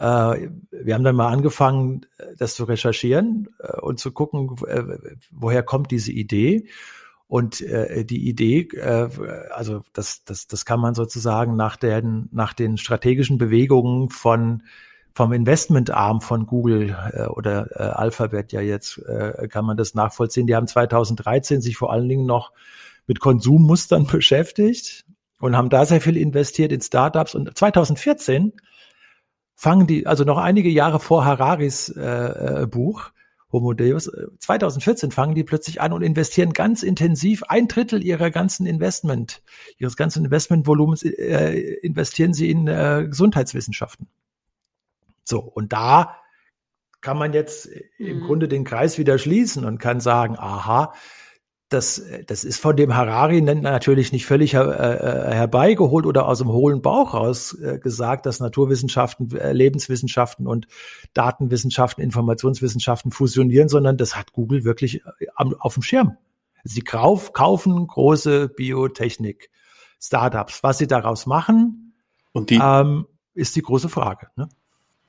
wir 0.00 0.94
haben 0.94 1.04
dann 1.04 1.16
mal 1.16 1.30
angefangen, 1.30 2.06
das 2.38 2.54
zu 2.54 2.64
recherchieren 2.64 3.48
äh, 3.58 3.80
und 3.80 3.98
zu 3.98 4.12
gucken, 4.12 4.56
äh, 4.66 4.82
woher 5.30 5.62
kommt 5.62 5.90
diese 5.90 6.12
Idee. 6.12 6.68
Und 7.28 7.60
äh, 7.60 8.04
die 8.04 8.28
Idee, 8.28 8.68
äh, 8.72 9.08
also 9.52 9.82
das, 9.92 10.24
das, 10.24 10.46
das 10.46 10.64
kann 10.64 10.80
man 10.80 10.94
sozusagen 10.94 11.54
nach 11.54 11.76
den, 11.76 12.28
nach 12.32 12.54
den 12.54 12.76
strategischen 12.76 13.38
Bewegungen 13.38 14.08
von 14.08 14.62
vom 15.12 15.32
Investmentarm 15.32 16.20
von 16.20 16.46
Google 16.46 16.96
äh, 17.12 17.26
oder 17.26 17.68
äh, 17.72 17.82
Alphabet 17.82 18.52
ja 18.52 18.60
jetzt 18.60 18.98
äh, 19.06 19.48
kann 19.48 19.64
man 19.64 19.76
das 19.76 19.94
nachvollziehen. 19.94 20.46
Die 20.46 20.54
haben 20.54 20.66
2013 20.66 21.60
sich 21.60 21.76
vor 21.76 21.92
allen 21.92 22.08
Dingen 22.08 22.26
noch 22.26 22.52
mit 23.06 23.20
Konsummustern 23.20 24.06
beschäftigt 24.10 25.04
und 25.40 25.56
haben 25.56 25.68
da 25.68 25.84
sehr 25.84 26.00
viel 26.00 26.16
investiert 26.16 26.72
in 26.72 26.80
Startups. 26.80 27.34
Und 27.34 27.56
2014 27.56 28.52
fangen 29.60 29.86
die, 29.86 30.06
also 30.06 30.24
noch 30.24 30.38
einige 30.38 30.70
Jahre 30.70 30.98
vor 31.00 31.26
Hararis 31.26 31.90
äh, 31.90 32.62
äh 32.62 32.66
Buch, 32.66 33.10
Homo 33.52 33.74
Deus, 33.74 34.10
2014 34.38 35.10
äh, 35.10 35.12
fangen 35.12 35.34
die 35.34 35.44
plötzlich 35.44 35.82
an 35.82 35.92
und 35.92 36.00
investieren 36.00 36.54
ganz 36.54 36.82
intensiv 36.82 37.42
ein 37.42 37.68
Drittel 37.68 38.02
ihrer 38.02 38.30
ganzen 38.30 38.64
Investment, 38.64 39.42
ihres 39.76 39.98
ganzen 39.98 40.24
Investmentvolumens 40.24 41.02
äh, 41.02 41.76
investieren 41.82 42.32
sie 42.32 42.50
in 42.50 42.68
äh, 42.68 43.04
Gesundheitswissenschaften. 43.06 44.08
So, 45.24 45.40
und 45.40 45.74
da 45.74 46.16
kann 47.02 47.18
man 47.18 47.34
jetzt 47.34 47.68
im 47.98 48.20
mhm. 48.20 48.24
Grunde 48.24 48.48
den 48.48 48.64
Kreis 48.64 48.96
wieder 48.96 49.18
schließen 49.18 49.66
und 49.66 49.76
kann 49.76 50.00
sagen, 50.00 50.36
aha, 50.38 50.94
das, 51.70 52.04
das 52.26 52.44
ist 52.44 52.60
von 52.60 52.76
dem 52.76 52.94
Harari 52.96 53.40
natürlich 53.40 54.12
nicht 54.12 54.26
völlig 54.26 54.54
her, 54.54 54.66
äh, 54.68 55.32
herbeigeholt 55.32 56.04
oder 56.04 56.26
aus 56.26 56.38
dem 56.38 56.48
hohlen 56.48 56.82
Bauch 56.82 57.14
raus 57.14 57.54
äh, 57.54 57.78
gesagt, 57.78 58.26
dass 58.26 58.40
Naturwissenschaften, 58.40 59.30
äh, 59.36 59.52
Lebenswissenschaften 59.52 60.48
und 60.48 60.66
Datenwissenschaften, 61.14 62.02
Informationswissenschaften 62.02 63.12
fusionieren, 63.12 63.68
sondern 63.68 63.96
das 63.96 64.16
hat 64.16 64.32
Google 64.32 64.64
wirklich 64.64 65.02
äh, 65.20 65.26
am, 65.36 65.54
auf 65.54 65.74
dem 65.74 65.84
Schirm. 65.84 66.16
Sie 66.64 66.82
kauf, 66.82 67.32
kaufen 67.32 67.86
große 67.86 68.48
Biotechnik-Startups. 68.48 70.64
Was 70.64 70.78
sie 70.78 70.88
daraus 70.88 71.26
machen, 71.26 71.94
die, 72.34 72.58
ähm, 72.60 73.06
ist 73.34 73.54
die 73.54 73.62
große 73.62 73.88
Frage. 73.88 74.26
Ne? 74.34 74.48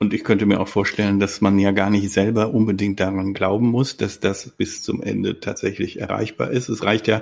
Und 0.02 0.16
ich 0.16 0.24
könnte 0.24 0.48
mir 0.48 0.60
auch 0.60 0.68
vorstellen, 0.68 1.20
dass 1.20 1.42
man 1.42 1.60
ja 1.60 1.70
gar 1.70 1.92
nicht 1.92 2.10
selber 2.10 2.56
unbedingt 2.56 3.00
daran 3.00 3.36
glauben 3.36 3.68
muss, 3.68 3.98
dass 3.98 4.20
das 4.20 4.50
bis 4.50 4.82
zum 4.82 5.04
Ende 5.04 5.40
tatsächlich 5.40 6.00
erreichbar 6.00 6.50
ist. 6.50 6.70
Es 6.70 6.84
reicht 6.84 7.08
ja, 7.08 7.22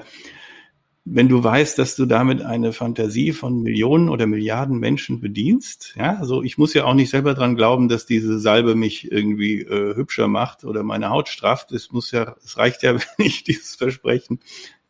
wenn 1.03 1.27
du 1.27 1.43
weißt, 1.43 1.77
dass 1.77 1.97
du 1.97 2.05
damit 2.05 2.41
eine 2.41 2.71
Fantasie 2.71 3.33
von 3.33 3.63
Millionen 3.63 4.07
oder 4.07 4.27
Milliarden 4.27 4.79
Menschen 4.79 5.19
bedienst. 5.19 5.93
Ja, 5.97 6.19
also 6.19 6.41
ich 6.41 6.57
muss 6.57 6.73
ja 6.73 6.85
auch 6.85 6.93
nicht 6.93 7.09
selber 7.09 7.33
dran 7.33 7.57
glauben, 7.57 7.89
dass 7.89 8.05
diese 8.05 8.39
Salbe 8.39 8.75
mich 8.75 9.11
irgendwie 9.11 9.59
äh, 9.59 9.97
hübscher 9.97 10.29
macht 10.29 10.63
oder 10.63 10.81
meine 10.81 11.09
Haut 11.09 11.27
strafft. 11.27 11.73
Es 11.73 11.91
muss 11.91 12.11
ja, 12.11 12.37
es 12.45 12.57
reicht 12.57 12.83
ja, 12.83 12.93
wenn 13.17 13.25
ich 13.25 13.43
dieses 13.43 13.75
Versprechen 13.75 14.39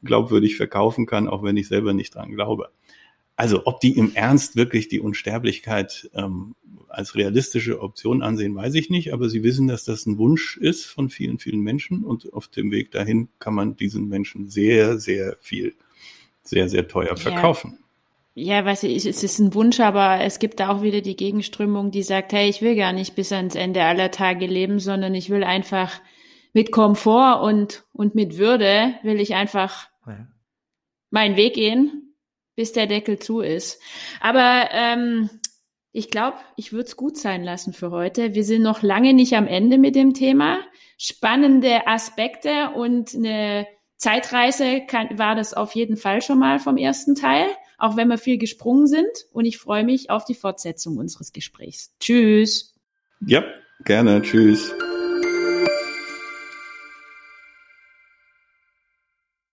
glaubwürdig 0.04 0.58
verkaufen 0.58 1.08
kann, 1.08 1.28
auch 1.28 1.42
wenn 1.42 1.58
ich 1.58 1.68
selber 1.68 1.94
nicht 1.94 2.14
dran 2.14 2.34
glaube. 2.34 2.70
Also 3.36 3.62
ob 3.66 3.80
die 3.80 3.98
im 3.98 4.14
Ernst 4.14 4.58
wirklich 4.58 4.90
die 4.90 5.00
Unsterblichkeit 5.00 6.12
ähm, 6.14 6.56
als 6.90 7.16
realistische 7.16 7.82
Option 7.82 8.22
ansehen, 8.22 8.56
weiß 8.56 8.76
ich 8.76 8.90
nicht, 8.90 9.14
aber 9.14 9.30
sie 9.30 9.44
wissen, 9.44 9.68
dass 9.68 9.84
das 9.84 10.06
ein 10.06 10.18
Wunsch 10.18 10.58
ist 10.58 10.86
von 10.86 11.10
vielen, 11.10 11.40
vielen 11.40 11.62
Menschen 11.62 12.04
und 12.04 12.34
auf 12.34 12.48
dem 12.48 12.72
Weg 12.72 12.92
dahin 12.92 13.30
kann 13.40 13.54
man 13.54 13.76
diesen 13.76 14.08
Menschen 14.08 14.50
sehr, 14.50 15.00
sehr 15.00 15.38
viel, 15.40 15.76
sehr, 16.44 16.70
sehr 16.70 16.88
teuer 16.88 17.18
verkaufen. 17.18 17.72
Ja. 17.74 17.86
Ja, 18.36 18.64
weiß 18.64 18.84
ich, 18.84 19.06
es 19.06 19.22
ist 19.24 19.40
ein 19.40 19.54
Wunsch, 19.54 19.82
aber 19.82 20.22
es 20.22 20.40
gibt 20.40 20.62
da 20.62 20.70
auch 20.70 20.82
wieder 20.82 21.02
die 21.02 21.18
Gegenströmung, 21.18 21.92
die 21.92 22.04
sagt, 22.04 22.32
hey, 22.32 22.48
ich 22.48 22.62
will 22.62 22.76
gar 22.76 22.94
nicht 22.94 23.16
bis 23.16 23.34
ans 23.34 23.56
Ende 23.56 23.84
aller 23.84 24.12
Tage 24.12 24.46
leben, 24.46 24.80
sondern 24.80 25.14
ich 25.14 25.30
will 25.30 25.44
einfach 25.44 26.00
mit 26.54 26.72
Komfort 26.72 27.42
und, 27.44 27.84
und 27.92 28.16
mit 28.16 28.38
Würde 28.38 28.94
will 29.04 29.20
ich 29.20 29.36
einfach 29.36 29.90
ja. 30.08 30.28
meinen 31.10 31.36
Weg 31.36 31.56
gehen 31.56 32.10
bis 32.60 32.74
der 32.74 32.88
Deckel 32.88 33.20
zu 33.20 33.40
ist. 33.40 33.82
Aber 34.20 34.68
ähm, 34.74 35.30
ich 35.92 36.12
glaube, 36.12 36.38
ich 36.56 36.72
würde 36.72 36.86
es 36.86 36.96
gut 36.96 37.18
sein 37.18 37.44
lassen 37.44 37.74
für 37.74 37.92
heute. 37.92 38.36
Wir 38.36 38.44
sind 38.44 38.62
noch 38.62 38.84
lange 38.84 39.14
nicht 39.14 39.34
am 39.34 39.48
Ende 39.48 39.78
mit 39.78 39.96
dem 39.96 40.14
Thema. 40.14 40.60
Spannende 40.98 41.88
Aspekte 41.88 42.72
und 42.76 43.16
eine 43.16 43.68
Zeitreise 43.98 44.82
kann, 44.88 45.18
war 45.18 45.36
das 45.36 45.54
auf 45.54 45.74
jeden 45.76 45.98
Fall 45.98 46.22
schon 46.22 46.40
mal 46.40 46.60
vom 46.60 46.78
ersten 46.78 47.16
Teil, 47.16 47.48
auch 47.78 47.98
wenn 47.98 48.08
wir 48.08 48.18
viel 48.18 48.38
gesprungen 48.38 48.88
sind. 48.88 49.10
Und 49.32 49.46
ich 49.46 49.58
freue 49.58 49.84
mich 49.84 50.10
auf 50.10 50.26
die 50.26 50.36
Fortsetzung 50.36 50.98
unseres 50.98 51.34
Gesprächs. 51.34 51.94
Tschüss. 52.00 52.76
Ja, 53.26 53.44
gerne. 53.84 54.22
Tschüss. 54.22 54.74